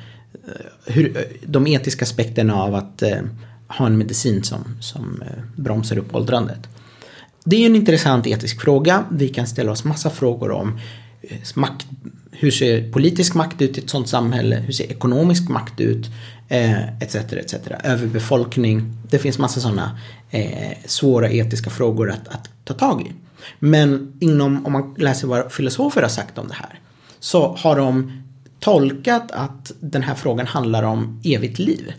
hur, 0.86 1.26
de 1.46 1.66
etiska 1.66 2.02
aspekterna 2.02 2.62
av 2.62 2.74
att 2.74 3.02
eh, 3.02 3.18
ha 3.68 3.86
en 3.86 3.98
medicin 3.98 4.42
som, 4.42 4.64
som 4.80 5.22
eh, 5.22 5.42
bromsar 5.56 5.98
upp 5.98 6.14
åldrandet. 6.14 6.68
Det 7.44 7.56
är 7.56 7.60
ju 7.60 7.66
en 7.66 7.76
intressant 7.76 8.26
etisk 8.26 8.60
fråga. 8.60 9.04
Vi 9.10 9.28
kan 9.28 9.46
ställa 9.46 9.72
oss 9.72 9.84
massa 9.84 10.10
frågor 10.10 10.50
om 10.50 10.78
eh, 11.22 11.38
makt, 11.54 11.86
hur 12.30 12.50
ser 12.50 12.92
politisk 12.92 13.34
makt 13.34 13.62
ut 13.62 13.78
i 13.78 13.80
ett 13.80 13.90
sånt 13.90 14.08
samhälle? 14.08 14.56
Hur 14.56 14.72
ser 14.72 14.84
ekonomisk 14.84 15.48
makt 15.48 15.80
ut? 15.80 16.10
Eh, 16.48 16.88
etc, 17.02 17.14
etc. 17.14 17.54
Överbefolkning. 17.84 18.96
Det 19.10 19.18
finns 19.18 19.38
massa 19.38 19.60
sådana 19.60 19.98
eh, 20.30 20.76
svåra 20.86 21.30
etiska 21.30 21.70
frågor 21.70 22.10
att, 22.10 22.28
att 22.28 22.50
ta 22.64 22.74
tag 22.74 23.02
i. 23.02 23.12
Men 23.58 24.16
inom, 24.20 24.66
om 24.66 24.72
man 24.72 24.94
läser 24.98 25.26
vad 25.26 25.52
filosofer 25.52 26.02
har 26.02 26.08
sagt 26.08 26.38
om 26.38 26.48
det 26.48 26.54
här. 26.54 26.80
Så 27.20 27.56
har 27.58 27.76
de 27.76 28.22
tolkat 28.60 29.32
att 29.32 29.72
den 29.80 30.02
här 30.02 30.14
frågan 30.14 30.46
handlar 30.46 30.82
om 30.82 31.20
evigt 31.24 31.58
liv. 31.58 31.92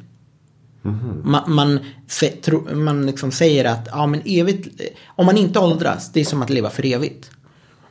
Man, 1.24 1.54
man, 1.56 1.80
se- 2.08 2.32
tro- 2.42 2.76
man 2.76 3.06
liksom 3.06 3.32
säger 3.32 3.66
att 3.66 3.88
ja, 3.92 4.08
men 4.08 4.22
evigt, 4.26 4.82
om 5.06 5.26
man 5.26 5.38
inte 5.38 5.60
åldras, 5.60 6.12
det 6.14 6.20
är 6.20 6.26
som 6.26 6.42
att 6.42 6.50
leva 6.50 6.70
för 6.70 6.86
evigt. 6.86 7.30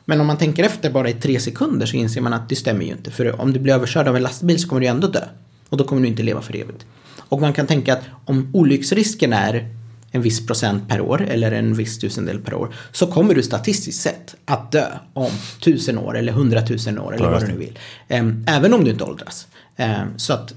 Men 0.05 0.21
om 0.21 0.27
man 0.27 0.37
tänker 0.37 0.63
efter 0.63 0.89
bara 0.91 1.09
i 1.09 1.13
tre 1.13 1.39
sekunder 1.39 1.85
så 1.85 1.95
inser 1.97 2.21
man 2.21 2.33
att 2.33 2.49
det 2.49 2.55
stämmer 2.55 2.85
ju 2.85 2.91
inte. 2.91 3.11
För 3.11 3.41
om 3.41 3.53
du 3.53 3.59
blir 3.59 3.73
överkörd 3.73 4.07
av 4.07 4.15
en 4.15 4.23
lastbil 4.23 4.59
så 4.59 4.67
kommer 4.67 4.81
du 4.81 4.87
ändå 4.87 5.07
dö. 5.07 5.21
Och 5.69 5.77
då 5.77 5.83
kommer 5.83 6.01
du 6.01 6.07
inte 6.07 6.23
leva 6.23 6.41
för 6.41 6.55
evigt. 6.55 6.85
Och 7.17 7.41
man 7.41 7.53
kan 7.53 7.67
tänka 7.67 7.93
att 7.93 8.03
om 8.25 8.49
olycksrisken 8.53 9.33
är 9.33 9.69
en 10.11 10.21
viss 10.21 10.47
procent 10.47 10.89
per 10.89 11.01
år 11.01 11.21
eller 11.29 11.51
en 11.51 11.73
viss 11.73 11.99
tusendel 11.99 12.39
per 12.39 12.53
år 12.53 12.73
så 12.91 13.07
kommer 13.07 13.33
du 13.35 13.43
statistiskt 13.43 14.01
sett 14.01 14.35
att 14.45 14.71
dö 14.71 14.85
om 15.13 15.31
tusen 15.63 15.97
år 15.97 16.17
eller 16.17 16.31
hundratusen 16.33 16.99
år 16.99 17.15
eller 17.15 17.29
vad 17.29 17.41
du 17.41 17.47
nu 17.47 17.57
vill. 17.57 17.79
Ehm, 18.07 18.45
Även 18.47 18.73
om 18.73 18.83
du 18.83 18.91
inte 18.91 19.03
åldras. 19.03 19.47
Ehm, 19.75 20.07
Så 20.17 20.33
att 20.33 20.53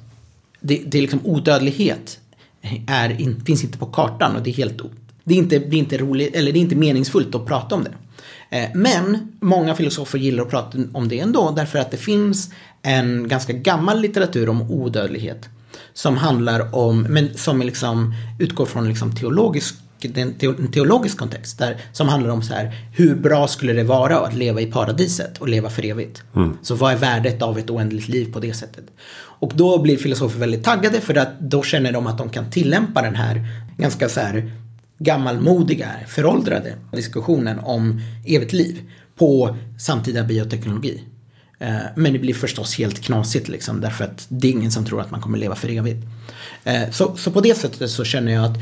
det, 0.61 0.82
det 0.86 0.99
är 0.99 1.03
liksom 1.03 1.20
odödlighet 1.24 2.18
är, 2.86 3.20
in, 3.20 3.44
finns 3.44 3.64
inte 3.64 3.78
på 3.78 3.86
kartan 3.86 4.36
och 4.36 4.42
det 4.42 4.50
är 4.50 4.54
helt 4.54 4.82
det 5.24 5.34
är 5.34 5.38
inte, 5.38 5.59
det 5.59 5.76
är 5.76 5.78
inte 5.78 5.98
roligt, 5.98 6.36
eller 6.36 6.52
det 6.52 6.59
är 6.59 6.61
inte 6.61 6.76
meningsfullt 6.76 7.34
att 7.34 7.46
prata 7.46 7.74
om 7.74 7.84
det. 7.84 7.92
Eh, 8.50 8.68
men 8.74 9.32
många 9.40 9.74
filosofer 9.74 10.18
gillar 10.18 10.42
att 10.42 10.50
prata 10.50 10.78
om 10.92 11.09
det 11.09 11.18
ändå 11.18 11.50
därför 11.56 11.78
att 11.78 11.90
det 11.90 11.96
finns 11.96 12.50
en 12.82 13.28
ganska 13.28 13.52
gammal 13.52 14.00
litteratur 14.00 14.48
om 14.48 14.70
odödlighet 14.70 15.48
som 15.92 16.16
handlar 16.16 16.74
om, 16.74 17.02
men 17.02 17.34
som 17.34 17.62
liksom, 17.62 18.14
utgår 18.38 18.66
från 18.66 18.88
liksom 18.88 19.16
teologisk, 19.16 19.74
en 20.03 20.70
teologisk 20.72 21.18
kontext 21.18 21.59
där, 21.59 21.76
som 21.92 22.09
handlar 22.09 22.30
om 22.30 22.42
så 22.42 22.55
här, 22.55 22.72
hur 22.96 23.14
bra 23.14 23.49
skulle 23.49 23.72
det 23.72 23.84
vara 23.84 24.18
att 24.18 24.34
leva 24.34 24.61
i 24.61 24.66
paradiset 24.66 25.38
och 25.38 25.49
leva 25.49 25.70
för 25.70 25.84
evigt? 25.84 26.22
Så 26.62 26.74
vad 26.74 26.92
är 26.92 26.96
värdet 26.96 27.42
av 27.42 27.59
ett 27.59 27.70
oändligt 27.70 28.09
liv 28.09 28.32
på 28.32 28.40
det 28.40 28.55
sättet? 28.55 28.84
Och 29.40 29.53
då 29.55 29.82
blir 29.82 29.96
filosofer 29.96 30.38
väldigt 30.38 30.64
taggade 30.64 31.01
för 31.01 31.14
att 31.18 31.40
då 31.40 31.62
känner 31.62 31.92
de 31.92 32.07
att 32.07 32.18
de 32.18 32.28
kan 32.28 32.51
tillämpa 32.51 33.03
den 33.03 33.14
här 33.14 33.46
ganska 33.76 34.09
så 34.09 34.20
här 34.20 34.53
gammalmodiga, 34.99 35.88
föråldrade 36.07 36.74
diskussionen 36.92 37.59
om 37.59 38.01
evigt 38.26 38.53
liv 38.53 38.82
på 39.16 39.57
samtida 39.78 40.24
bioteknologi. 40.24 41.03
Eh, 41.59 41.76
Men 41.96 42.12
det 42.12 42.18
blir 42.18 42.34
förstås 42.34 42.78
helt 42.78 43.01
knasigt 43.01 43.49
liksom 43.49 43.80
därför 43.80 44.05
att 44.05 44.26
det 44.28 44.49
är 44.49 44.53
ingen 44.53 44.70
som 44.70 44.84
tror 44.84 45.01
att 45.01 45.11
man 45.11 45.20
kommer 45.20 45.38
leva 45.38 45.55
för 45.55 45.68
evigt. 45.68 46.07
Eh, 46.64 46.90
Så, 46.90 47.16
så 47.16 47.30
på 47.30 47.40
det 47.40 47.59
sättet 47.59 47.90
så 47.90 48.05
känner 48.05 48.32
jag 48.32 48.44
att 48.44 48.57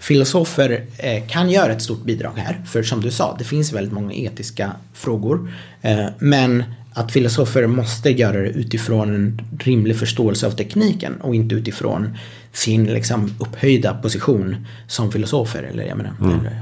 filosofer 0.00 0.86
eh, 0.98 1.26
kan 1.26 1.50
göra 1.50 1.72
ett 1.72 1.82
stort 1.82 2.04
bidrag 2.04 2.32
här. 2.36 2.62
För 2.66 2.82
som 2.82 3.00
du 3.00 3.10
sa, 3.10 3.36
det 3.38 3.44
finns 3.44 3.72
väldigt 3.72 3.92
många 3.92 4.12
etiska 4.12 4.72
frågor. 4.94 5.52
Eh, 5.82 6.06
Men 6.18 6.64
att 6.92 7.12
filosofer 7.12 7.66
måste 7.66 8.10
göra 8.10 8.40
det 8.40 8.48
utifrån 8.48 9.14
en 9.14 9.42
rimlig 9.58 9.98
förståelse 9.98 10.46
av 10.46 10.50
tekniken 10.50 11.20
och 11.20 11.34
inte 11.34 11.54
utifrån 11.54 12.16
sin 12.52 12.84
liksom, 12.84 13.34
upphöjda 13.38 13.94
position 13.94 14.66
som 14.86 15.12
filosofer. 15.12 15.62
Eller, 15.62 15.84
jag 15.84 15.96
menar, 15.96 16.12
eller, 16.22 16.60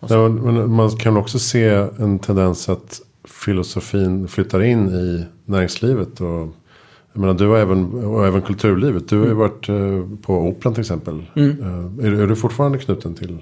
och 0.00 0.08
så. 0.08 0.14
Ja, 0.14 0.28
men 0.28 0.70
man 0.70 0.90
kan 0.90 1.16
också 1.16 1.38
se 1.38 1.64
en 1.98 2.18
tendens 2.18 2.68
att 2.68 3.00
filosofin 3.28 4.28
flyttar 4.28 4.62
in 4.62 4.88
i 4.88 5.24
näringslivet. 5.44 6.20
Och, 6.20 6.54
jag 7.12 7.20
menar, 7.20 7.34
du 7.34 7.46
har 7.46 7.58
även, 7.58 7.84
och 8.04 8.26
även 8.26 8.42
kulturlivet. 8.42 9.08
Du 9.08 9.16
har 9.18 9.24
ju 9.26 9.30
Mm. 9.32 9.38
varit 9.38 9.68
eh, 9.68 10.18
på 10.22 10.34
Operan 10.48 10.74
till 10.74 10.80
exempel. 10.80 11.22
Eh, 11.34 11.42
Är, 12.06 12.12
är 12.22 12.26
du 12.26 12.36
fortfarande 12.36 12.78
knuten 12.78 13.14
till? 13.14 13.38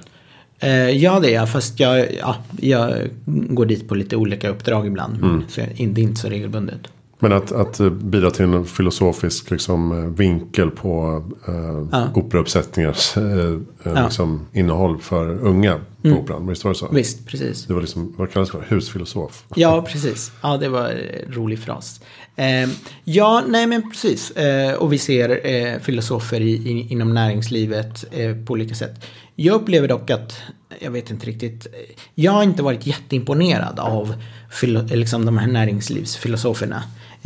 Eh, 0.58 0.70
ja, 0.90 1.20
det 1.20 1.30
är 1.30 1.34
jag. 1.34 1.50
Fast 1.52 1.80
jag, 1.80 2.06
ja, 2.20 2.36
jag 2.60 2.92
går 3.26 3.66
dit 3.66 3.88
på 3.88 3.94
lite 3.94 4.16
olika 4.16 4.48
uppdrag 4.48 4.86
ibland. 4.86 5.16
Mm. 5.16 5.42
Så 5.48 5.60
det 5.60 5.82
är 5.82 5.98
inte 5.98 6.20
så 6.20 6.28
regelbundet. 6.28 6.80
Men 7.18 7.32
att, 7.32 7.52
att 7.52 7.78
bidra 7.92 8.30
till 8.30 8.44
en 8.44 8.64
filosofisk 8.66 9.50
liksom, 9.50 9.92
eh, 10.04 10.10
vinkel 10.10 10.70
på 10.70 11.24
eh, 11.48 11.54
Ja. 11.92 12.08
operauppsättningars 12.14 13.16
eh, 13.16 13.22
eh, 13.22 13.58
Ja. 13.82 13.90
Mm. 13.90 14.04
liksom, 14.04 14.46
innehåll 14.52 14.98
för 14.98 15.28
unga 15.46 15.80
på 16.02 16.08
Operan. 16.08 16.46
Visst 16.46 16.64
var 16.64 16.72
det 16.72 16.78
så? 16.78 16.88
Visst, 16.92 17.26
precis. 17.26 17.64
Det 17.66 17.74
var 17.74 17.80
liksom, 17.80 18.14
vad 18.16 18.32
kallas 18.32 18.50
det 18.50 18.58
för? 18.58 18.74
Husfilosof. 18.74 19.44
Ja, 19.54 19.86
precis. 19.88 20.32
Ja, 20.42 20.56
det 20.56 20.68
var 20.68 20.88
en 20.88 21.32
rolig 21.34 21.58
fras. 21.58 22.00
Eh, 22.36 22.68
ja, 23.04 23.42
nej 23.48 23.66
men 23.66 23.90
precis. 23.90 24.30
Eh, 24.30 24.74
och 24.74 24.92
vi 24.92 24.98
ser 24.98 25.46
eh, 25.46 25.78
filosofer 25.80 26.40
i, 26.40 26.50
i, 26.50 26.86
inom 26.92 27.14
näringslivet 27.14 28.04
på 28.46 28.52
olika 28.52 28.74
sätt. 28.74 29.04
Jag 29.34 29.54
upplever 29.54 29.88
dock 29.88 30.10
att, 30.10 30.34
jag 30.80 30.90
vet 30.90 31.10
inte 31.10 31.26
riktigt, 31.26 31.66
jag 32.14 32.32
har 32.32 32.42
inte 32.42 32.62
varit 32.62 32.86
jätteimponerad 32.86 33.78
av 33.80 34.14
filo, 34.50 34.82
liksom 34.82 35.26
de 35.26 35.38
här 35.38 35.46
näringslivsfilosoferna. 35.46 36.82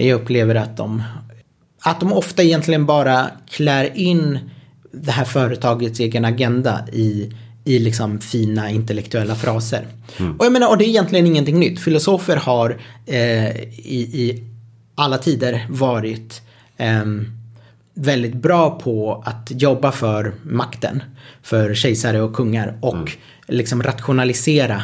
Jag 0.06 0.20
upplever 0.20 0.54
att 0.54 0.76
de, 0.76 1.02
att 1.82 2.00
de 2.00 2.12
ofta 2.12 2.42
egentligen 2.42 2.86
bara 2.86 3.30
klär 3.50 3.96
in 3.96 4.38
det 4.92 5.10
här 5.10 5.24
företagets 5.24 6.00
egen 6.00 6.24
agenda 6.24 6.84
i, 6.92 7.32
i 7.64 7.78
liksom 7.78 8.20
fina 8.20 8.70
intellektuella 8.70 9.34
fraser. 9.34 9.86
Och 10.38 10.44
jag 10.44 10.52
menar, 10.52 10.68
och 10.68 10.78
det 10.78 10.84
är 10.84 10.88
egentligen 10.88 11.26
ingenting 11.26 11.58
nytt. 11.58 11.80
Filosofer 11.80 12.36
har 12.36 12.80
eh, 13.06 13.56
i, 13.60 14.10
i 14.12 14.44
alla 14.94 15.18
tider 15.18 15.66
varit 15.70 16.42
ehm, 16.76 17.26
väldigt 17.94 18.34
bra 18.34 18.70
på 18.70 19.22
att 19.26 19.50
jobba 19.50 19.92
för 19.92 20.34
makten. 20.42 21.02
För 21.42 21.74
kejsare 21.74 22.22
och 22.22 22.34
kungar 22.34 22.78
och 22.80 23.12
liksom 23.48 23.82
rationalisera 23.82 24.82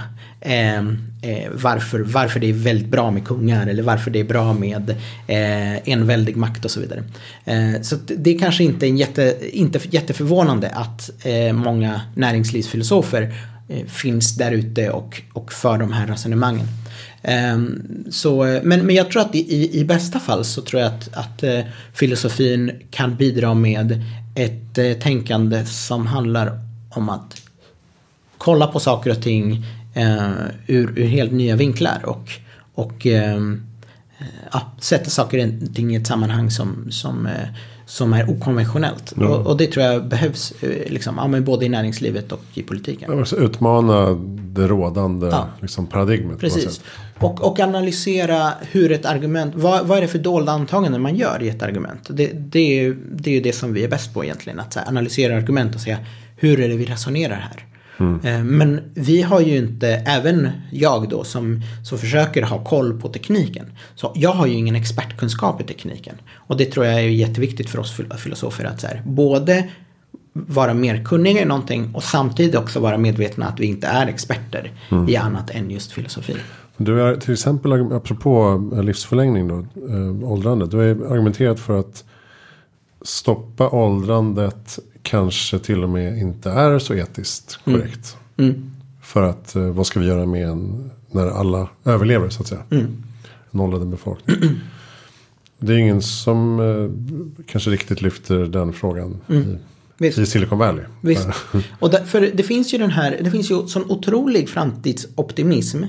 Ehm, 0.49 0.99
eh, 1.23 1.51
varför, 1.53 2.01
varför 2.01 2.41
det 2.41 2.49
är 2.49 2.53
väldigt 2.53 2.89
bra 2.89 3.11
med 3.11 3.27
kungar 3.27 3.67
eller 3.67 3.83
varför 3.83 4.11
det 4.11 4.21
är 4.21 4.25
bra 4.25 4.53
med 4.53 4.91
eh, 5.27 5.89
enväldig 5.89 6.37
makt 6.37 6.65
och 6.65 6.71
så 6.71 6.81
vidare. 6.81 7.03
Eh, 7.45 7.83
så 7.83 7.97
det 8.07 8.35
är 8.35 8.39
kanske 8.39 8.65
inte, 8.65 8.87
en 8.87 8.97
jätte, 8.97 9.37
inte 9.53 9.81
jätteförvånande 9.91 10.71
att 10.71 11.11
eh, 11.25 11.53
många 11.53 12.01
näringslivsfilosofer 12.15 13.35
eh, 13.69 13.87
finns 13.87 14.37
där 14.37 14.53
ute 14.53 14.91
och, 14.91 15.23
och 15.33 15.53
för 15.53 15.79
de 15.79 15.93
här 15.93 16.07
resonemangen. 16.07 16.67
Ehm, 17.23 17.83
så, 18.11 18.61
men, 18.63 18.87
men 18.87 18.95
jag 18.95 19.11
tror 19.11 19.23
att 19.23 19.35
i, 19.35 19.39
i, 19.39 19.81
i 19.81 19.85
bästa 19.85 20.21
fall 20.21 20.45
så 20.45 20.63
tror 20.63 20.83
jag 20.83 20.93
att, 20.93 21.15
att 21.15 21.43
eh, 21.43 21.61
filosofin 21.95 22.73
kan 22.91 23.17
bidra 23.17 23.55
med 23.55 24.05
ett 24.35 24.79
eh, 24.79 24.93
tänkande 24.93 25.65
som 25.65 26.07
handlar 26.07 26.61
om 26.91 27.09
att 27.09 27.43
kolla 28.39 28.67
på 28.67 28.81
saker 28.81 29.11
och 29.11 29.23
ting 29.23 29.65
eh, 29.97 30.31
ur, 30.67 30.99
ur 30.99 31.07
helt 31.07 31.33
nya 31.33 31.57
vinklar 31.57 32.01
och, 32.05 32.31
och 32.75 33.07
ehm, 33.07 33.63
ja, 34.53 34.73
sätta 34.79 35.11
saker 35.11 35.47
och 35.47 35.75
ting 35.75 35.95
i 35.95 35.97
ett 35.97 36.07
sammanhang 36.07 36.51
som, 36.51 36.91
som, 36.91 37.27
eh, 37.27 37.49
som 37.87 38.13
är 38.13 38.31
okonventionellt. 38.31 39.17
Mm. 39.17 39.31
Och, 39.31 39.47
och, 39.47 39.57
det 39.57 39.67
tror 39.67 39.85
jag 39.85 40.09
behövs 40.09 40.53
eh, 40.61 40.93
liksom, 40.93 41.33
ja, 41.33 41.41
både 41.41 41.67
i 41.67 41.69
näringslivet 41.69 42.33
och 42.33 42.45
i 42.55 42.63
politiken. 42.63 43.25
Utmana 43.37 44.15
det 44.35 44.67
rådande 44.67 45.27
ja. 45.27 45.49
liksom, 45.61 45.87
paradigmet. 45.87 46.39
Precis. 46.39 46.81
Och, 47.19 47.45
och 47.51 47.61
analysera 47.61 48.53
hur 48.71 48.93
ett 48.93 49.07
argument, 49.07 49.55
vad, 49.55 49.87
vad 49.87 49.99
är 49.99 50.03
det 50.03 50.09
för 50.09 50.19
dolda 50.19 50.53
antaganden 50.53 51.03
man 51.03 51.17
gör 51.17 51.43
i 51.43 51.49
ett 51.49 51.63
argument? 51.63 52.09
Det, 52.09 52.27
det, 52.35 52.59
är, 52.59 52.83
ju, 52.83 52.97
det 53.13 53.31
är 53.31 53.35
ju 53.35 53.41
det 53.41 53.53
som 53.53 53.73
vi 53.73 53.85
är 53.85 53.89
bäst 53.89 54.15
på 54.15 54.25
egentligen. 54.25 54.61
Att 54.61 54.75
här, 54.75 54.89
analysera 54.89 55.37
argument 55.37 55.75
och 55.75 55.81
säga 55.81 55.99
hur 56.37 56.61
är 56.61 56.69
det 56.69 56.77
vi 56.77 56.85
resonerar 56.85 57.35
här? 57.37 57.67
Mm. 57.99 58.47
Men 58.57 58.81
vi 58.95 59.23
har 59.23 59.41
ju 59.41 59.57
inte, 59.57 59.89
även 59.89 60.51
jag 60.71 61.09
då 61.09 61.25
som, 61.25 61.61
som 61.85 61.99
försöker 61.99 62.43
ha 62.43 62.65
koll 62.65 63.01
på 63.01 63.09
tekniken. 63.09 63.67
Så 63.95 64.13
jag 64.15 64.31
har 64.31 64.47
ju 64.47 64.55
ingen 64.55 64.77
expertkunskap 64.77 65.61
i 65.61 65.65
tekniken. 65.65 66.15
Och 66.35 66.57
det 66.57 66.65
tror 66.65 66.87
jag 66.87 66.95
är 66.95 67.01
jätteviktigt 67.01 67.71
för 67.71 67.79
oss 67.79 68.01
filosofer 68.19 68.65
att 68.65 68.81
så 68.81 68.87
här, 68.87 69.03
både 69.07 69.65
vara 70.33 70.75
mer 70.75 71.05
kunniga 71.05 71.43
i 71.43 71.45
någonting 71.45 71.95
och 71.95 72.03
samtidigt 72.03 72.55
också 72.55 72.81
vara 72.81 72.99
medvetna 72.99 73.47
att 73.47 73.61
vi 73.61 73.67
inte 73.67 73.87
är 73.87 74.07
experter 74.07 74.73
mm. 74.91 75.09
i 75.09 75.17
annat 75.17 75.51
än 75.51 75.71
just 75.71 75.93
filosofi. 75.93 76.35
Du 76.77 77.03
är 77.03 77.17
till 77.17 77.33
exempel, 77.33 77.73
apropå 77.73 78.63
livsförlängning 78.83 79.49
då, 79.49 79.59
äh, 79.59 80.31
åldrande. 80.33 80.67
Du 80.67 80.77
har 80.77 80.85
argumenterat 80.85 81.61
för 81.61 81.81
att 81.81 82.05
stoppa 83.07 83.71
åldrandet 83.71 84.79
kanske 85.03 85.59
till 85.59 85.83
och 85.83 85.91
med 85.91 86.19
inte 86.19 86.51
är 86.51 86.79
så 86.79 86.95
etiskt 86.95 87.59
mm. 87.65 87.81
korrekt. 87.81 88.17
Mm. 88.37 88.51
Mm. 88.51 88.71
För 89.03 89.23
att 89.23 89.57
eh, 89.57 89.63
vad 89.63 89.87
ska 89.87 90.01
vi 90.01 90.07
göra 90.07 90.27
med 90.27 90.49
en 90.49 90.91
när 91.11 91.27
alla 91.27 91.69
överlever 91.85 92.29
så 92.29 92.43
att 92.43 92.49
säga. 92.49 92.63
Mm. 92.71 93.03
En 93.51 93.61
åldrande 93.61 93.87
befolkning. 93.87 94.37
Det 95.59 95.73
är 95.73 95.79
ingen 95.79 96.03
som 96.03 96.61
eh, 96.61 97.45
kanske 97.47 97.71
riktigt 97.71 98.03
lyfter 98.03 98.39
den 98.39 98.73
frågan 98.73 99.21
mm. 99.29 99.59
i, 99.99 100.07
i, 100.07 100.27
Silicon 100.27 100.59
Valley. 100.59 100.85
Visst. 101.01 101.29
Och 101.79 101.91
därför, 101.91 102.31
det 102.35 102.43
finns 102.43 102.75
ju 102.75 102.79
den 102.79 102.91
här, 102.91 103.21
det 103.21 103.31
finns 103.31 103.51
ju 103.51 103.67
sån 103.67 103.91
otrolig 103.91 104.49
framtidsoptimism. 104.49 105.85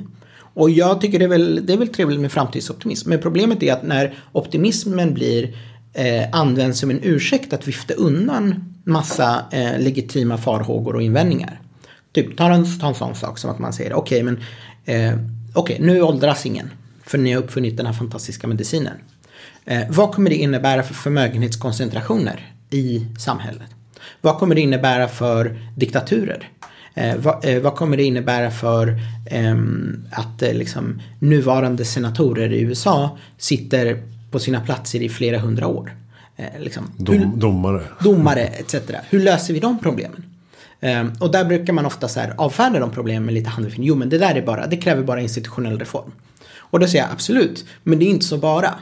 Och 0.54 0.70
jag 0.70 1.02
tycker 1.02 1.20
det 1.20 1.26
är 1.26 1.30
väl, 1.30 1.66
det 1.66 1.74
är 1.74 1.78
väl 1.78 1.88
trevligt 1.88 2.20
med 2.20 2.32
framtidsoptimism. 2.32 3.10
Men 3.10 3.22
problemet 3.22 3.64
är 3.64 3.74
att 3.74 3.84
när 3.84 4.14
optimismen 4.32 5.14
blir 5.14 5.56
eh, 5.98 6.26
används 6.32 6.80
som 6.80 6.92
en 6.92 7.00
ursäkt 7.04 7.54
att 7.54 7.68
vifta 7.68 7.94
undan 7.94 8.74
massa 8.84 9.46
eh, 9.52 9.80
legitima 9.80 10.38
farhågor 10.38 10.96
och 10.96 11.02
invändningar. 11.02 11.62
Typ, 12.12 12.38
ta 12.38 12.52
en, 12.52 12.80
ta 12.80 12.88
en 12.88 12.96
sån 12.96 13.16
sak 13.16 13.38
som 13.38 13.50
att 13.50 13.60
man 13.60 13.74
säger 13.74 13.94
okej, 13.94 14.24
okay, 14.24 14.38
men 14.86 15.12
eh, 15.12 15.20
okay, 15.54 15.78
nu 15.80 16.02
åldras 16.02 16.46
ingen. 16.46 16.70
För 17.04 17.18
ni 17.18 17.34
har 17.34 17.44
uppfunnit 17.44 17.78
den 17.78 17.86
här 17.86 17.94
fantastiska 17.94 18.48
medicinen. 18.48 18.94
Eh, 19.66 19.84
vad 19.90 20.12
kommer 20.12 20.30
det 20.30 20.36
innebära 20.36 20.84
för 20.84 20.94
förmögenhetskoncentrationer 20.94 22.54
i 22.70 23.06
samhället? 23.20 23.70
Vad 24.22 24.38
kommer 24.38 24.56
det 24.56 24.62
innebära 24.62 25.08
för 25.08 25.60
diktaturer? 25.76 26.50
Eh, 26.94 27.18
vad, 27.18 27.46
eh, 27.46 27.62
vad, 27.62 27.76
kommer 27.76 27.98
det 27.98 28.04
innebära 28.04 28.52
för 28.52 29.00
ehm, 29.26 30.08
att 30.12 30.42
eh, 30.42 30.54
liksom, 30.54 31.02
nuvarande 31.20 31.86
senatorer 31.86 32.54
i 32.54 32.62
USA 32.62 33.18
sitter 33.38 34.04
på 34.32 34.40
sina 34.40 34.62
platser 34.62 35.02
i 35.02 35.10
flera 35.10 35.40
hundra 35.40 35.68
år? 35.68 35.96
Eh, 36.36 36.60
liksom, 36.60 36.92
Dom, 36.98 37.18
hur, 37.18 37.26
domare. 37.26 37.82
Domare 38.00 38.42
etc. 38.42 38.76
Hur 39.10 39.20
löser 39.20 39.54
vi 39.54 39.60
de 39.60 39.80
problemen? 39.80 40.24
Um, 40.82 41.14
och 41.20 41.32
där 41.32 41.46
brukar 41.46 41.74
man 41.74 41.86
ofta 41.86 42.08
så 42.08 42.20
här 42.20 42.34
avfärda 42.38 42.80
de 42.80 42.92
problemen 42.92 43.26
med 43.26 43.34
lite 43.34 43.50
handfin. 43.50 43.84
Jo 43.84 43.96
men 43.96 44.10
det 44.10 44.18
där 44.18 44.36
är 44.36 44.42
bara, 44.42 44.68
det 44.68 44.78
kräver 44.78 45.04
bara 45.04 45.22
institutionell 45.22 45.80
reform. 45.80 46.12
Och 46.58 46.80
då 46.80 46.88
säger 46.88 47.04
jag 47.04 47.12
absolut, 47.12 47.66
men 47.84 48.00
det 48.00 48.06
är 48.06 48.10
inte 48.10 48.26
så 48.26 48.38
bara. 48.38 48.74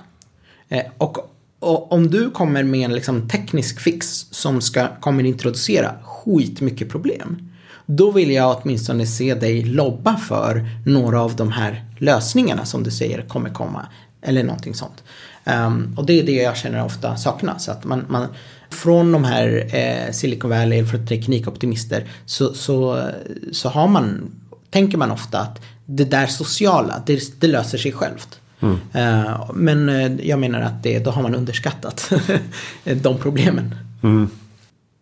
Uh, 0.71 0.79
och, 0.97 1.17
och, 1.59 1.91
om 1.91 2.09
du 2.11 2.31
kommer 2.31 2.63
med 2.63 2.85
en 2.85 2.93
liksom, 2.93 3.29
teknisk 3.29 3.79
fix 3.79 4.07
som 4.31 4.61
ska, 4.61 4.87
kommer 4.99 5.23
introducera 5.23 5.95
skitmycket 6.03 6.89
problem. 6.89 7.49
Då 7.85 8.11
vill 8.11 8.31
jag 8.31 8.61
åtminstone 8.61 9.07
se 9.07 9.35
dig 9.35 9.63
lobba 9.63 10.17
för 10.17 10.65
några 10.85 11.21
av 11.21 11.35
de 11.35 11.51
här 11.51 11.85
lösningarna 11.97 12.65
som 12.65 12.83
du 12.83 12.91
säger 12.91 13.21
kommer 13.21 13.49
komma. 13.49 13.85
Eller 14.21 14.43
någonting 14.43 14.73
sånt. 14.73 15.03
Um, 15.45 15.93
och 15.97 16.05
det 16.05 16.19
är 16.19 16.23
det 16.23 16.31
jag 16.31 16.57
känner 16.57 16.85
ofta 16.85 17.17
saknas. 17.17 17.69
Att 17.69 17.85
man, 17.85 18.05
man, 18.09 18.27
från 18.69 19.11
de 19.11 19.23
här 19.23 19.69
eh, 19.75 20.11
Silicon 20.11 20.49
Valley, 20.49 20.85
från 20.85 21.07
teknikoptimister, 21.07 22.07
så, 22.25 22.53
så, 22.53 23.09
så 23.51 23.69
har 23.69 23.87
man, 23.87 24.31
tänker 24.69 24.97
man 24.97 25.11
ofta 25.11 25.39
att 25.39 25.61
det 25.85 26.05
där 26.05 26.27
sociala, 26.27 27.03
det, 27.05 27.41
det 27.41 27.47
löser 27.47 27.77
sig 27.77 27.91
självt. 27.91 28.39
Mm. 28.59 28.75
Uh, 28.95 29.51
men 29.53 29.89
uh, 29.89 30.27
jag 30.27 30.39
menar 30.39 30.61
att 30.61 30.83
det, 30.83 30.99
då 30.99 31.11
har 31.11 31.21
man 31.21 31.35
underskattat 31.35 32.11
de 32.83 33.17
problemen. 33.17 33.75
Mm. 34.03 34.29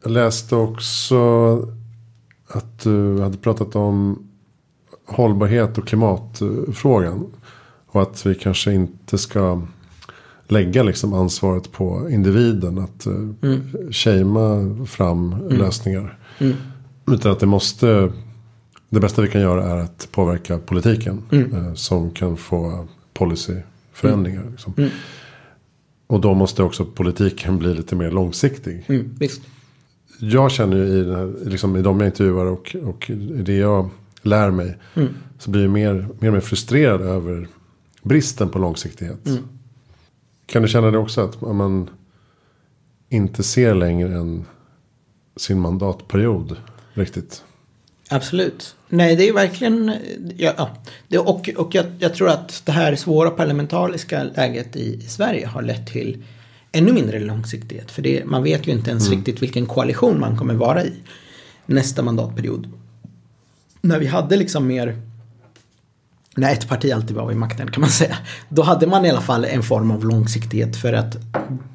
Jag 0.03 0.11
läste 0.11 0.55
också 0.55 1.55
att 2.47 2.79
du 2.79 3.21
hade 3.21 3.37
pratat 3.37 3.75
om 3.75 4.27
hållbarhet 5.07 5.77
och 5.77 5.87
klimatfrågan. 5.87 7.25
Och 7.87 8.01
att 8.01 8.25
vi 8.25 8.35
kanske 8.35 8.73
inte 8.73 9.17
ska 9.17 9.61
lägga 10.53 10.83
liksom 10.83 11.13
ansvaret 11.13 11.71
på 11.71 12.09
individen. 12.09 12.77
Att 12.77 13.05
eh, 13.05 13.13
mm. 13.41 14.85
fram 14.85 15.33
mm. 15.33 15.57
lösningar. 15.57 16.17
Mm. 16.39 16.55
Utan 17.07 17.31
att 17.31 17.39
det 17.39 17.45
måste. 17.45 18.11
Det 18.89 18.99
bästa 18.99 19.21
vi 19.21 19.27
kan 19.27 19.41
göra 19.41 19.65
är 19.65 19.77
att 19.77 20.07
påverka 20.11 20.57
politiken. 20.57 21.21
Mm. 21.31 21.55
Eh, 21.55 21.73
som 21.73 22.11
kan 22.11 22.37
få 22.37 22.87
policyförändringar. 23.13 24.43
Liksom. 24.51 24.73
Mm. 24.77 24.89
Och 26.07 26.21
då 26.21 26.33
måste 26.33 26.63
också 26.63 26.85
politiken 26.85 27.57
bli 27.57 27.73
lite 27.73 27.95
mer 27.95 28.11
långsiktig. 28.11 28.85
Mm. 28.87 29.17
Jag 30.19 30.51
känner 30.51 30.77
ju 30.77 30.83
i, 30.83 31.13
här, 31.13 31.33
liksom, 31.45 31.75
i 31.75 31.81
de 31.81 31.99
jag 31.99 32.07
intervjuar 32.07 32.45
och, 32.45 32.75
och 32.83 33.11
det 33.43 33.55
jag 33.55 33.89
lär 34.21 34.51
mig. 34.51 34.77
Mm. 34.93 35.09
Så 35.39 35.51
blir 35.51 35.61
jag 35.61 35.71
mer, 35.71 35.93
mer 35.93 36.27
och 36.27 36.33
mer 36.33 36.39
frustrerad 36.39 37.01
över 37.01 37.47
bristen 38.03 38.49
på 38.49 38.59
långsiktighet. 38.59 39.27
Kan 40.45 40.61
du 40.61 40.67
känna 40.67 40.91
det 40.91 40.97
också 40.97 41.21
att 41.21 41.41
man 41.41 41.89
inte 43.09 43.43
ser 43.43 43.75
längre 43.75 44.15
än 44.15 44.45
sin 45.35 45.59
mandatperiod 45.59 46.57
riktigt? 46.93 47.43
Absolut. 48.09 48.75
Nej, 48.89 49.15
det 49.15 49.29
är 49.29 49.33
verkligen... 49.33 49.91
Ja, 50.37 50.69
det, 51.07 51.17
och 51.17 51.49
och 51.57 51.75
jag, 51.75 51.85
jag, 51.99 52.13
tror 52.13 52.29
att 52.29 52.61
det 52.65 52.71
här 52.71 52.95
svåra 52.95 53.29
parlamentariska 53.29 54.23
läget 54.23 54.75
i, 54.75 54.93
i 54.95 55.01
Sverige 55.01 55.47
har 55.47 55.61
lett 55.61 55.87
till 55.87 56.23
ännu 56.71 56.93
mindre 56.93 57.19
långsiktighet. 57.19 57.91
För 57.91 58.01
det, 58.01 58.25
man 58.25 58.43
vet 58.43 58.67
ju 58.67 58.71
inte 58.71 58.89
ens 58.89 59.07
mm. 59.07 59.17
riktigt 59.17 59.41
vilken 59.41 59.65
koalition 59.65 60.19
man 60.19 60.37
kommer 60.37 60.53
vara 60.53 60.83
i 60.83 60.93
nästa 61.65 62.01
mandatperiod. 62.01 62.69
När 63.81 63.99
vi 63.99 64.05
hade 64.05 64.37
liksom 64.37 64.67
mer 64.67 65.01
när 66.35 66.53
ett 66.53 66.69
parti 66.69 66.91
alltid 66.91 67.15
var 67.15 67.27
vid 67.27 67.37
makten 67.37 67.71
kan 67.71 67.81
man 67.81 67.89
säga. 67.89 68.17
Då 68.49 68.61
hade 68.61 68.87
man 68.87 69.05
i 69.05 69.09
alla 69.09 69.21
fall 69.21 69.45
en 69.45 69.63
form 69.63 69.91
av 69.91 70.05
långsiktighet 70.05 70.75
för 70.75 70.93
att 70.93 71.17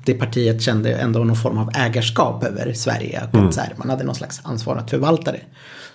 det 0.04 0.14
partiet 0.14 0.62
kände 0.62 0.94
ändå 0.94 1.24
någon 1.24 1.36
form 1.36 1.58
av 1.58 1.70
ägarskap 1.74 2.44
över 2.44 2.72
Sverige. 2.72 3.22
Och 3.32 3.38
mm. 3.38 3.50
här, 3.56 3.74
man 3.76 3.90
hade 3.90 4.04
någon 4.04 4.14
slags 4.14 4.40
ansvar 4.42 4.76
att 4.76 4.90
förvalta 4.90 5.32
det. 5.32 5.40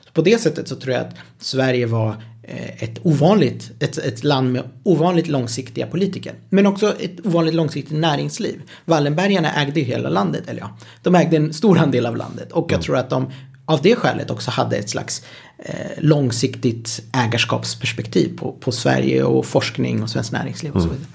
Så 0.06 0.12
på 0.14 0.22
det 0.22 0.42
sättet 0.42 0.68
så 0.68 0.76
tror 0.76 0.94
jag 0.94 1.02
att 1.02 1.16
Sverige 1.40 1.86
var 1.86 2.10
eh, 2.44 2.84
ett 2.84 3.00
ovanligt, 3.02 3.72
ett, 3.80 3.98
ett 3.98 4.24
land 4.24 4.54
med 4.54 4.64
ovanligt 4.84 5.28
långsiktiga 5.28 5.88
politiker. 5.88 6.34
Men 6.50 6.66
också 6.66 6.94
ett 7.00 7.26
ovanligt 7.26 7.56
långsiktigt 7.56 7.98
näringsliv. 7.98 8.62
Wallenbergarna 8.86 9.54
ägde 9.54 9.82
hela 9.82 10.10
landet, 10.10 10.44
eller 10.48 10.60
ja, 10.60 10.78
de 11.02 11.16
ägde 11.16 11.38
en 11.38 11.54
stor 11.54 11.78
andel 11.78 12.06
av 12.06 12.18
landet. 12.18 12.52
Och 12.52 12.66
jag 12.66 12.74
mm. 12.74 12.84
tror 12.84 12.98
att 12.98 13.10
de 13.10 13.32
av 13.66 13.82
det 13.82 13.96
skälet 13.96 14.32
också 14.32 14.52
hade 14.52 14.76
ett 14.76 14.90
slags 14.90 15.26
eh, 15.58 15.76
långsiktigt 15.98 17.04
ägarskapsperspektiv 17.14 18.38
på, 18.38 18.52
på 18.52 18.72
Sverige 18.72 19.24
och 19.24 19.46
forskning 19.46 20.04
och 20.04 20.10
svenskt 20.10 20.32
näringsliv 20.32 20.74
och 20.74 20.82
så 20.82 20.88
mm. 20.88 21.00
vidare. 21.00 21.12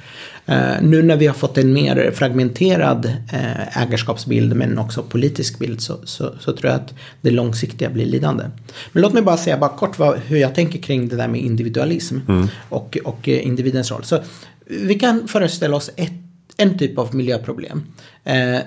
Eh, 0.47 0.83
nu 0.83 1.03
när 1.03 1.17
vi 1.17 1.27
har 1.27 1.35
fått 1.35 1.59
en 1.59 1.73
mer 1.73 2.11
fragmenterad 2.15 3.05
eh, 3.33 3.83
ägarskapsbild 3.83 4.57
men 4.57 4.79
också 4.79 5.03
politisk 5.03 5.59
bild 5.59 5.81
så, 5.81 5.99
så, 6.05 6.35
så, 6.41 6.53
tror 6.53 6.73
jag 6.73 6.81
att 6.81 6.95
det 7.21 7.31
långsiktiga 7.31 7.91
blir 7.91 8.07
lidande. 8.07 8.45
Men 8.93 9.03
låt 9.03 9.13
mig 9.13 9.23
bara 9.23 9.37
säga 9.37 9.59
bara 9.59 9.77
kort 9.77 9.99
vad, 9.99 10.19
hur 10.19 10.37
jag 10.37 10.55
tänker 10.55 10.79
kring 10.79 11.09
det 11.09 11.17
där 11.17 11.29
med 11.29 11.41
individualism 11.41 12.19
mm. 12.29 12.49
och, 12.69 12.99
och 13.05 13.29
individens 13.29 13.91
roll. 13.91 14.05
Så 14.05 14.19
vi 14.67 14.95
kan 14.95 15.29
föreställa 15.29 15.77
oss 15.77 15.91
ett, 15.97 16.13
en 16.57 16.79
typ 16.79 16.99
av 16.99 17.15
miljöproblem 17.15 17.83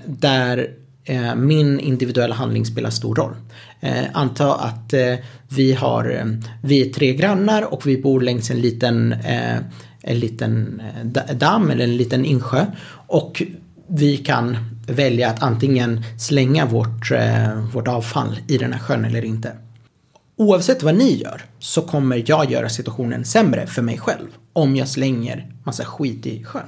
där 0.06 0.70
Eh, 1.06 1.36
min 1.36 1.80
individuella 1.80 2.36
handling 2.36 2.66
spelar 2.66 2.90
stor 2.90 3.16
roll. 3.16 3.36
Eh, 3.80 4.06
anta 4.14 4.56
att 4.56 4.94
eh, 4.94 5.16
vi, 5.50 5.74
har, 5.74 6.10
eh, 6.10 6.26
vi 6.62 6.88
är 6.88 6.94
tre 6.94 7.14
grannar 7.14 7.74
och 7.74 7.88
vi 7.88 8.02
bor 8.02 8.22
längs 8.22 8.52
en 8.52 8.62
liten, 8.62 9.14
eh, 9.14 9.58
en 10.02 10.20
liten 10.20 10.82
eh, 11.16 11.36
damm 11.36 11.72
eller 11.72 11.84
en 11.84 11.98
liten 11.98 12.26
insjö. 12.26 12.66
Och 13.08 13.44
vi 13.88 14.18
kan 14.18 14.58
välja 14.88 15.30
att 15.30 15.44
antingen 15.44 16.04
slänga 16.20 16.66
vårt, 16.66 17.12
vårt 17.74 17.88
avfall 17.88 18.40
i 18.48 18.58
den 18.58 18.74
här 18.74 18.80
sjön 18.80 19.06
eller 19.06 19.26
inte. 19.26 19.52
Oavsett 20.36 20.84
vad 20.84 20.96
ni 20.96 21.18
gör 21.18 21.42
så 21.60 21.82
kommer 21.82 22.24
jag 22.26 22.52
göra 22.52 22.70
situationen 22.70 23.26
sämre 23.26 23.68
för 23.68 23.82
mig 23.82 23.98
själv 23.98 24.28
om 24.54 24.76
jag 24.76 24.88
slänger 24.88 25.54
massa 25.64 25.86
skit 25.86 26.26
i 26.26 26.44
sjön. 26.44 26.64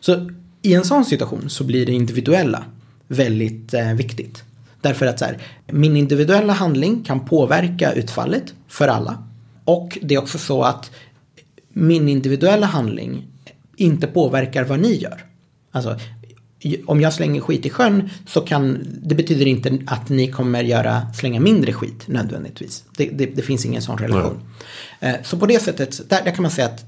Så 0.00 0.30
i 0.62 0.74
en 0.74 0.84
sån 0.84 1.04
situation 1.04 1.50
så 1.50 1.64
blir 1.64 1.86
det 1.86 1.92
individuella 1.92 2.64
väldigt 3.08 3.74
eh, 3.74 3.92
viktigt. 3.92 4.44
Därför 4.80 5.06
att 5.06 5.18
så 5.18 5.24
här, 5.24 5.38
min 5.66 5.96
individuella 5.96 6.52
handling 6.52 7.04
kan 7.04 7.20
påverka 7.26 7.92
utfallet 7.92 8.54
för 8.68 8.88
alla. 8.88 9.22
Och 9.64 9.98
det 10.02 10.14
är 10.14 10.18
också 10.18 10.38
så 10.38 10.62
att 10.62 10.90
min 11.68 12.08
individuella 12.08 12.66
handling 12.66 13.26
inte 13.76 14.06
påverkar 14.06 14.64
vad 14.64 14.80
ni 14.80 14.94
gör. 14.94 15.24
Alltså, 15.70 15.98
om 16.86 17.00
jag 17.00 17.12
slänger 17.12 17.40
skit 17.40 17.66
i 17.66 17.70
sjön 17.70 18.10
så 18.26 18.40
kan 18.40 18.86
det 19.02 19.14
betyder 19.14 19.46
inte 19.46 19.78
att 19.86 20.08
ni 20.08 20.30
kommer 20.30 20.64
göra 20.64 21.12
slänga 21.14 21.40
mindre 21.40 21.72
skit 21.72 22.08
nödvändigtvis. 22.08 22.84
Det, 22.96 23.10
det, 23.10 23.26
det 23.26 23.42
finns 23.42 23.66
ingen 23.66 23.82
sån 23.82 23.98
relation. 23.98 24.40
Nej. 25.00 25.20
Så 25.24 25.38
på 25.38 25.46
det 25.46 25.62
sättet, 25.62 26.08
där, 26.08 26.24
där, 26.24 26.30
kan 26.30 26.42
man 26.42 26.50
säga 26.50 26.66
att 26.66 26.84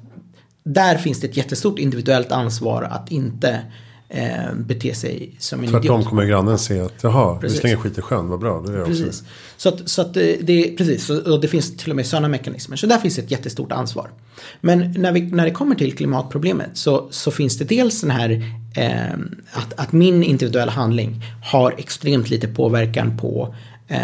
där 0.64 0.98
finns 0.98 1.20
det 1.20 1.26
ett 1.26 1.36
jättestort 1.36 1.78
individuellt 1.78 2.32
ansvar 2.32 2.82
att 2.82 3.10
inte 3.10 3.60
eh, 4.08 4.54
bete 4.54 4.94
sig 4.94 5.36
som 5.38 5.60
en 5.60 5.70
Tvärtom 5.70 6.00
idiot. 6.00 6.08
kommer 6.08 6.24
grannen 6.24 6.58
se 6.58 6.80
att 6.80 7.02
jaha, 7.02 7.38
precis. 7.38 7.56
vi 7.56 7.60
slänger 7.60 7.76
skit 7.76 7.98
i 7.98 8.00
sjön, 8.00 8.28
vad 8.28 8.40
bra. 8.40 8.60
Det 8.60 8.78
är 8.78 8.84
precis. 8.84 9.06
Också. 9.06 9.24
Så 9.56 9.68
att, 9.68 9.88
så 9.88 10.02
att 10.02 10.14
det, 10.14 10.76
precis, 10.78 11.10
och 11.10 11.40
det 11.40 11.48
finns 11.48 11.76
till 11.76 11.90
och 11.90 11.96
med 11.96 12.06
sådana 12.06 12.28
mekanismer. 12.28 12.76
Så 12.76 12.86
där 12.86 12.98
finns 12.98 13.18
ett 13.18 13.30
jättestort 13.30 13.72
ansvar. 13.72 14.10
Men 14.60 14.94
när, 14.98 15.12
vi, 15.12 15.20
när 15.20 15.44
det 15.44 15.50
kommer 15.50 15.74
till 15.74 15.96
klimatproblemet 15.96 16.70
så, 16.72 17.08
så 17.10 17.30
finns 17.30 17.58
det 17.58 17.64
dels 17.64 18.00
den 18.00 18.10
här 18.10 18.30
eh, 18.76 19.18
att, 19.52 19.72
att 19.76 19.92
min 19.92 20.22
individuella 20.22 20.72
handling 20.72 21.22
har 21.44 21.74
extremt 21.78 22.30
lite 22.30 22.48
påverkan 22.48 23.18
på, 23.18 23.54
eh, 23.88 23.98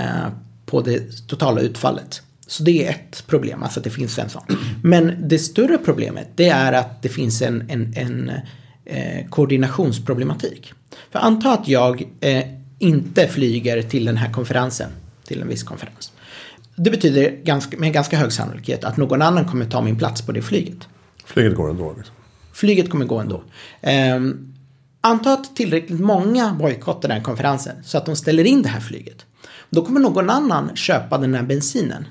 på 0.67 0.81
det 0.81 1.27
totala 1.27 1.61
utfallet. 1.61 2.23
Så 2.47 2.63
det 2.63 2.87
är 2.87 2.91
ett 2.91 3.25
problem, 3.27 3.63
alltså 3.63 3.81
att 3.81 3.85
det 3.85 3.91
finns 3.91 4.19
en 4.19 4.29
sån. 4.29 4.43
Men 4.83 5.29
det 5.29 5.39
större 5.39 5.79
problemet 5.79 6.29
det 6.35 6.49
är 6.49 6.73
att 6.73 7.03
det 7.03 7.09
finns 7.09 7.43
en, 7.43 7.71
en, 7.71 7.95
en 7.97 8.33
eh, 8.85 9.29
koordinationsproblematik. 9.29 10.73
För 11.11 11.19
anta 11.19 11.53
att 11.53 11.69
jag 11.69 12.09
eh, 12.21 12.45
inte 12.79 13.29
flyger 13.29 13.83
till 13.83 14.05
den 14.05 14.17
här 14.17 14.33
konferensen, 14.33 14.91
till 15.25 15.43
en 15.43 15.49
viss 15.49 15.63
konferens. 15.63 16.13
Det 16.77 16.91
betyder 16.91 17.31
ganska, 17.31 17.79
med 17.79 17.93
ganska 17.93 18.17
hög 18.17 18.33
sannolikhet 18.33 18.85
att 18.85 18.97
någon 18.97 19.23
annan 19.23 19.49
kommer 19.49 19.65
ta 19.65 19.81
min 19.81 19.99
plats 19.99 20.23
på 20.23 20.33
det 20.33 20.43
flyget. 20.43 20.89
Flyget 21.25 21.57
går 21.57 21.71
ändå? 21.71 21.95
Liksom. 21.97 22.15
Flyget 22.53 22.91
kommer 22.91 23.05
gå 23.05 23.19
ändå. 23.19 23.43
Eh, 23.81 24.21
anta 25.01 25.33
att 25.33 25.57
tillräckligt 25.57 26.01
många 26.01 26.53
bojkottar 26.53 27.09
den 27.09 27.17
här 27.17 27.25
konferensen 27.25 27.77
så 27.85 27.99
att 27.99 28.07
de 28.07 28.17
ställer 28.17 28.45
in 28.45 28.63
det 28.63 28.69
här 28.69 28.81
flyget. 28.81 29.27
Då 29.71 29.85
kommer 29.85 30.01
någon 30.01 30.31
annan 30.31 30.77
köpa 30.77 31.19
den 31.19 31.35
här 31.35 31.43
bensinen 31.43 32.07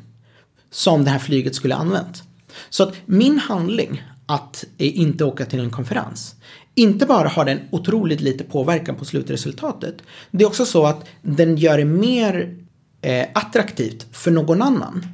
som 0.71 1.03
det 1.03 1.09
här 1.09 1.19
flyget 1.19 1.55
skulle 1.55 1.75
använt. 1.75 2.23
Så 2.69 2.83
att 2.83 2.95
min 3.05 3.39
handling 3.39 4.03
att 4.25 4.63
inte 4.77 5.25
åka 5.25 5.45
till 5.45 5.59
en 5.59 5.71
konferens 5.71 6.35
inte 6.75 7.05
bara 7.05 7.27
har 7.27 7.45
den 7.45 7.59
otroligt 7.71 8.21
lite 8.21 8.43
påverkan 8.43 8.95
på 8.95 9.05
slutresultatet. 9.05 9.95
Det 10.31 10.43
är 10.43 10.47
också 10.47 10.65
så 10.65 10.85
att 10.85 11.05
den 11.21 11.57
gör 11.57 11.77
det 11.77 11.85
mer 11.85 12.55
eh, 13.01 13.27
attraktivt 13.33 14.07
för 14.11 14.31
någon 14.31 14.61
annan 14.61 15.05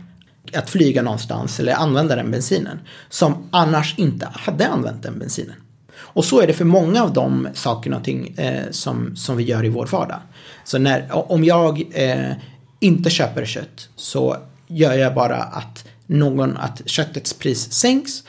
att 0.54 0.70
flyga 0.70 1.02
någonstans 1.02 1.60
eller 1.60 1.74
använda 1.74 2.16
den 2.16 2.32
bensinen 2.32 2.80
som 3.10 3.48
annars 3.52 3.96
inte 3.98 4.28
hade 4.34 4.68
använt 4.68 5.04
den 5.04 5.20
bensinen. 5.20 5.56
Och 5.98 6.26
så 6.26 6.42
är 6.42 6.48
det 6.48 6.54
för 6.54 6.66
många 6.66 7.04
av 7.04 7.14
de 7.14 7.48
sakerna 7.54 7.98
och 7.98 8.04
ting 8.04 8.28
eh, 8.38 8.72
som, 8.72 9.16
som 9.16 9.38
vi 9.38 9.44
gör 9.44 9.66
i 9.66 9.70
vår 9.70 9.86
vardag. 9.86 10.20
Så 10.64 10.78
när, 10.78 11.32
om 11.32 11.44
jag 11.44 11.90
eh, 11.94 12.32
inte 12.80 13.10
köper 13.10 13.46
kött 13.46 13.90
så 13.96 14.38
gör 14.68 14.94
jag 14.94 15.16
bara 15.16 15.38
att 15.38 15.86
någon, 16.08 16.58
att 16.58 16.82
köttets 16.86 17.34
pris 17.34 17.72
sänks 17.72 18.24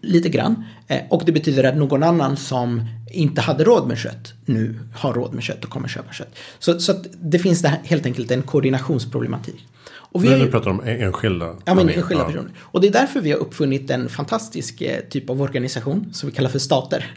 lite 0.00 0.28
grann. 0.28 0.64
Eh, 0.88 1.00
och 1.10 1.22
det 1.26 1.32
betyder 1.32 1.64
att 1.64 1.76
någon 1.76 2.02
annan 2.02 2.36
som 2.36 2.82
inte 3.10 3.40
hade 3.40 3.64
råd 3.64 3.88
med 3.88 3.98
kött 3.98 4.32
nu 4.44 4.78
har 4.94 5.12
råd 5.12 5.34
med 5.34 5.42
kött 5.42 5.64
och 5.64 5.70
kommer 5.70 5.88
köpa 5.88 6.12
kött. 6.12 6.36
Så, 6.58 6.80
så 6.80 6.94
det 7.20 7.38
finns 7.38 7.62
det 7.62 7.78
helt 7.84 8.06
enkelt 8.06 8.30
en 8.30 8.42
koordinationsproblematik. 8.42 9.66
Och 10.14 10.24
vi 10.24 10.28
Men 10.28 10.38
du 10.38 10.50
pratar 10.50 10.70
om 10.70 10.82
enskilda? 10.84 11.54
Ja, 11.64 11.74
men 11.74 11.88
enskilda 11.88 12.24
personer. 12.24 12.50
Och 12.58 12.80
det 12.80 12.86
är 12.86 12.92
därför 12.92 13.20
vi 13.20 13.30
har 13.32 13.38
uppfunnit 13.38 13.90
en 13.90 14.08
fantastisk 14.08 14.80
eh, 14.80 15.00
typ 15.00 15.30
av 15.30 15.42
organisation 15.42 16.08
som 16.12 16.28
vi 16.28 16.34
kallar 16.34 16.50
för 16.50 16.58
stater. 16.58 17.14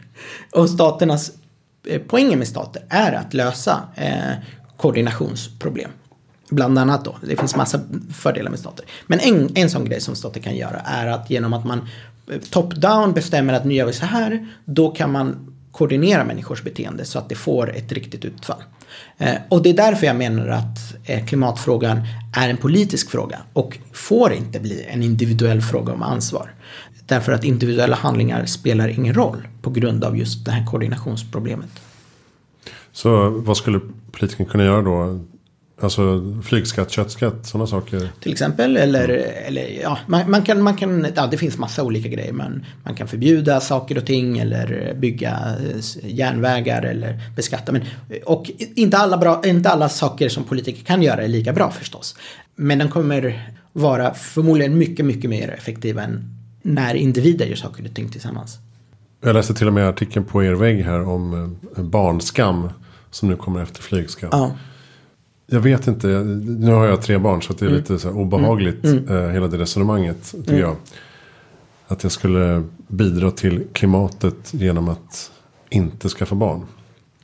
Och 0.52 0.70
staternas 0.70 1.32
eh, 1.86 2.00
poängen 2.08 2.38
med 2.38 2.48
stater 2.48 2.82
är 2.88 3.12
att 3.12 3.34
lösa 3.34 3.82
eh, 3.94 4.32
koordinationsproblem. 4.76 5.90
Bland 6.50 6.78
annat 6.78 7.04
då, 7.04 7.16
det 7.22 7.36
finns 7.36 7.56
massa 7.56 7.80
fördelar 8.14 8.50
med 8.50 8.58
stater. 8.58 8.84
Men 9.06 9.20
en, 9.20 9.50
en 9.54 9.70
sån 9.70 9.84
grej 9.84 10.00
som 10.00 10.14
stater 10.14 10.40
kan 10.40 10.56
göra 10.56 10.80
är 10.80 11.06
att 11.06 11.30
genom 11.30 11.52
att 11.52 11.64
man 11.64 11.88
top-down 12.50 13.12
bestämmer 13.12 13.52
att 13.52 13.64
nu 13.64 13.74
gör 13.74 13.86
vi 13.86 13.92
så 13.92 14.06
här, 14.06 14.46
då 14.64 14.90
kan 14.90 15.12
man 15.12 15.54
koordinera 15.72 16.24
människors 16.24 16.62
beteende 16.62 17.04
så 17.04 17.18
att 17.18 17.28
det 17.28 17.34
får 17.34 17.76
ett 17.76 17.92
riktigt 17.92 18.24
utfall. 18.24 18.62
Eh, 19.18 19.34
och 19.48 19.62
det 19.62 19.70
är 19.70 19.74
därför 19.74 20.06
jag 20.06 20.16
menar 20.16 20.48
att 20.48 20.78
eh, 21.04 21.26
klimatfrågan 21.26 22.00
är 22.36 22.48
en 22.48 22.56
politisk 22.56 23.10
fråga 23.10 23.38
och 23.52 23.78
får 23.92 24.32
inte 24.32 24.60
bli 24.60 24.86
en 24.88 25.02
individuell 25.02 25.62
fråga 25.62 25.92
om 25.92 26.02
ansvar. 26.02 26.54
Därför 27.06 27.32
att 27.32 27.44
individuella 27.44 27.96
handlingar 27.96 28.46
spelar 28.46 28.88
ingen 28.88 29.14
roll 29.14 29.48
på 29.62 29.70
grund 29.70 30.04
av 30.04 30.18
just 30.18 30.44
det 30.44 30.50
här 30.50 30.66
koordinationsproblemet. 30.66 31.70
Så 32.92 33.30
vad 33.30 33.56
skulle 33.56 33.80
politiken 34.12 34.46
kunna 34.46 34.64
göra 34.64 34.82
då? 34.82 35.20
Alltså 35.80 36.34
flygskatt, 36.44 36.90
köttskatt, 36.90 37.46
sådana 37.46 37.66
saker. 37.66 38.08
Till 38.20 38.32
exempel. 38.32 38.76
Eller, 38.76 39.08
mm. 39.08 39.46
eller 39.46 39.80
ja, 39.82 39.98
man, 40.06 40.30
man, 40.30 40.42
kan, 40.42 40.62
man 40.62 40.76
kan, 40.76 41.06
ja, 41.16 41.26
det 41.26 41.36
finns 41.36 41.58
massa 41.58 41.82
olika 41.82 42.08
grejer. 42.08 42.32
Man, 42.32 42.64
man 42.84 42.94
kan 42.94 43.08
förbjuda 43.08 43.60
saker 43.60 43.98
och 43.98 44.06
ting 44.06 44.38
eller 44.38 44.94
bygga 44.94 45.38
järnvägar 46.02 46.82
eller 46.82 47.20
beskatta. 47.36 47.72
Men, 47.72 47.82
och 48.24 48.50
inte 48.58 48.96
alla, 48.96 49.18
bra, 49.18 49.42
inte 49.44 49.70
alla 49.70 49.88
saker 49.88 50.28
som 50.28 50.44
politiker 50.44 50.84
kan 50.84 51.02
göra 51.02 51.22
är 51.22 51.28
lika 51.28 51.52
bra 51.52 51.70
förstås. 51.70 52.16
Men 52.54 52.78
den 52.78 52.88
kommer 52.88 53.52
vara 53.72 54.14
förmodligen 54.14 54.78
mycket, 54.78 55.06
mycket 55.06 55.30
mer 55.30 55.50
effektiv 55.50 55.98
än 55.98 56.34
när 56.62 56.94
individer 56.94 57.46
gör 57.46 57.56
saker 57.56 57.84
och 57.84 57.94
ting 57.94 58.08
tillsammans. 58.08 58.58
Jag 59.20 59.34
läste 59.34 59.54
till 59.54 59.66
och 59.66 59.72
med 59.72 59.88
artikeln 59.88 60.24
på 60.24 60.44
er 60.44 60.52
vägg 60.52 60.84
här 60.84 61.08
om 61.08 61.56
eh, 61.76 61.82
barnskam 61.82 62.70
som 63.10 63.28
nu 63.28 63.36
kommer 63.36 63.62
efter 63.62 63.82
flygskatt. 63.82 64.30
Ja. 64.32 64.56
Jag 65.50 65.60
vet 65.60 65.86
inte, 65.86 66.06
nu 66.46 66.72
har 66.72 66.86
jag 66.86 67.02
tre 67.02 67.18
barn 67.18 67.42
så 67.42 67.52
det 67.52 67.64
är 67.64 67.66
mm. 67.66 67.78
lite 67.78 67.98
så 67.98 68.10
obehagligt 68.10 68.84
mm. 68.84 69.08
mm. 69.08 69.24
eh, 69.24 69.30
hela 69.30 69.48
det 69.48 69.58
resonemanget 69.58 70.30
tycker 70.30 70.50
mm. 70.50 70.60
jag. 70.62 70.76
Att 71.86 72.02
jag 72.02 72.12
skulle 72.12 72.62
bidra 72.88 73.30
till 73.30 73.64
klimatet 73.72 74.54
genom 74.54 74.88
att 74.88 75.30
inte 75.70 76.08
skaffa 76.08 76.34
barn. 76.34 76.62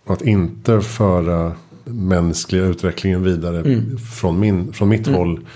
Och 0.05 0.13
att 0.13 0.23
inte 0.23 0.81
föra 0.81 1.53
mänskliga 1.85 2.65
utvecklingen 2.65 3.23
vidare 3.23 3.61
mm. 3.61 3.99
från, 3.99 4.41
min, 4.41 4.73
från 4.73 4.89
mitt 4.89 5.07
mm. 5.07 5.19
håll. 5.19 5.47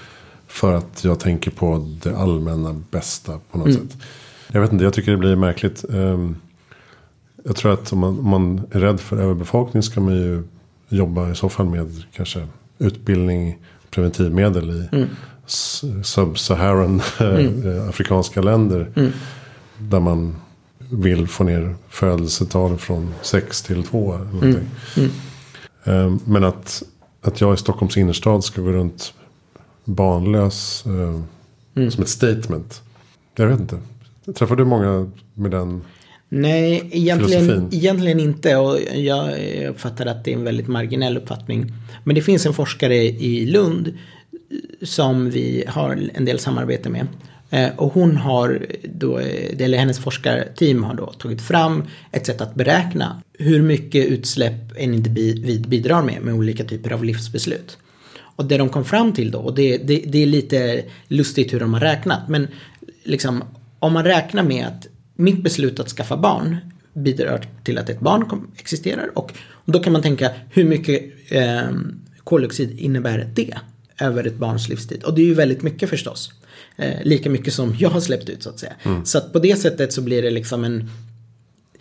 För 0.46 0.74
att 0.74 1.04
jag 1.04 1.20
tänker 1.20 1.50
på 1.50 1.88
det 2.02 2.16
allmänna 2.16 2.80
bästa 2.90 3.40
på 3.50 3.58
något 3.58 3.74
sätt. 3.74 3.96
Jag 4.52 4.60
vet 4.60 4.72
inte, 4.72 4.84
jag 4.84 4.92
tycker 4.92 5.10
det 5.10 5.18
blir 5.18 5.36
märkligt. 5.36 5.84
Um, 5.88 6.36
jag 7.44 7.56
tror 7.56 7.72
att 7.72 7.92
om 7.92 7.98
man, 7.98 8.18
om 8.18 8.28
man 8.28 8.60
är 8.70 8.80
rädd 8.80 9.00
för 9.00 9.16
överbefolkning 9.16 9.82
ska 9.82 10.00
man 10.00 10.14
ju 10.14 10.42
jobba 10.88 11.30
i 11.30 11.34
så 11.34 11.48
fall 11.48 11.66
med 11.66 12.04
kanske 12.12 12.46
utbildning, 12.78 13.58
preventivmedel 13.90 14.70
i 14.70 14.96
mm. 14.96 15.08
sub-Saharan 16.02 17.02
mm. 17.20 17.68
Eh, 17.68 17.88
afrikanska 17.88 18.42
länder. 18.42 18.90
Mm. 18.96 19.12
Där 19.78 20.00
man 20.00 20.36
vill 20.78 21.28
få 21.28 21.44
ner 21.44 21.76
födelsetal 21.88 22.78
från 22.78 23.14
6 23.22 23.62
till 23.62 23.84
2. 23.84 24.14
Mm. 24.14 24.56
mm. 24.96 25.10
Ehm, 25.84 26.20
men 26.24 26.44
att, 26.44 26.82
att 27.22 27.40
jag 27.40 27.54
i 27.54 27.56
Stockholms 27.56 27.96
innerstad 27.96 28.44
ska 28.44 28.62
gå 28.62 28.72
runt 28.72 29.14
barnlös 29.84 30.84
eh, 30.86 31.20
mm. 31.74 31.90
som 31.90 32.02
ett 32.02 32.08
statement. 32.08 32.82
Jag 33.36 33.46
vet 33.46 33.60
inte. 33.60 33.78
Träffar 34.34 34.56
du 34.56 34.64
många 34.64 35.10
med 35.34 35.50
den 35.50 35.82
Nej, 36.28 36.88
egentligen, 36.92 37.68
egentligen 37.72 38.20
inte. 38.20 38.56
Och 38.56 38.78
jag 38.94 39.38
uppfattar 39.68 40.06
att 40.06 40.24
det 40.24 40.32
är 40.32 40.36
en 40.36 40.44
väldigt 40.44 40.68
marginell 40.68 41.16
uppfattning. 41.16 41.72
Men 42.04 42.14
det 42.14 42.22
finns 42.22 42.46
en 42.46 42.54
forskare 42.54 42.96
i 43.04 43.46
Lund 43.46 43.98
som 44.82 45.30
vi 45.30 45.64
har 45.68 46.10
en 46.14 46.24
del 46.24 46.38
samarbete 46.38 46.88
med. 46.88 47.06
Eh, 47.50 47.68
och 47.76 47.92
hon 47.92 48.16
har 48.16 48.66
då, 48.84 49.18
eller 49.58 49.78
hennes 49.78 49.98
forskarteam 49.98 50.82
har 50.84 50.94
då 50.94 51.06
tagit 51.06 51.42
fram 51.42 51.84
ett 52.12 52.26
sätt 52.26 52.40
att 52.40 52.54
beräkna 52.54 53.22
hur 53.32 53.62
mycket 53.62 54.06
utsläpp 54.06 54.72
en 54.76 54.94
individ 54.94 55.68
bidrar 55.68 56.02
med 56.02 56.22
med 56.22 56.34
olika 56.34 56.64
typer 56.64 56.92
av 56.92 57.04
livsbeslut. 57.04 57.78
Och 58.20 58.44
det 58.44 58.58
de 58.58 58.68
kom 58.68 58.84
fram 58.84 59.12
till 59.12 59.30
då, 59.30 59.38
och 59.38 59.54
det, 59.54 59.78
det, 59.78 60.02
det 60.06 60.22
är 60.22 60.26
lite 60.26 60.84
lustigt 61.08 61.52
hur 61.52 61.60
de 61.60 61.74
har 61.74 61.80
räknat, 61.80 62.28
men 62.28 62.48
liksom 63.04 63.44
om 63.78 63.92
man 63.92 64.04
räknar 64.04 64.42
med 64.42 64.66
att 64.66 64.86
mitt 65.18 65.42
beslut 65.42 65.80
att 65.80 65.88
skaffa 65.88 66.16
barn 66.16 66.56
bidrar 66.92 67.46
till 67.64 67.78
att 67.78 67.88
ett 67.88 68.00
barn 68.00 68.46
existerar 68.58 69.10
och 69.18 69.32
då 69.64 69.78
kan 69.78 69.92
man 69.92 70.02
tänka 70.02 70.30
hur 70.50 70.64
mycket 70.64 71.02
eh, 71.28 71.68
koldioxid 72.24 72.78
innebär 72.78 73.30
det 73.34 73.58
över 74.00 74.26
ett 74.26 74.36
barns 74.36 74.68
livstid? 74.68 75.02
Och 75.02 75.14
det 75.14 75.22
är 75.22 75.26
ju 75.26 75.34
väldigt 75.34 75.62
mycket 75.62 75.90
förstås. 75.90 76.32
Eh, 76.76 77.02
lika 77.02 77.30
mycket 77.30 77.54
som 77.54 77.74
jag 77.78 77.90
har 77.90 78.00
släppt 78.00 78.28
ut 78.28 78.42
så 78.42 78.50
att 78.50 78.58
säga. 78.58 78.72
Mm. 78.82 79.04
Så 79.04 79.18
att 79.18 79.32
på 79.32 79.38
det 79.38 79.56
sättet 79.56 79.92
så 79.92 80.02
blir 80.02 80.22
det 80.22 80.30
liksom 80.30 80.64
en 80.64 80.90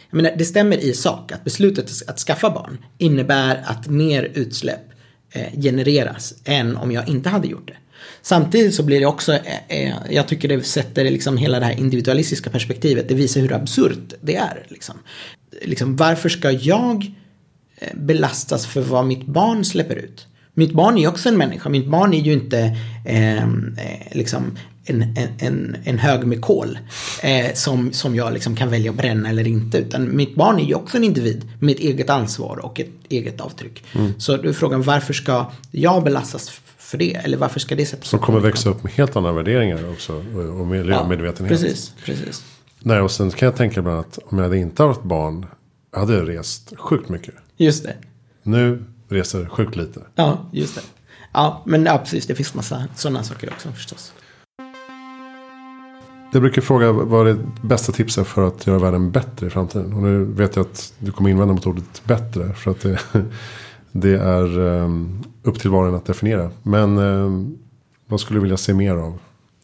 jag 0.10 0.18
menar, 0.18 0.38
det 0.38 0.46
stämmer 0.46 0.78
i 0.78 0.94
sak 0.94 1.32
att 1.32 1.44
beslutet 1.44 1.90
att 2.08 2.20
skaffa 2.20 2.50
barn 2.50 2.78
innebär 2.98 3.64
att 3.66 3.88
mer 3.88 4.32
utsläpp 4.34 4.82
eh, 5.32 5.62
genereras 5.62 6.34
än 6.46 6.78
om 6.78 6.92
jag 6.92 7.10
inte 7.10 7.30
hade 7.30 7.48
gjort 7.48 7.68
det. 7.68 7.78
Samtidigt 8.22 8.76
så 8.76 8.84
blir 8.84 9.00
det 9.00 9.06
också, 9.06 9.34
eh, 9.34 9.40
eh, 9.68 9.96
jag 10.10 10.28
tycker 10.28 10.48
det 10.48 10.64
sätter 10.64 11.04
liksom 11.04 11.38
hela 11.38 11.60
det 11.60 11.66
här 11.66 11.80
individualistiska 11.80 12.50
perspektivet, 12.50 13.10
det 13.10 13.16
visar 13.16 13.42
hur 13.42 13.54
absurt 13.54 14.14
det 14.22 14.36
är. 14.36 14.66
Liksom. 14.68 14.96
Liksom, 15.62 15.96
varför 15.96 16.30
ska 16.30 16.52
jag 16.52 17.12
eh, 17.78 17.98
belastas 17.98 18.66
för 18.66 18.82
vad 18.82 19.06
mitt 19.06 19.26
barn 19.26 19.66
släpper 19.66 19.96
ut? 19.96 20.28
Mitt 20.54 20.74
barn 20.74 20.98
är 20.98 21.02
ju 21.02 21.08
också 21.08 21.30
en 21.30 21.38
människa, 21.38 21.70
mitt 21.70 21.88
barn 21.88 22.14
är 22.14 22.22
ju 22.22 22.34
inte 22.34 22.78
ehm, 23.06 23.78
eh, 23.80 24.18
liksom 24.18 24.58
en, 24.90 25.18
en, 25.40 25.78
en 25.84 26.00
hög 26.00 26.28
med 26.28 26.42
kol 26.42 26.80
eh, 27.24 27.54
som, 27.54 27.94
som 27.94 28.16
jag 28.16 28.34
liksom 28.34 28.56
kan 28.56 28.70
välja 28.70 28.92
att 28.92 28.98
bränna 28.98 29.30
eller 29.30 29.48
inte. 29.48 29.78
Utan 29.78 30.16
mitt 30.16 30.36
barn 30.36 30.60
är 30.60 30.64
ju 30.64 30.74
också 30.74 30.98
en 30.98 31.04
individ 31.04 31.50
med 31.60 31.76
ett 31.76 31.82
eget 31.82 32.10
ansvar 32.10 32.58
och 32.58 32.80
ett 32.80 32.92
eget 33.10 33.42
avtryck. 33.42 33.84
Mm. 33.94 34.14
Så 34.18 34.38
då 34.38 34.50
är 34.50 34.54
frågan 34.54 34.82
varför 34.82 35.14
ska 35.14 35.52
jag 35.72 36.04
belastas 36.04 36.50
för 36.88 36.98
det? 36.98 37.14
Eller 37.16 37.38
varför 37.38 37.60
ska 37.60 37.76
det 37.76 37.86
sättas 37.86 38.08
Som 38.08 38.20
kommer 38.20 38.40
växa 38.40 38.70
upp 38.70 38.84
med 38.84 38.94
helt 38.94 39.16
andra 39.16 39.32
värderingar 39.32 39.92
också 39.92 40.24
och 40.60 40.68
miljömedvetenhet. 40.68 41.62
Ja, 41.62 41.68
precis, 41.68 41.94
precis. 42.06 42.44
Nej, 42.80 43.02
och 43.02 43.12
sen 43.12 43.32
kan 43.32 43.46
jag 43.46 43.56
tänka 43.56 43.80
ibland 43.80 44.00
att 44.00 44.20
om 44.26 44.38
jag 44.38 44.46
hade 44.46 44.58
inte 44.58 44.84
haft 44.84 45.04
barn 45.04 45.46
jag 45.92 46.00
hade 46.00 46.26
rest 46.26 46.74
sjukt 46.78 47.10
mycket. 47.10 47.34
Just 47.58 47.84
det. 47.84 47.96
Nu 48.44 48.84
reser 49.10 49.46
sjukt 49.46 49.76
lite. 49.76 50.02
Ja, 50.16 50.50
just 50.52 50.76
det. 50.76 50.82
Ja, 51.34 51.64
men 51.66 51.86
ja, 51.86 51.98
precis. 51.98 52.26
Det 52.26 52.36
finns 52.36 52.54
massa 52.54 52.88
sådana 52.96 53.24
saker 53.24 53.50
också 53.50 53.72
förstås. 53.72 54.14
Jag 56.34 56.42
brukar 56.42 56.62
fråga 56.62 56.92
vad 56.92 57.26
det 57.26 57.38
bästa 57.62 57.92
tipset 57.92 58.28
för 58.28 58.48
att 58.48 58.68
göra 58.68 58.80
världen 58.80 59.12
bättre 59.12 59.48
i 59.48 59.50
framtiden. 59.50 59.94
Och 59.94 60.04
nu 60.04 60.24
vet 60.24 60.56
jag 60.56 60.66
att 60.66 60.94
du 61.00 61.12
kommer 61.12 61.30
invända 61.30 61.54
mot 61.54 61.68
ordet 61.68 62.02
bättre. 62.04 62.54
För 62.54 62.72
att 62.72 62.80
det, 62.82 63.00
det 63.92 64.18
är 64.18 64.60
ehm, 64.60 65.24
upp 65.44 65.60
till 65.60 65.70
var 65.70 65.84
och 65.84 65.90
en 65.90 65.96
att 65.96 66.06
definiera. 66.06 66.52
Men 66.64 66.98
ehm, 66.98 67.58
vad 68.08 68.20
skulle 68.20 68.38
du 68.38 68.42
vilja 68.42 68.58
se 68.58 68.74
mer 68.74 68.94
av? 68.94 69.20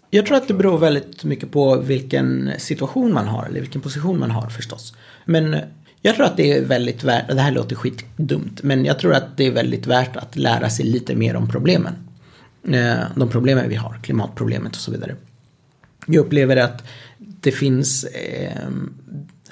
Jag 0.09 0.25
tror 0.25 0.37
att 0.37 0.47
det 0.47 0.53
beror 0.53 0.77
väldigt 0.77 1.23
mycket 1.23 1.51
på 1.51 1.75
vilken 1.75 2.51
situation 2.57 3.13
man 3.13 3.27
har. 3.27 3.45
Eller 3.45 3.59
vilken 3.59 3.81
position 3.81 4.19
man 4.19 4.31
har 4.31 4.49
förstås. 4.49 4.95
Men 5.25 5.53
eh, 5.53 5.59
jag 6.01 6.15
tror 6.15 6.25
att 6.25 6.37
det 6.37 6.51
är 6.51 6.65
väldigt 6.65 7.03
värt, 7.03 7.27
det 7.27 7.41
här 7.41 7.51
låter 7.51 7.75
skitdumt, 7.75 8.63
men 8.63 8.85
jag 8.85 8.99
tror 8.99 9.13
att 9.13 9.37
det 9.37 9.47
är 9.47 9.51
väldigt 9.51 9.87
värt 9.87 10.15
att 10.15 10.35
lära 10.35 10.69
sig 10.69 10.85
lite 10.85 11.15
mer 11.15 11.35
om 11.35 11.49
problemen. 11.49 11.93
Eh, 12.67 13.03
de 13.15 13.29
problemen 13.29 13.69
vi 13.69 13.75
har, 13.75 13.99
klimatproblemet 14.03 14.75
och 14.75 14.81
så 14.81 14.91
vidare. 14.91 15.15
Jag 16.07 16.25
upplever 16.25 16.57
att 16.57 16.83
det 17.17 17.51
finns 17.51 18.03
eh, 18.03 18.69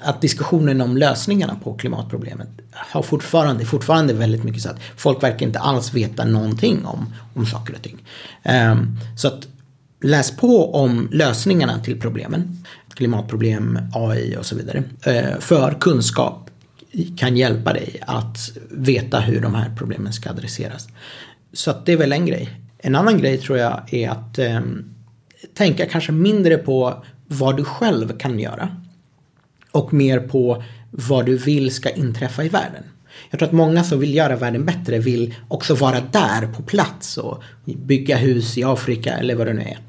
att 0.04 0.22
diskussionen 0.22 0.82
om 0.82 0.98
lösningarna 0.98 1.56
på 1.64 1.74
klimatproblemet 1.74 2.50
har 2.72 3.02
fortfarande, 3.02 3.66
fortfarande 3.66 4.14
väldigt 4.14 4.44
mycket 4.44 4.62
så 4.62 4.70
att 4.70 4.80
folk 4.98 5.24
verkar 5.24 5.46
inte 5.46 5.60
alls 5.60 5.94
veta 5.94 6.26
någonting 6.26 6.86
om, 6.86 7.14
om 7.34 7.46
saker 7.46 7.74
och 7.74 7.82
ting. 7.82 8.04
Um, 8.72 8.98
så 9.18 9.28
att 9.28 9.48
läs 10.02 10.32
på 10.38 10.76
om 10.76 11.10
lösningarna 11.12 11.80
till 11.80 12.00
problemen, 12.00 12.66
klimatproblem, 12.94 13.80
AI 13.94 14.36
och 14.40 14.46
så 14.46 14.56
vidare. 14.56 14.84
Uh, 15.08 15.40
för 15.40 15.78
kunskap 15.80 16.50
kan 17.18 17.38
hjälpa 17.38 17.74
dig 17.74 18.02
att 18.08 18.38
veta 18.70 19.20
hur 19.20 19.42
de 19.42 19.56
här 19.56 19.72
problemen 19.78 20.14
ska 20.14 20.30
adresseras. 20.30 20.88
Så 21.54 21.72
att 21.72 21.86
det 21.86 21.92
är 21.92 21.98
väl 21.98 22.12
en 22.12 22.26
grej. 22.26 22.50
En 22.78 22.96
annan 22.96 23.18
grej 23.18 23.38
tror 23.38 23.58
jag 23.58 23.94
är 23.94 24.10
att 24.10 24.40
um, 24.40 24.94
tänka 25.54 25.86
kanske 25.86 26.12
mindre 26.12 26.58
på 26.58 27.04
vad 27.28 27.58
du 27.58 27.64
själv 27.64 28.18
kan 28.18 28.40
göra. 28.40 28.81
Och 29.72 29.94
mer 29.94 30.20
på 30.20 30.64
vad 30.92 31.26
du 31.26 31.38
vill 31.38 31.72
ska 31.72 31.90
inträffa 31.90 32.44
i 32.44 32.50
världen. 32.50 32.84
Jag 33.30 33.40
tror 33.40 33.48
att 33.48 33.54
många 33.54 33.84
som 33.84 34.00
vill 34.00 34.16
göra 34.16 34.36
världen 34.36 34.66
bättre 34.66 35.00
vill 35.00 35.36
också 35.48 35.76
vara 35.76 36.02
där 36.12 36.48
på 36.48 36.64
plats 36.64 37.18
och 37.18 37.44
bygga 37.66 38.18
hus 38.18 38.58
i 38.58 38.64
Afrika 38.64 39.14
eller 39.14 39.36
vad 39.36 39.48
det 39.48 39.54
nu 39.54 39.62
är. 39.62 39.80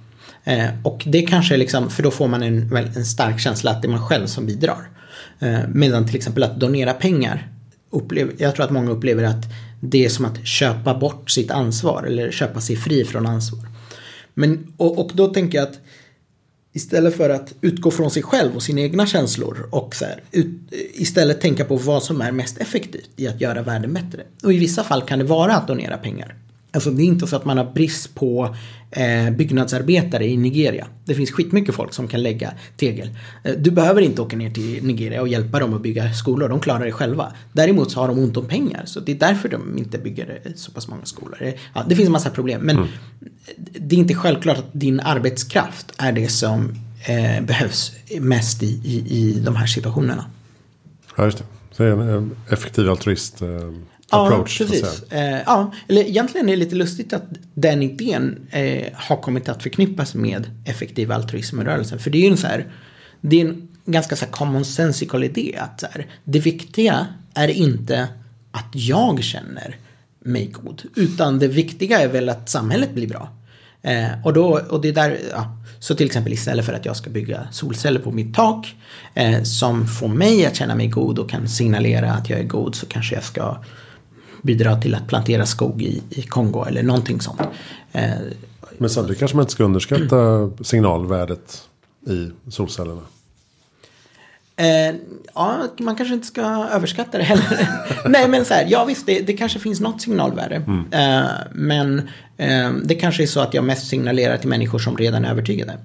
Eh, 0.44 0.70
och 0.82 1.02
det 1.06 1.22
kanske 1.22 1.54
är 1.54 1.58
liksom, 1.58 1.90
för 1.90 2.02
då 2.02 2.10
får 2.10 2.28
man 2.28 2.42
en, 2.42 2.76
en 2.76 3.04
stark 3.04 3.40
känsla 3.40 3.70
att 3.70 3.82
det 3.82 3.88
är 3.88 3.90
man 3.90 4.06
själv 4.08 4.26
som 4.26 4.46
bidrar. 4.46 4.90
Eh, 5.38 5.60
medan 5.68 6.06
till 6.06 6.16
exempel 6.16 6.42
att 6.42 6.60
donera 6.60 6.92
pengar, 6.92 7.48
upplever, 7.90 8.34
jag 8.38 8.54
tror 8.54 8.64
att 8.64 8.70
många 8.70 8.90
upplever 8.90 9.24
att 9.24 9.44
det 9.80 10.04
är 10.04 10.08
som 10.08 10.24
att 10.24 10.46
köpa 10.46 10.94
bort 10.94 11.30
sitt 11.30 11.50
ansvar 11.50 12.02
eller 12.02 12.30
köpa 12.30 12.60
sig 12.60 12.76
fri 12.76 13.04
från 13.04 13.26
ansvar. 13.26 13.66
Men, 14.34 14.72
och, 14.76 14.98
och 14.98 15.10
då 15.14 15.28
tänker 15.28 15.58
jag 15.58 15.68
att 15.68 15.78
istället 16.72 17.16
för 17.16 17.30
att 17.30 17.54
utgå 17.60 17.90
från 17.90 18.10
sig 18.10 18.22
själv 18.22 18.56
och 18.56 18.62
sina 18.62 18.80
egna 18.80 19.06
känslor 19.06 19.68
och 19.70 19.94
så 19.94 20.04
här, 20.04 20.22
ut, 20.30 20.48
istället 20.94 21.40
tänka 21.40 21.64
på 21.64 21.76
vad 21.76 22.02
som 22.02 22.20
är 22.20 22.32
mest 22.32 22.58
effektivt 22.58 23.10
i 23.16 23.28
att 23.28 23.40
göra 23.40 23.62
världen 23.62 23.92
bättre. 23.92 24.22
Och 24.42 24.52
i 24.52 24.58
vissa 24.58 24.84
fall 24.84 25.02
kan 25.02 25.18
det 25.18 25.24
vara 25.24 25.54
att 25.54 25.68
donera 25.68 25.96
pengar. 25.96 26.36
Alltså 26.74 26.90
det 26.90 27.02
är 27.02 27.06
inte 27.06 27.26
så 27.26 27.36
att 27.36 27.44
man 27.44 27.58
har 27.58 27.72
brist 27.72 28.14
på 28.14 28.56
eh, 28.90 29.30
byggnadsarbetare 29.30 30.26
i 30.26 30.36
Nigeria. 30.36 30.86
Det 31.04 31.14
finns 31.14 31.30
skitmycket 31.30 31.74
folk 31.74 31.94
som 31.94 32.08
kan 32.08 32.22
lägga 32.22 32.52
tegel. 32.76 33.10
Eh, 33.44 33.54
du 33.58 33.70
behöver 33.70 34.02
inte 34.02 34.22
åka 34.22 34.36
ner 34.36 34.50
till 34.50 34.84
Nigeria 34.84 35.20
och 35.20 35.28
hjälpa 35.28 35.58
dem 35.58 35.74
att 35.74 35.82
bygga 35.82 36.12
skolor, 36.12 36.48
de 36.48 36.60
klarar 36.60 36.84
det 36.84 36.92
själva. 36.92 37.32
Däremot 37.52 37.90
så 37.90 38.00
har 38.00 38.08
de 38.08 38.18
ont 38.18 38.36
om 38.36 38.46
pengar, 38.46 38.82
så 38.84 39.00
det 39.00 39.12
är 39.12 39.16
därför 39.16 39.48
de 39.48 39.78
inte 39.78 39.98
bygger 39.98 40.40
eh, 40.44 40.52
så 40.54 40.72
pass 40.72 40.88
många 40.88 41.04
skolor. 41.04 41.42
Eh, 41.42 41.54
ja, 41.74 41.84
det 41.88 41.96
finns 41.96 42.06
en 42.06 42.12
massa 42.12 42.30
problem, 42.30 42.60
men 42.60 42.76
mm. 42.76 42.88
det 43.56 43.96
är 43.96 44.00
inte 44.00 44.14
självklart 44.14 44.58
att 44.58 44.72
din 44.72 45.00
arbetskraft 45.00 45.92
är 45.98 46.12
det 46.12 46.28
som 46.28 46.74
eh, 47.06 47.44
behövs 47.44 47.92
mest 48.20 48.62
i, 48.62 48.80
i, 48.84 49.18
i 49.18 49.40
de 49.40 49.56
här 49.56 49.66
situationerna. 49.66 50.24
Ja, 51.16 51.24
just 51.24 51.38
det. 51.38 51.44
Så 51.70 51.84
en 51.84 52.36
effektiv 52.48 52.90
altruist. 52.90 53.42
Approach. 54.12 54.60
Ja, 54.60 54.66
precis. 54.66 55.02
Eh, 55.12 55.40
ja, 55.46 55.72
eller 55.88 56.02
egentligen 56.02 56.48
är 56.48 56.52
det 56.52 56.58
lite 56.58 56.74
lustigt 56.74 57.12
att 57.12 57.24
den 57.54 57.82
idén 57.82 58.46
eh, 58.50 58.86
har 58.94 59.16
kommit 59.16 59.48
att 59.48 59.62
förknippas 59.62 60.14
med 60.14 60.50
effektiv 60.64 61.12
altruism 61.12 61.60
i 61.60 61.64
rörelsen. 61.64 61.98
För 61.98 62.10
det 62.10 62.18
är 62.18 62.22
ju 62.22 62.30
en 62.30 62.36
så 62.36 62.46
här, 62.46 62.66
det 63.20 63.40
är 63.40 63.44
en 63.46 63.68
ganska 63.84 64.16
så 64.16 64.24
här 64.24 64.32
common 64.32 64.64
sensical 64.64 65.24
idé 65.24 65.56
att 65.58 65.80
så 65.80 65.86
här, 65.90 66.06
det 66.24 66.38
viktiga 66.38 67.06
är 67.34 67.48
inte 67.48 68.08
att 68.50 68.68
jag 68.72 69.22
känner 69.22 69.76
mig 70.20 70.46
god, 70.46 70.82
utan 70.96 71.38
det 71.38 71.48
viktiga 71.48 72.00
är 72.00 72.08
väl 72.08 72.28
att 72.28 72.50
samhället 72.50 72.94
blir 72.94 73.08
bra. 73.08 73.28
Eh, 73.82 74.24
och, 74.24 74.32
då, 74.32 74.60
och 74.70 74.80
det 74.80 74.88
är 74.88 74.92
där, 74.92 75.18
ja, 75.30 75.56
så 75.80 75.94
till 75.94 76.06
exempel 76.06 76.32
istället 76.32 76.66
för 76.66 76.72
att 76.72 76.84
jag 76.84 76.96
ska 76.96 77.10
bygga 77.10 77.48
solceller 77.50 78.00
på 78.00 78.10
mitt 78.10 78.34
tak 78.34 78.74
eh, 79.14 79.42
som 79.42 79.86
får 79.86 80.08
mig 80.08 80.46
att 80.46 80.56
känna 80.56 80.74
mig 80.74 80.86
god 80.86 81.18
och 81.18 81.30
kan 81.30 81.48
signalera 81.48 82.12
att 82.12 82.30
jag 82.30 82.38
är 82.40 82.44
god 82.44 82.74
så 82.74 82.86
kanske 82.86 83.14
jag 83.14 83.24
ska 83.24 83.56
bidra 84.42 84.80
till 84.80 84.94
att 84.94 85.08
plantera 85.08 85.46
skog 85.46 85.82
i, 85.82 86.02
i 86.10 86.22
Kongo 86.22 86.64
eller 86.64 86.82
någonting 86.82 87.20
sånt. 87.20 87.40
Eh, 87.92 88.10
Men 88.78 88.90
samtidigt 88.90 89.18
kanske 89.18 89.36
man 89.36 89.42
inte 89.42 89.52
ska 89.52 89.64
underskatta 89.64 90.50
signalvärdet 90.64 91.62
i 92.06 92.30
solcellerna. 92.50 93.00
Eh, 94.56 94.94
ja, 95.34 95.68
man 95.78 95.96
kanske 95.96 96.14
inte 96.14 96.26
ska 96.26 96.42
överskatta 96.72 97.18
det 97.18 97.24
heller. 97.24 97.68
Nej, 98.08 98.28
men 98.28 98.44
så 98.44 98.54
här, 98.54 98.66
ja 98.68 98.84
visst, 98.84 99.06
det, 99.06 99.20
det 99.20 99.32
kanske 99.32 99.58
finns 99.58 99.80
något 99.80 100.02
signalvärde. 100.02 100.56
Mm. 100.56 100.86
Eh, 100.92 101.30
men 101.52 101.98
eh, 102.36 102.72
det 102.84 102.94
kanske 102.94 103.22
är 103.22 103.26
så 103.26 103.40
att 103.40 103.54
jag 103.54 103.64
mest 103.64 103.88
signalerar 103.88 104.36
till 104.36 104.48
människor 104.48 104.78
som 104.78 104.96
redan 104.96 105.24
är 105.24 105.30
övertygade. 105.30 105.78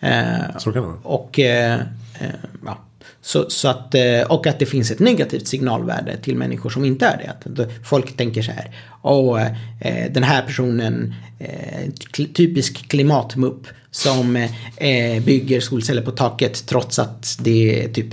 Eh, 0.00 0.58
så 0.58 0.72
kan 0.72 0.82
det 0.82 0.88
vara. 0.88 0.98
Och, 1.02 1.38
eh, 1.38 1.80
ja. 2.64 2.78
Så, 3.24 3.50
så 3.50 3.68
att, 3.68 3.94
eh, 3.94 4.22
och 4.28 4.46
att 4.46 4.58
det 4.58 4.66
finns 4.66 4.90
ett 4.90 4.98
negativt 4.98 5.46
signalvärde 5.46 6.16
till 6.16 6.36
människor 6.36 6.70
som 6.70 6.84
inte 6.84 7.06
är 7.06 7.16
det. 7.16 7.30
Att 7.30 7.86
folk 7.86 8.16
tänker 8.16 8.42
så 8.42 8.52
här, 8.52 8.70
åh, 9.02 9.42
eh, 9.80 10.12
den 10.12 10.22
här 10.22 10.42
personen, 10.42 11.14
eh, 11.38 11.90
typisk 12.34 12.88
klimatmupp 12.88 13.66
som 13.90 14.48
bygger 15.24 15.60
solceller 15.60 16.02
på 16.02 16.10
taket 16.10 16.66
trots 16.66 16.98
att 16.98 17.38
det 17.40 17.84
är 17.84 17.92
typ 17.92 18.06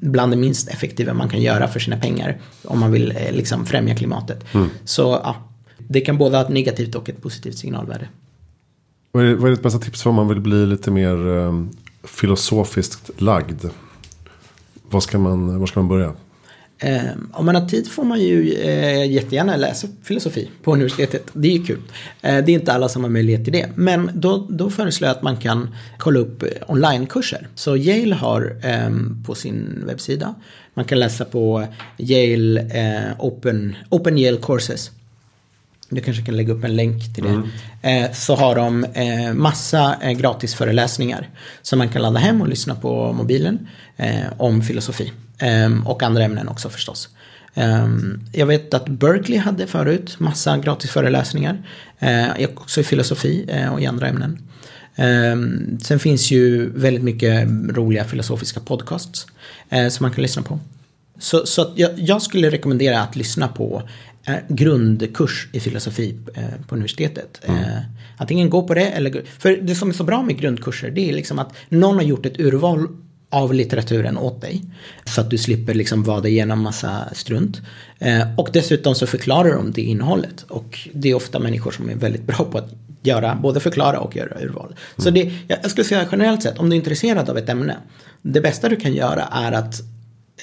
bland 0.00 0.32
det 0.32 0.36
minst 0.36 0.68
effektiva 0.68 1.14
man 1.14 1.28
kan 1.28 1.42
göra 1.42 1.68
för 1.68 1.80
sina 1.80 1.96
pengar 1.96 2.40
om 2.64 2.80
man 2.80 2.92
vill 2.92 3.14
liksom 3.30 3.66
främja 3.66 3.96
klimatet. 3.96 4.44
Mm. 4.54 4.68
Så 4.84 5.20
ja, 5.24 5.36
det 5.78 6.00
kan 6.00 6.18
både 6.18 6.36
ha 6.36 6.44
ett 6.44 6.52
negativt 6.52 6.94
och 6.94 7.08
ett 7.08 7.22
positivt 7.22 7.58
signalvärde. 7.58 8.08
Vad 9.12 9.24
är, 9.24 9.34
vad 9.34 9.46
är 9.50 9.54
ditt 9.54 9.62
bästa 9.62 9.78
tips 9.78 10.02
för 10.02 10.10
om 10.10 10.16
man 10.16 10.28
vill 10.28 10.40
bli 10.40 10.66
lite 10.66 10.90
mer 10.90 11.16
um, 11.16 11.70
filosofiskt 12.04 13.10
lagd? 13.20 13.64
Var 14.94 15.00
ska 15.00 15.18
man, 15.18 15.58
var 15.58 15.66
ska 15.66 15.80
man 15.80 15.88
börja? 15.88 16.12
Eh, 16.78 17.02
om 17.32 17.46
man 17.46 17.54
har 17.54 17.68
tid 17.68 17.90
får 17.90 18.04
man 18.04 18.20
ju 18.20 18.52
eh, 18.52 19.10
jättegärna 19.10 19.56
läsa 19.56 19.88
filosofi 20.02 20.50
på 20.62 20.72
universitetet. 20.72 21.30
Det 21.32 21.48
är 21.48 21.52
ju 21.52 21.64
kul. 21.64 21.80
Eh, 22.22 22.44
det 22.44 22.52
är 22.52 22.54
inte 22.54 22.72
alla 22.72 22.88
som 22.88 23.02
har 23.02 23.10
möjlighet 23.10 23.44
till 23.44 23.52
det. 23.52 23.68
Men 23.74 24.10
då, 24.14 24.46
då 24.50 24.70
föreslår 24.70 25.08
jag 25.08 25.16
att 25.16 25.22
man 25.22 25.36
kan 25.36 25.74
kolla 25.98 26.20
upp 26.20 26.42
eh, 26.42 26.48
onlinekurser. 26.66 27.48
Så 27.54 27.76
Yale 27.76 28.14
har 28.14 28.56
ehm, 28.62 29.22
på 29.26 29.34
sin 29.34 29.84
webbsida. 29.86 30.34
Man 30.74 30.84
kan 30.84 30.98
läsa 30.98 31.24
på 31.24 31.66
Yale 31.98 32.60
eh, 32.60 33.24
Open, 33.24 33.76
Open 33.88 34.18
Yale 34.18 34.38
Courses. 34.42 34.90
Du 35.94 36.00
kanske 36.00 36.22
kan 36.22 36.36
lägga 36.36 36.52
upp 36.52 36.64
en 36.64 36.76
länk 36.76 37.14
till 37.14 37.24
det. 37.24 37.30
Mm. 37.30 37.48
Eh, 37.82 38.12
så 38.12 38.34
har 38.34 38.54
de 38.54 38.84
eh, 38.84 39.34
massa 39.34 39.96
eh, 40.02 40.46
föreläsningar 40.56 41.28
som 41.62 41.78
man 41.78 41.88
kan 41.88 42.02
ladda 42.02 42.18
hem 42.18 42.42
och 42.42 42.48
lyssna 42.48 42.74
på 42.74 43.12
mobilen 43.12 43.68
om 44.36 44.62
filosofi. 44.62 45.12
Ehm, 45.38 45.86
och 45.86 46.02
andra 46.02 46.24
ämnen 46.24 46.48
också 46.48 46.68
förstås. 46.68 47.08
Ehm, 47.54 48.20
jag 48.32 48.46
vet 48.46 48.74
att 48.74 48.88
Berkeley 48.88 49.38
hade 49.38 49.66
förut 49.66 50.20
massa 50.20 50.58
gratis 50.58 50.90
föreläsningar. 50.90 51.62
Uh, 52.02 52.48
också 52.54 52.80
i 52.80 52.84
filosofi 52.84 53.46
och 53.72 53.80
i 53.80 53.86
andra 53.86 54.08
ämnen. 54.08 54.38
Um, 54.96 55.78
sen 55.82 55.98
finns 55.98 56.30
ju 56.30 56.70
väldigt 56.70 57.02
mycket 57.02 57.48
roliga 57.68 58.04
filosofiska 58.04 58.60
podcasts 58.60 59.26
som 59.90 60.04
man 60.04 60.10
kan 60.10 60.22
lyssna 60.22 60.42
på. 60.42 60.58
Så, 61.18 61.46
så 61.46 61.72
jag, 61.76 61.90
jag, 61.96 62.22
skulle 62.22 62.50
rekommendera 62.50 63.00
att 63.00 63.16
lyssna 63.16 63.48
på 63.48 63.82
grundkurs 64.48 65.48
i 65.52 65.60
filosofi 65.60 66.18
på 66.68 66.74
universitetet. 66.74 67.40
Mm. 67.44 67.64
Antingen 68.16 68.50
gå 68.50 68.62
på 68.62 68.74
det 68.74 68.86
eller... 68.86 69.22
För 69.38 69.56
det 69.56 69.74
som 69.74 69.88
är 69.88 69.92
så 69.92 70.04
bra 70.04 70.22
med 70.22 70.38
grundkurser 70.38 70.90
det 70.90 71.10
är 71.10 71.12
liksom 71.12 71.38
att 71.38 71.54
någon 71.68 71.94
har 71.94 72.02
gjort 72.02 72.26
ett 72.26 72.40
urval 72.40 72.88
av 73.34 73.54
litteraturen 73.54 74.18
åt 74.18 74.40
dig. 74.40 74.62
Så 75.04 75.20
att 75.20 75.30
du 75.30 75.38
slipper 75.38 75.74
liksom 75.74 76.02
vada 76.02 76.28
igenom 76.28 76.62
massa 76.62 77.08
strunt. 77.12 77.60
Eh, 77.98 78.38
och 78.38 78.48
dessutom 78.52 78.94
så 78.94 79.06
förklarar 79.06 79.54
de 79.54 79.72
det 79.72 79.82
innehållet. 79.82 80.44
Och 80.48 80.88
det 80.92 81.10
är 81.10 81.14
ofta 81.14 81.38
människor 81.38 81.70
som 81.70 81.90
är 81.90 81.94
väldigt 81.94 82.22
bra 82.22 82.36
på 82.36 82.58
att 82.58 82.72
göra, 83.02 83.38
både 83.42 83.60
förklara 83.60 84.00
och 84.00 84.16
göra 84.16 84.40
urval. 84.40 84.66
Mm. 84.66 84.76
Så 84.98 85.10
det, 85.10 85.32
jag 85.48 85.70
skulle 85.70 85.84
säga 85.84 86.08
generellt 86.12 86.42
sett, 86.42 86.58
om 86.58 86.70
du 86.70 86.76
är 86.76 86.78
intresserad 86.78 87.30
av 87.30 87.38
ett 87.38 87.48
ämne. 87.48 87.76
Det 88.22 88.40
bästa 88.40 88.68
du 88.68 88.76
kan 88.76 88.94
göra 88.94 89.22
är 89.22 89.52
att 89.52 89.82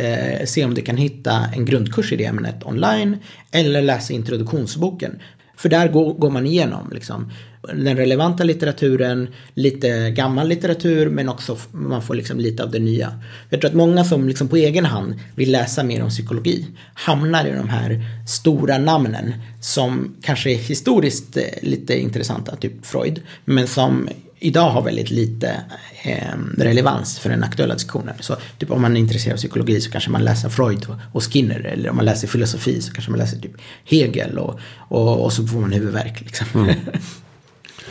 eh, 0.01 0.45
se 0.45 0.65
om 0.65 0.73
du 0.73 0.81
kan 0.81 0.97
hitta 0.97 1.45
en 1.55 1.65
grundkurs 1.65 2.11
i 2.11 2.15
det 2.15 2.25
ämnet 2.25 2.63
online. 2.65 3.17
Eller 3.51 3.81
läsa 3.81 4.13
introduktionsboken. 4.13 5.19
För 5.57 5.69
där 5.69 5.87
går, 5.87 6.13
går 6.13 6.29
man 6.29 6.45
igenom 6.45 6.89
liksom, 6.93 7.31
den 7.61 7.97
relevanta 7.97 8.43
litteraturen, 8.43 9.27
lite 9.53 10.11
gammal 10.11 10.47
litteratur 10.47 11.09
men 11.09 11.29
också 11.29 11.57
man 11.71 12.01
får 12.01 12.15
liksom 12.15 12.39
lite 12.39 12.63
av 12.63 12.71
det 12.71 12.79
nya. 12.79 13.19
Jag 13.49 13.61
tror 13.61 13.69
att 13.69 13.75
många 13.75 14.03
som 14.03 14.27
liksom 14.27 14.47
på 14.47 14.55
egen 14.55 14.85
hand 14.85 15.19
vill 15.35 15.51
läsa 15.51 15.83
mer 15.83 16.03
om 16.03 16.09
psykologi 16.09 16.67
hamnar 16.93 17.45
i 17.45 17.51
de 17.51 17.69
här 17.69 18.05
stora 18.27 18.77
namnen 18.77 19.33
som 19.61 20.15
kanske 20.21 20.51
är 20.51 20.55
historiskt 20.55 21.37
eh, 21.37 21.43
lite 21.61 21.99
intressanta, 21.99 22.55
typ 22.55 22.85
Freud, 22.85 23.21
men 23.45 23.67
som 23.67 24.09
idag 24.39 24.69
har 24.69 24.81
väldigt 24.81 25.11
lite 25.11 25.61
eh, 26.03 26.37
relevans 26.57 27.19
för 27.19 27.29
den 27.29 27.43
aktuella 27.43 27.73
diskussionen. 27.73 28.15
Så 28.19 28.35
typ 28.57 28.71
om 28.71 28.81
man 28.81 28.95
är 28.97 28.99
intresserad 28.99 29.33
av 29.33 29.37
psykologi 29.37 29.81
så 29.81 29.91
kanske 29.91 30.09
man 30.09 30.23
läser 30.23 30.49
Freud 30.49 30.85
och 31.11 31.23
Skinner 31.23 31.59
eller 31.59 31.89
om 31.89 31.95
man 31.95 32.05
läser 32.05 32.27
filosofi 32.27 32.81
så 32.81 32.93
kanske 32.93 33.11
man 33.11 33.19
läser 33.19 33.37
typ 33.37 33.53
Hegel 33.85 34.37
och, 34.37 34.59
och, 34.77 35.23
och 35.23 35.33
så 35.33 35.47
får 35.47 35.59
man 35.59 35.71
huvudvärk. 35.71 36.21
Liksom. 36.21 36.47
Mm. 36.53 36.75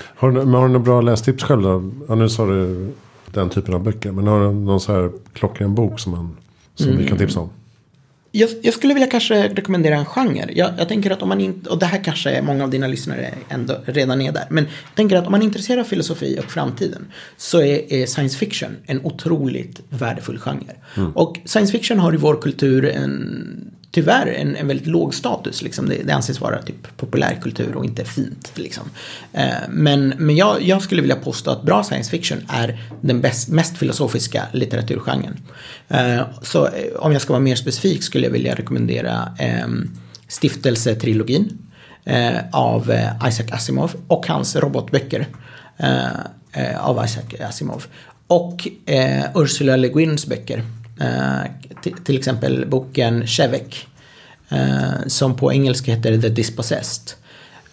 Har 0.04 0.30
du, 0.30 0.40
har 0.40 0.44
du 0.62 0.72
några 0.72 0.78
bra 0.78 1.00
lästips 1.00 1.44
själv 1.44 1.62
då? 1.62 1.90
Ja, 2.08 2.14
nu 2.14 2.28
sa 2.28 2.46
du 2.46 2.90
den 3.32 3.50
typen 3.50 3.74
av 3.74 3.82
böcker. 3.82 4.12
Men 4.12 4.26
har 4.26 4.40
du 4.40 4.52
någon 4.52 4.80
så 4.80 4.92
här 4.92 5.10
klockren 5.32 5.74
bok 5.74 6.00
som, 6.00 6.12
man, 6.12 6.36
som 6.74 6.86
mm. 6.86 6.98
vi 6.98 7.08
kan 7.08 7.18
tipsa 7.18 7.40
om? 7.40 7.50
Jag, 8.32 8.50
jag, 8.62 8.74
skulle 8.74 8.94
vilja 8.94 9.10
kanske 9.10 9.48
rekommendera 9.48 9.96
en 9.96 10.04
genre. 10.04 10.48
Jag, 10.52 10.70
jag, 10.78 10.88
tänker 10.88 11.10
att 11.10 11.22
om 11.22 11.28
man 11.28 11.40
inte, 11.40 11.70
och 11.70 11.78
det 11.78 11.86
här 11.86 12.04
kanske 12.04 12.30
är 12.30 12.42
många 12.42 12.64
av 12.64 12.70
dina 12.70 12.86
lyssnare 12.86 13.34
ändå 13.48 13.76
redan 13.84 14.20
är 14.20 14.32
där. 14.32 14.46
Men 14.50 14.64
jag 14.64 14.94
tänker 14.94 15.16
att 15.16 15.26
om 15.26 15.32
man 15.32 15.40
är 15.40 15.44
intresserad 15.44 15.80
av 15.80 15.84
filosofi 15.84 16.38
och 16.38 16.50
framtiden 16.50 17.06
så 17.36 17.60
är, 17.60 17.92
är 17.92 18.06
science 18.06 18.38
fiction 18.38 18.76
en 18.86 19.00
otroligt 19.04 19.80
värdefull 19.88 20.38
genre. 20.38 20.74
Mm. 20.96 21.12
Och 21.12 21.38
science 21.44 21.72
fiction 21.72 21.98
har 21.98 22.14
i 22.14 22.16
vår 22.16 22.36
kultur 22.36 22.84
en 22.84 23.70
tyvärr 23.90 24.26
en, 24.26 24.56
en 24.56 24.66
väldigt 24.66 24.86
låg 24.86 25.14
status. 25.14 25.62
Liksom. 25.62 25.88
Det, 25.88 26.02
det 26.02 26.12
anses 26.12 26.40
vara 26.40 26.62
typ 26.62 26.96
populärkultur 26.96 27.76
och 27.76 27.84
inte 27.84 28.04
fint. 28.04 28.52
Liksom. 28.54 28.90
Eh, 29.32 29.48
men 29.68 30.14
men 30.18 30.36
jag, 30.36 30.62
jag, 30.62 30.82
skulle 30.82 31.00
vilja 31.00 31.16
påstå 31.16 31.50
att 31.50 31.62
bra 31.62 31.84
science 31.84 32.10
fiction 32.10 32.38
är 32.48 32.82
den 33.00 33.20
bäst, 33.20 33.48
mest 33.48 33.76
filosofiska 33.76 34.46
litteraturgenren. 34.52 35.36
Eh, 35.88 36.22
så 36.42 36.66
eh, 36.66 36.72
om 36.96 37.12
jag 37.12 37.22
ska 37.22 37.32
vara 37.32 37.42
mer 37.42 37.56
specifik 37.56 38.02
skulle 38.02 38.26
jag 38.26 38.32
vilja 38.32 38.54
rekommendera 38.54 39.34
eh, 39.38 39.68
Stiftelsetrilogin 40.28 41.58
eh, 42.04 42.36
av 42.52 42.90
eh, 42.90 43.28
Isaac 43.28 43.46
Asimov 43.52 43.94
och 44.06 44.26
hans 44.26 44.56
robotböcker 44.56 45.26
eh, 45.76 46.04
eh 46.52 46.86
av 46.86 47.04
Isaac 47.04 47.48
Asimov. 47.48 47.86
Och 48.26 48.68
eh, 48.86 49.24
Ursula 49.34 49.76
Le 49.76 49.88
Guins 49.88 50.26
böcker 50.26 50.64
Eh, 51.00 51.50
till 52.04 52.18
exempel 52.18 52.66
boken 52.66 53.26
Chevek. 53.26 53.86
Eh, 54.50 55.06
som 55.06 55.36
på 55.36 55.52
engelska 55.52 55.94
heter 55.94 56.20
The 56.20 56.28
Dispossessed. 56.28 57.16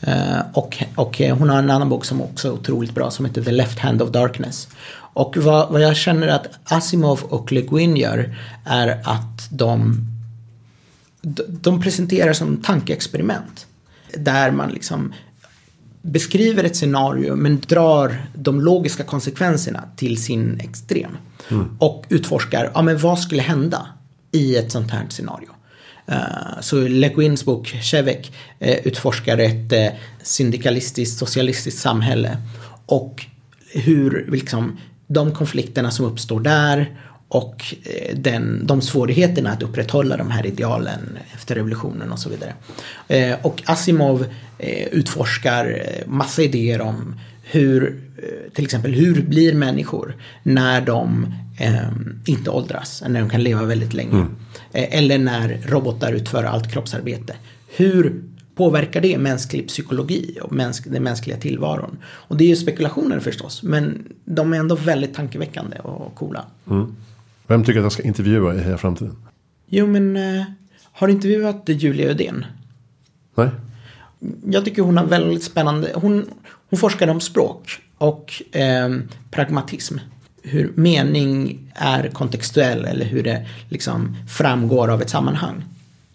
Eh, 0.02 0.40
och, 0.54 0.84
och 0.96 1.18
hon 1.18 1.50
har 1.50 1.58
en 1.58 1.70
annan 1.70 1.90
bok 1.90 2.06
som 2.06 2.22
också 2.22 2.48
är 2.48 2.52
otroligt 2.52 2.96
bra 2.96 3.12
som 3.12 3.26
heter 3.26 3.44
The 3.44 3.52
Left 3.52 3.80
Hand 3.80 4.02
of 4.02 4.10
Darkness. 4.10 4.68
Och 4.94 5.38
vad, 5.38 5.72
vad 5.72 5.82
jag 5.82 5.96
känner 5.96 6.28
att 6.28 6.48
Asimov 6.64 7.24
och 7.24 7.52
Le 7.52 7.62
Guin 7.62 7.98
gör 7.98 8.38
är 8.66 9.02
att 9.04 9.48
de, 9.52 9.98
de 11.48 11.82
presenterar 11.82 12.34
som 12.34 12.58
tankeexperiment. 12.58 13.66
Där 14.14 14.52
man 14.52 14.70
liksom 14.70 15.14
beskriver 16.02 16.64
ett 16.64 16.76
scenario 16.76 17.36
men 17.36 17.60
drar 17.60 18.26
de 18.34 18.62
logiska 18.62 19.04
konsekvenserna 19.04 19.84
till 19.96 20.24
sin 20.24 20.60
extrem. 20.60 21.18
Mm. 21.50 21.78
Och 21.80 22.06
utforskar, 22.10 22.72
ja 22.74 22.82
men 22.82 22.98
vad 22.98 23.20
skulle 23.20 23.42
hända 23.42 23.88
i 24.38 24.56
ett 24.56 24.72
sånt 24.72 24.92
här 24.92 25.06
scenario? 25.10 25.50
Eh, 26.08 26.62
så 26.62 26.88
Le 26.88 27.10
Guins 27.10 27.46
bok 27.46 27.68
Chevek 27.68 28.32
eh, 28.60 28.78
utforskar 28.88 29.38
ett 29.38 29.72
eh, 29.72 29.88
syndikalistiskt 30.24 31.20
socialistiskt 31.20 31.80
samhälle 31.80 32.38
och 32.86 33.26
hur 33.74 34.28
liksom, 34.32 34.78
de 35.08 35.34
konflikterna 35.34 35.92
som 35.92 36.06
uppstår 36.06 36.40
där 36.40 37.02
och 37.30 37.64
den, 38.14 38.68
de 38.68 38.82
svårigheterna 38.82 39.52
att 39.52 39.64
upprätthålla 39.64 40.18
de 40.18 40.32
här 40.32 40.46
idealen 40.46 41.18
efter 41.34 41.56
revolutionen 41.56 42.12
och 42.12 42.20
så 42.20 42.30
vidare. 42.30 42.54
Och 43.42 43.64
Asimov 43.66 44.26
utforskar 44.92 45.82
massa 46.06 46.42
idéer 46.42 46.82
om 46.82 47.20
hur, 47.52 48.02
eh, 48.18 48.52
till 48.54 48.64
exempel 48.64 48.94
hur 48.94 49.22
blir 49.22 49.54
människor 49.54 50.16
när 50.44 50.82
de 50.82 51.34
eh, 51.60 51.90
inte 52.26 52.50
åldras, 52.50 53.04
när 53.08 53.20
de 53.20 53.30
kan 53.30 53.44
leva 53.44 53.64
väldigt 53.64 53.94
länge. 53.94 54.12
Mm. 54.12 54.36
Eh, 54.72 54.98
eller 54.98 55.18
när 55.18 55.62
robotar 55.66 56.14
utför 56.14 56.44
allt 56.44 56.72
kroppsarbete. 56.72 57.36
Hur 57.68 58.24
påverkar 58.56 59.02
det 59.02 59.18
mänsklig 59.18 59.68
psykologi 59.68 60.38
och 60.42 60.54
mänsk, 60.54 60.92
den 60.92 61.04
mänskliga 61.04 61.38
tillvaron? 61.38 61.98
Och 62.04 62.38
det 62.38 62.44
är 62.44 62.50
ju 62.50 62.56
spekulationer 62.56 63.20
förstås, 63.20 63.64
men 63.64 64.14
de 64.26 64.54
är 64.54 64.58
ändå 64.58 64.76
väldigt 64.76 65.14
tankeväckande 65.14 65.78
och 65.80 66.16
coola. 66.16 66.46
Mm. 66.70 66.96
Vem 67.48 67.64
tycker 67.64 67.80
att 67.80 67.86
jag 67.86 67.92
ska 67.92 68.04
intervjua 68.04 68.56
i 68.56 68.60
Heja 68.60 68.78
Framtiden? 68.78 69.16
Jo, 69.68 69.88
men 69.88 70.18
eh, 70.18 70.44
har 70.92 71.08
du 71.08 71.14
intervjuat 71.14 71.64
Julia 71.66 72.10
Ödén? 72.10 72.46
Nej. 73.36 73.50
Jag 74.46 74.66
tycker 74.66 74.82
hon 74.82 74.98
har 74.98 75.06
väldigt 75.06 75.44
spännande, 75.44 75.92
hon, 75.96 76.26
hon 76.70 76.80
forskar 76.80 77.08
om 77.08 77.22
språk 77.22 77.80
och 77.98 78.42
eh, 78.52 78.90
pragmatism. 79.32 79.98
Hur 80.44 80.72
mening 80.76 81.60
är 81.74 82.10
kontextuell 82.10 82.86
eller 82.86 83.06
hur 83.06 83.24
det 83.24 83.48
liksom 83.70 84.16
framgår 84.30 84.88
av 84.88 85.02
ett 85.02 85.10
sammanhang 85.10 85.64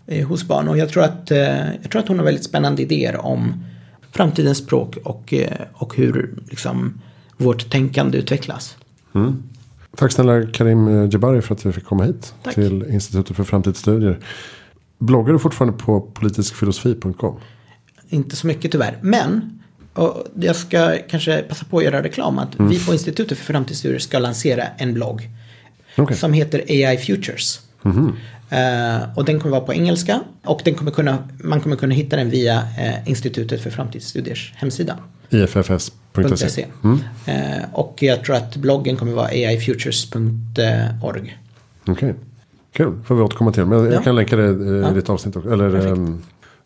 eh, 0.07 0.27
hos 0.29 0.45
barn. 0.45 0.69
Och 0.69 0.79
jag 0.79 0.89
tror, 0.89 1.03
att, 1.03 1.31
eh, 1.31 1.75
jag 1.83 1.91
tror 1.91 2.03
att 2.03 2.09
hon 2.09 2.19
har 2.19 2.25
väldigt 2.25 2.45
spännande 2.45 2.83
idéer 2.83 3.17
om 3.17 3.65
framtidens 4.13 4.59
språk 4.59 4.97
och, 5.05 5.33
eh, 5.33 5.67
och 5.73 5.97
hur 5.97 6.35
liksom, 6.49 7.01
vårt 7.37 7.71
tänkande 7.71 8.19
utvecklas. 8.19 8.77
Mm. 9.15 9.43
Tack 9.97 10.13
snälla 10.13 10.47
Karim 10.47 11.11
Jabari 11.11 11.43
för 11.43 11.55
att 11.55 11.63
du 11.63 11.73
fick 11.73 11.85
komma 11.85 12.05
hit 12.05 12.35
Tack. 12.43 12.55
till 12.55 12.85
Institutet 12.91 13.37
för 13.37 13.45
framtidsstudier. 13.45 14.19
Bloggar 14.99 15.33
du 15.33 15.39
fortfarande 15.39 15.79
på 15.79 16.01
politiskfilosofi.com? 16.01 17.37
Inte 18.09 18.37
så 18.37 18.47
mycket 18.47 18.73
tyvärr, 18.73 18.99
men 19.03 19.62
och 19.95 20.27
jag 20.41 20.57
ska 20.57 20.99
kanske 21.09 21.43
passa 21.43 21.65
på 21.65 21.79
att 21.79 21.85
göra 21.85 22.03
reklam 22.03 22.39
att 22.39 22.59
mm. 22.59 22.71
vi 22.71 22.87
på 22.87 22.93
Institutet 22.93 23.39
för 23.39 23.45
framtidsstudier 23.45 23.99
ska 23.99 24.19
lansera 24.19 24.65
en 24.77 24.95
blogg. 24.95 25.29
Okay. 25.97 26.17
Som 26.17 26.33
heter 26.33 26.63
AI 26.69 26.99
Futures. 26.99 27.61
Mm. 27.85 28.07
Uh, 28.07 29.19
och 29.19 29.25
den 29.25 29.41
kommer 29.41 29.51
vara 29.51 29.67
på 29.67 29.75
engelska. 29.75 30.21
Och 30.45 30.61
den 30.65 30.75
kommer 30.75 30.91
kunna, 30.91 31.19
man 31.45 31.61
kommer 31.61 31.77
kunna 31.77 31.95
hitta 31.95 32.17
den 32.17 32.31
via 32.31 32.59
uh, 32.59 33.09
Institutet 33.09 33.63
för 33.63 33.71
framtidsstudiers 33.71 34.53
hemsida. 34.57 34.99
IFFS.se. 35.31 36.67
Mm. 36.85 36.99
Uh, 37.29 37.65
och 37.73 37.99
jag 38.01 38.25
tror 38.25 38.37
att 38.37 38.57
bloggen 38.57 38.97
kommer 38.97 39.13
vara 39.13 39.27
aifutures.org. 39.27 41.39
Okej, 41.83 41.93
okay. 41.93 42.13
kul. 42.73 42.93
Får 43.05 43.15
vi 43.15 43.23
återkomma 43.23 43.53
till. 43.53 43.65
Men 43.65 43.85
jag 43.85 43.93
ja. 43.93 44.03
kan 44.03 44.17
länka 44.17 44.37
det 44.37 44.45
i 44.45 44.81
ja. 44.83 44.91
ditt 44.91 45.11
avsnitt 45.11 45.37
också. 45.37 45.53
Eller 45.53 45.97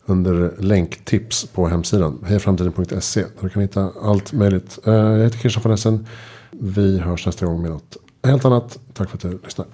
under 0.09 0.53
länktips 0.59 1.45
på 1.45 1.67
hemsidan. 1.67 2.23
Hejaframtiden.se. 2.25 3.21
Där 3.21 3.29
du 3.41 3.49
kan 3.49 3.61
hitta 3.61 3.91
allt 4.01 4.33
möjligt. 4.33 4.79
Eh, 4.85 4.93
jag 4.93 5.23
heter 5.23 5.39
Christian 5.39 5.63
von 5.63 5.71
Essen. 5.71 6.07
Vi 6.51 6.99
hörs 6.99 7.25
nästa 7.25 7.45
gång 7.45 7.61
med 7.61 7.71
något 7.71 7.97
helt 8.23 8.45
annat. 8.45 8.79
Tack 8.93 9.09
för 9.09 9.17
att 9.17 9.21
du 9.21 9.39
lyssnade. 9.43 9.69